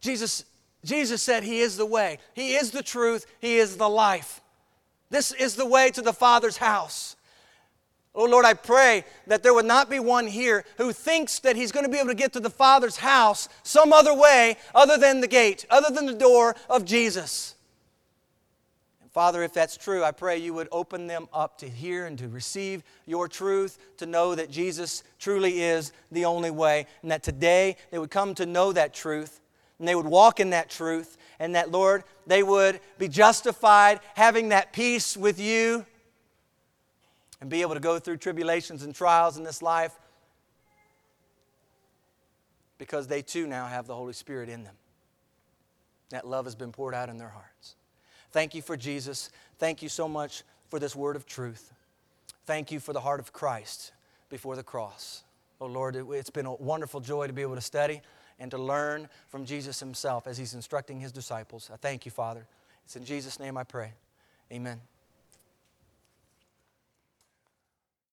Jesus, 0.00 0.44
Jesus 0.84 1.22
said 1.22 1.42
He 1.42 1.60
is 1.60 1.76
the 1.76 1.86
way, 1.86 2.18
He 2.34 2.54
is 2.54 2.70
the 2.70 2.82
truth, 2.82 3.26
He 3.40 3.58
is 3.58 3.76
the 3.76 3.88
life. 3.88 4.40
This 5.10 5.32
is 5.32 5.56
the 5.56 5.66
way 5.66 5.90
to 5.90 6.02
the 6.02 6.12
Father's 6.12 6.56
house. 6.56 7.16
Oh 8.14 8.24
Lord, 8.24 8.44
I 8.44 8.54
pray 8.54 9.04
that 9.28 9.42
there 9.42 9.54
would 9.54 9.66
not 9.66 9.88
be 9.88 10.00
one 10.00 10.26
here 10.26 10.64
who 10.78 10.92
thinks 10.92 11.38
that 11.40 11.54
he's 11.54 11.70
going 11.70 11.84
to 11.84 11.90
be 11.90 11.98
able 11.98 12.08
to 12.08 12.14
get 12.14 12.32
to 12.32 12.40
the 12.40 12.50
Father's 12.50 12.96
house 12.96 13.48
some 13.62 13.92
other 13.92 14.14
way 14.14 14.56
other 14.74 14.98
than 14.98 15.20
the 15.20 15.28
gate, 15.28 15.64
other 15.70 15.94
than 15.94 16.06
the 16.06 16.14
door 16.14 16.56
of 16.68 16.84
Jesus. 16.84 17.54
Father, 19.12 19.42
if 19.42 19.52
that's 19.52 19.76
true, 19.76 20.04
I 20.04 20.12
pray 20.12 20.38
you 20.38 20.54
would 20.54 20.68
open 20.70 21.08
them 21.08 21.28
up 21.32 21.58
to 21.58 21.68
hear 21.68 22.06
and 22.06 22.16
to 22.18 22.28
receive 22.28 22.84
your 23.06 23.26
truth, 23.26 23.78
to 23.96 24.06
know 24.06 24.36
that 24.36 24.50
Jesus 24.50 25.02
truly 25.18 25.62
is 25.62 25.92
the 26.12 26.24
only 26.24 26.50
way, 26.50 26.86
and 27.02 27.10
that 27.10 27.24
today 27.24 27.76
they 27.90 27.98
would 27.98 28.10
come 28.10 28.34
to 28.36 28.46
know 28.46 28.72
that 28.72 28.94
truth, 28.94 29.40
and 29.80 29.88
they 29.88 29.96
would 29.96 30.06
walk 30.06 30.38
in 30.38 30.50
that 30.50 30.70
truth, 30.70 31.16
and 31.40 31.56
that, 31.56 31.72
Lord, 31.72 32.04
they 32.26 32.44
would 32.44 32.78
be 32.98 33.08
justified 33.08 33.98
having 34.14 34.50
that 34.50 34.72
peace 34.72 35.16
with 35.16 35.40
you 35.40 35.84
and 37.40 37.50
be 37.50 37.62
able 37.62 37.74
to 37.74 37.80
go 37.80 37.98
through 37.98 38.18
tribulations 38.18 38.84
and 38.84 38.94
trials 38.94 39.38
in 39.38 39.42
this 39.42 39.60
life 39.60 39.98
because 42.78 43.08
they 43.08 43.22
too 43.22 43.46
now 43.46 43.66
have 43.66 43.86
the 43.86 43.94
Holy 43.94 44.12
Spirit 44.12 44.48
in 44.48 44.62
them. 44.62 44.74
That 46.10 46.26
love 46.26 46.44
has 46.44 46.54
been 46.54 46.72
poured 46.72 46.94
out 46.94 47.08
in 47.08 47.18
their 47.18 47.28
hearts. 47.28 47.74
Thank 48.32 48.54
you 48.54 48.62
for 48.62 48.76
Jesus. 48.76 49.30
Thank 49.58 49.82
you 49.82 49.88
so 49.88 50.08
much 50.08 50.42
for 50.68 50.78
this 50.78 50.94
word 50.94 51.16
of 51.16 51.26
truth. 51.26 51.72
Thank 52.46 52.70
you 52.70 52.80
for 52.80 52.92
the 52.92 53.00
heart 53.00 53.20
of 53.20 53.32
Christ 53.32 53.92
before 54.28 54.56
the 54.56 54.62
cross. 54.62 55.24
Oh 55.60 55.66
Lord, 55.66 55.96
it's 55.96 56.30
been 56.30 56.46
a 56.46 56.54
wonderful 56.54 57.00
joy 57.00 57.26
to 57.26 57.32
be 57.32 57.42
able 57.42 57.56
to 57.56 57.60
study 57.60 58.00
and 58.38 58.50
to 58.50 58.58
learn 58.58 59.08
from 59.28 59.44
Jesus 59.44 59.78
Himself 59.78 60.26
as 60.26 60.38
He's 60.38 60.54
instructing 60.54 61.00
His 61.00 61.12
disciples. 61.12 61.70
I 61.72 61.76
thank 61.76 62.06
you, 62.06 62.10
Father. 62.10 62.46
It's 62.84 62.96
in 62.96 63.04
Jesus' 63.04 63.38
name 63.38 63.56
I 63.56 63.64
pray. 63.64 63.92
Amen. 64.52 64.80